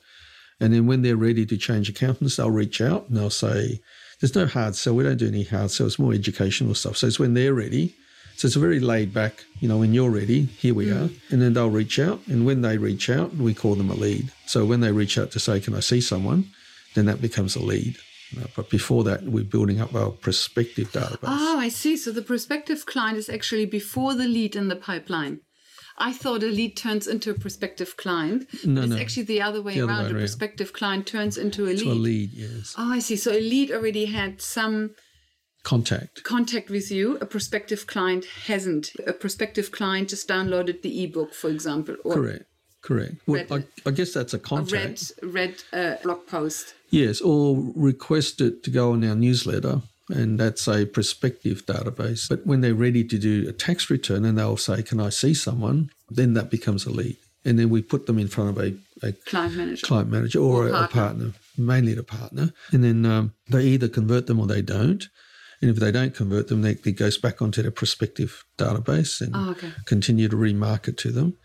And 0.60 0.72
then 0.72 0.86
when 0.86 1.02
they're 1.02 1.16
ready 1.16 1.44
to 1.46 1.56
change 1.56 1.88
accountants, 1.88 2.36
they'll 2.36 2.50
reach 2.50 2.80
out 2.80 3.08
and 3.08 3.16
they'll 3.16 3.30
say, 3.30 3.80
there's 4.20 4.34
no 4.34 4.46
hard 4.46 4.76
sell. 4.76 4.94
We 4.94 5.04
don't 5.04 5.16
do 5.16 5.26
any 5.26 5.44
hard 5.44 5.70
sell. 5.70 5.86
It's 5.86 5.98
more 5.98 6.12
educational 6.12 6.74
stuff. 6.74 6.96
So 6.96 7.06
it's 7.06 7.18
when 7.18 7.34
they're 7.34 7.54
ready. 7.54 7.94
So 8.36 8.46
it's 8.46 8.56
a 8.56 8.60
very 8.60 8.80
laid 8.80 9.14
back, 9.14 9.44
you 9.60 9.68
know, 9.68 9.78
when 9.78 9.94
you're 9.94 10.10
ready, 10.10 10.42
here 10.42 10.74
we 10.74 10.86
mm. 10.86 10.96
are. 10.96 11.10
And 11.30 11.40
then 11.42 11.54
they'll 11.54 11.70
reach 11.70 11.98
out. 11.98 12.20
And 12.26 12.44
when 12.44 12.62
they 12.62 12.78
reach 12.78 13.08
out, 13.08 13.34
we 13.36 13.54
call 13.54 13.74
them 13.74 13.90
a 13.90 13.94
lead. 13.94 14.32
So 14.46 14.64
when 14.64 14.80
they 14.80 14.92
reach 14.92 15.18
out 15.18 15.30
to 15.32 15.40
say, 15.40 15.60
can 15.60 15.74
I 15.74 15.80
see 15.80 16.00
someone? 16.00 16.46
Then 16.94 17.06
that 17.06 17.20
becomes 17.20 17.54
a 17.56 17.62
lead. 17.62 17.96
But 18.56 18.70
before 18.70 19.04
that, 19.04 19.22
we're 19.22 19.44
building 19.44 19.80
up 19.80 19.94
our 19.94 20.10
prospective 20.10 20.90
database. 20.90 21.18
Oh, 21.22 21.58
I 21.58 21.68
see. 21.68 21.96
So 21.96 22.10
the 22.10 22.22
prospective 22.22 22.86
client 22.86 23.18
is 23.18 23.28
actually 23.28 23.66
before 23.66 24.14
the 24.14 24.26
lead 24.26 24.56
in 24.56 24.68
the 24.68 24.76
pipeline. 24.76 25.40
I 25.98 26.12
thought 26.12 26.42
a 26.42 26.46
lead 26.46 26.76
turns 26.76 27.06
into 27.06 27.30
a 27.30 27.34
prospective 27.34 27.96
client. 27.96 28.48
No, 28.64 28.82
it's 28.82 28.90
no. 28.90 28.96
actually 28.98 29.22
the 29.24 29.42
other 29.42 29.62
way 29.62 29.74
The 29.74 29.82
other 29.82 29.92
around. 29.92 29.98
way 30.04 30.10
a 30.10 30.12
around. 30.14 30.20
prospective 30.22 30.72
client 30.72 31.06
turns 31.06 31.38
into 31.38 31.64
a 31.64 31.70
lead. 31.72 31.78
to 31.78 31.92
a 31.92 31.94
lead, 31.94 32.30
yes. 32.32 32.74
Oh, 32.76 32.92
I 32.92 32.98
see. 32.98 33.16
So 33.16 33.30
a 33.32 33.40
lead 33.40 33.70
already 33.70 34.06
had 34.06 34.40
some 34.42 34.90
Contact. 35.62 36.22
contact 36.24 36.68
with 36.68 36.90
you. 36.90 37.16
A 37.18 37.26
prospective 37.26 37.86
client 37.86 38.24
hasn't. 38.46 38.92
A 39.06 39.12
prospective 39.12 39.70
client 39.72 40.10
just 40.10 40.28
downloaded 40.28 40.82
the 40.82 41.04
ebook, 41.04 41.32
for 41.32 41.48
example, 41.48 41.96
or 42.04 42.14
Correct. 42.14 42.44
Correct. 42.82 43.14
Well, 43.26 43.46
I, 43.50 43.64
I 43.86 43.90
guess 43.92 44.12
that's 44.12 44.34
a 44.34 44.38
contact. 44.38 45.12
read 45.22 45.54
read 45.72 46.00
blog 46.02 46.26
post. 46.26 46.74
Yes, 46.90 47.20
or 47.22 47.56
requested 47.74 48.62
to 48.64 48.70
go 48.70 48.92
on 48.92 49.02
our 49.04 49.14
newsletter, 49.14 49.80
and 50.08 50.38
that's 50.38 50.66
a 50.68 50.84
prospective 50.86 51.64
database. 51.66 52.28
But 52.28 52.46
when 52.46 52.60
they're 52.60 52.74
ready 52.74 53.04
to 53.04 53.18
do 53.18 53.48
a 53.48 53.52
tax 53.52 53.88
return 53.90 54.24
and 54.24 54.36
they'll 54.38 54.56
say, 54.56 54.82
Can 54.82 55.00
I 55.00 55.08
see 55.10 55.34
someone? 55.34 55.90
Then 56.10 56.34
that 56.34 56.50
becomes 56.50 56.84
a 56.86 56.90
lead. 56.90 57.16
And 57.44 57.58
then 57.58 57.68
we 57.70 57.82
put 57.82 58.06
them 58.06 58.18
in 58.18 58.28
front 58.28 58.50
of 58.50 58.58
a, 58.58 58.74
a 59.06 59.12
Client 59.12 59.54
manager. 59.56 59.86
client 59.86 60.10
manager 60.10 60.38
or, 60.38 60.64
Or 60.64 60.68
a, 60.68 60.68
a 60.68 60.72
partner. 60.88 60.90
partner, 60.92 61.32
mainly 61.58 61.94
the 61.94 62.02
partner. 62.02 62.52
And 62.72 62.82
then 62.84 63.04
um, 63.06 63.34
they 63.50 63.64
either 63.64 63.88
convert 63.88 64.26
them 64.26 64.40
or 64.40 64.46
they 64.46 64.62
don't. 64.62 65.06
And 65.60 65.70
if 65.70 65.76
they 65.76 65.92
don't 65.92 66.14
convert 66.14 66.48
them, 66.48 66.62
they, 66.62 66.72
it 66.72 66.96
goes 66.98 67.16
back 67.18 67.40
onto 67.42 67.62
their 67.62 67.70
prospective 67.70 68.44
database 68.58 69.20
and 69.20 69.32
Oh, 69.34 69.50
okay. 69.50 69.72
continue 69.86 70.28
to 70.28 70.36
remarket 70.36 70.96
to 70.98 71.10
them. 71.12 71.36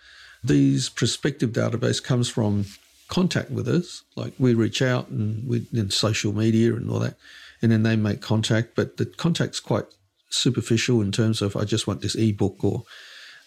These 0.43 0.87
prospective 0.89 1.51
database 1.51 2.01
comes 2.03 2.29
from 2.29 2.65
contact 3.09 3.51
with 3.51 3.67
us, 3.67 4.03
like 4.15 4.33
we 4.39 4.53
reach 4.53 4.81
out 4.81 5.09
and 5.09 5.47
we 5.47 5.65
in 5.73 5.89
social 5.89 6.31
media 6.33 6.75
and 6.75 6.89
all 6.89 6.99
that, 6.99 7.15
and 7.61 7.71
then 7.71 7.83
they 7.83 7.95
make 7.95 8.21
contact. 8.21 8.75
But 8.75 8.97
the 8.97 9.05
contact's 9.05 9.59
quite 9.59 9.85
superficial 10.29 11.01
in 11.01 11.11
terms 11.11 11.41
of 11.41 11.55
I 11.55 11.63
just 11.63 11.87
want 11.87 12.01
this 12.01 12.15
ebook 12.15 12.63
or 12.63 12.83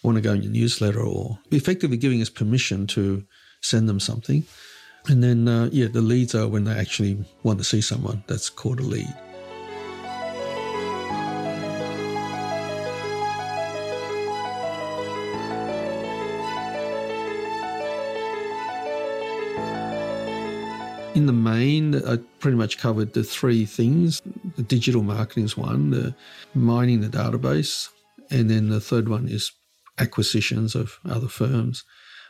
I 0.03 0.07
want 0.07 0.17
to 0.17 0.21
go 0.21 0.33
in 0.33 0.43
your 0.43 0.51
newsletter 0.51 1.01
or 1.01 1.39
effectively 1.51 1.97
giving 1.97 2.21
us 2.21 2.29
permission 2.29 2.87
to 2.87 3.23
send 3.61 3.87
them 3.87 3.99
something. 3.99 4.43
And 5.07 5.23
then, 5.23 5.47
uh, 5.47 5.69
yeah, 5.71 5.87
the 5.87 6.01
leads 6.01 6.33
are 6.33 6.47
when 6.47 6.63
they 6.63 6.73
actually 6.73 7.25
want 7.43 7.59
to 7.59 7.65
see 7.65 7.81
someone. 7.81 8.23
That's 8.27 8.49
called 8.49 8.79
a 8.79 8.83
lead. 8.83 9.13
In 21.15 21.27
the 21.27 21.33
main, 21.33 21.95
I 22.07 22.17
pretty 22.39 22.57
much 22.57 22.79
covered 22.79 23.13
the 23.13 23.23
three 23.23 23.65
things. 23.65 24.19
The 24.55 24.63
digital 24.63 25.03
marketing 25.03 25.45
is 25.45 25.55
one, 25.55 25.91
the 25.91 26.15
mining 26.55 27.01
the 27.01 27.07
database, 27.07 27.89
and 28.31 28.49
then 28.49 28.69
the 28.69 28.81
third 28.81 29.07
one 29.07 29.27
is 29.27 29.51
acquisitions 29.99 30.73
of 30.73 30.97
other 31.07 31.27
firms. 31.27 31.83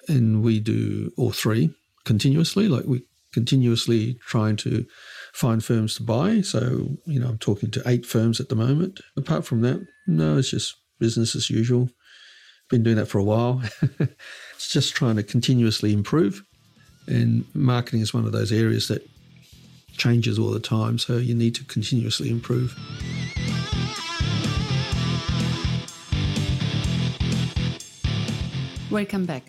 And 0.09 0.43
we 0.43 0.59
do 0.59 1.11
all 1.15 1.31
three 1.31 1.73
continuously, 2.03 2.67
like 2.67 2.83
we 2.85 3.03
continuously 3.31 4.15
trying 4.25 4.57
to 4.57 4.85
find 5.33 5.63
firms 5.63 5.95
to 5.95 6.03
buy. 6.03 6.41
So, 6.41 6.97
you 7.05 7.21
know, 7.21 7.29
I'm 7.29 7.37
talking 7.37 7.71
to 7.71 7.83
eight 7.85 8.05
firms 8.05 8.41
at 8.41 8.49
the 8.49 8.55
moment. 8.55 8.99
Apart 9.15 9.45
from 9.45 9.61
that, 9.61 9.79
no, 10.07 10.37
it's 10.37 10.51
just 10.51 10.75
business 10.99 11.37
as 11.37 11.49
usual. 11.49 11.89
Been 12.69 12.83
doing 12.83 12.97
that 12.97 13.07
for 13.07 13.17
a 13.17 13.23
while. 13.23 13.61
it's 13.81 14.67
just 14.69 14.93
trying 14.93 15.15
to 15.15 15.23
continuously 15.23 15.93
improve. 15.93 16.43
And 17.07 17.45
marketing 17.53 18.01
is 18.01 18.13
one 18.13 18.25
of 18.25 18.31
those 18.31 18.51
areas 18.51 18.87
that 18.87 19.07
changes 19.97 20.39
all 20.39 20.51
the 20.51 20.59
time. 20.59 20.97
So 20.97 21.17
you 21.17 21.35
need 21.35 21.55
to 21.55 21.63
continuously 21.65 22.29
improve. 22.29 22.77
Welcome 28.89 29.25
back. 29.25 29.43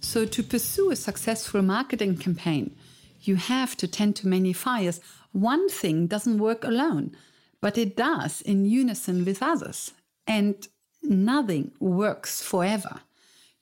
So, 0.00 0.26
to 0.26 0.42
pursue 0.42 0.90
a 0.90 0.96
successful 0.96 1.62
marketing 1.62 2.16
campaign, 2.18 2.76
you 3.22 3.36
have 3.36 3.76
to 3.78 3.86
tend 3.86 4.16
to 4.16 4.28
many 4.28 4.52
fires. 4.52 5.00
One 5.32 5.68
thing 5.68 6.06
doesn't 6.06 6.38
work 6.38 6.64
alone, 6.64 7.16
but 7.60 7.78
it 7.78 7.96
does 7.96 8.40
in 8.42 8.66
unison 8.66 9.24
with 9.24 9.42
others. 9.42 9.92
And 10.26 10.66
nothing 11.02 11.72
works 11.80 12.42
forever. 12.42 13.00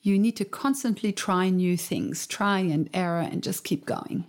You 0.09 0.19
need 0.19 0.37
to 0.37 0.47
constantly 0.47 1.13
try 1.13 1.51
new 1.51 1.77
things, 1.77 2.27
try 2.27 2.61
and 2.61 2.89
error, 2.95 3.21
and 3.21 3.43
just 3.43 3.63
keep 3.63 3.85
going. 3.85 4.25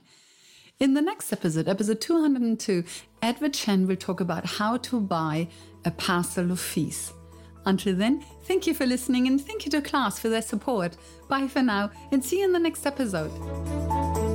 In 0.78 0.94
the 0.94 1.02
next 1.02 1.32
episode, 1.32 1.70
episode 1.70 2.02
202, 2.02 2.84
Edward 3.22 3.54
Chan 3.54 3.88
will 3.88 3.96
talk 3.96 4.20
about 4.20 4.46
how 4.46 4.76
to 4.76 5.00
buy 5.00 5.48
a 5.86 5.92
parcel 5.92 6.52
of 6.52 6.60
fees. 6.60 7.14
Until 7.66 7.96
then, 7.96 8.26
thank 8.44 8.68
you 8.68 8.74
for 8.74 8.86
listening 8.86 9.26
and 9.28 9.40
thank 9.40 9.66
you 9.66 9.72
to 9.72 9.82
Class 9.82 10.20
for 10.20 10.28
their 10.28 10.42
support. 10.42 10.98
Bye 11.30 11.48
for 11.48 11.62
now 11.62 11.92
and 12.12 12.26
see 12.26 12.40
you 12.40 12.46
in 12.46 12.52
the 12.52 12.60
next 12.60 12.86
episode. 12.86 14.29